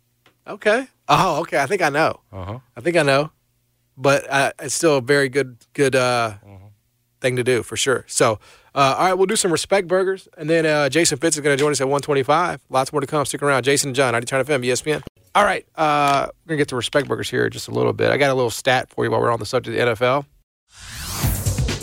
okay. 0.45 0.87
Oh, 1.07 1.39
okay. 1.43 1.59
I 1.61 1.65
think 1.65 1.81
I 1.81 1.87
know. 1.87 2.19
Uh 2.29 2.43
huh. 2.43 2.59
I 2.75 2.81
think 2.81 2.97
I 2.97 3.03
know, 3.03 3.31
but 3.95 4.29
uh, 4.29 4.51
it's 4.59 4.75
still 4.75 4.97
a 4.97 5.01
very 5.01 5.29
good 5.29 5.55
good 5.71 5.95
uh, 5.95 6.33
thing 7.23 7.37
to 7.37 7.43
do 7.43 7.63
for 7.63 7.75
sure. 7.75 8.05
So, 8.07 8.33
uh, 8.75 8.95
all 8.97 9.05
right, 9.05 9.13
we'll 9.13 9.25
do 9.25 9.35
some 9.35 9.51
respect 9.51 9.87
burgers, 9.87 10.27
and 10.37 10.47
then 10.47 10.67
uh, 10.67 10.89
Jason 10.89 11.17
Fitz 11.17 11.37
is 11.37 11.41
going 11.41 11.57
to 11.57 11.59
join 11.59 11.71
us 11.71 11.81
at 11.81 11.87
125. 11.87 12.61
Lots 12.69 12.91
more 12.91 13.01
to 13.01 13.07
come. 13.07 13.25
Stick 13.25 13.41
around. 13.41 13.63
Jason 13.63 13.89
and 13.89 13.95
John, 13.95 14.11
90 14.11 14.25
Turn 14.27 14.45
FM, 14.45 14.63
ESPN. 14.63 15.01
All 15.35 15.43
right, 15.43 15.65
uh, 15.75 16.27
we're 16.45 16.49
gonna 16.49 16.57
get 16.59 16.67
to 16.67 16.75
respect 16.75 17.07
burgers 17.07 17.27
here 17.27 17.49
just 17.49 17.67
a 17.67 17.71
little 17.71 17.93
bit. 17.93 18.11
I 18.11 18.17
got 18.17 18.29
a 18.29 18.35
little 18.35 18.51
stat 18.51 18.89
for 18.91 19.03
you 19.03 19.09
while 19.09 19.19
we're 19.19 19.31
on 19.31 19.39
the 19.39 19.47
subject 19.47 19.75
of 19.79 19.97
the 19.99 20.05
NFL. 20.05 20.25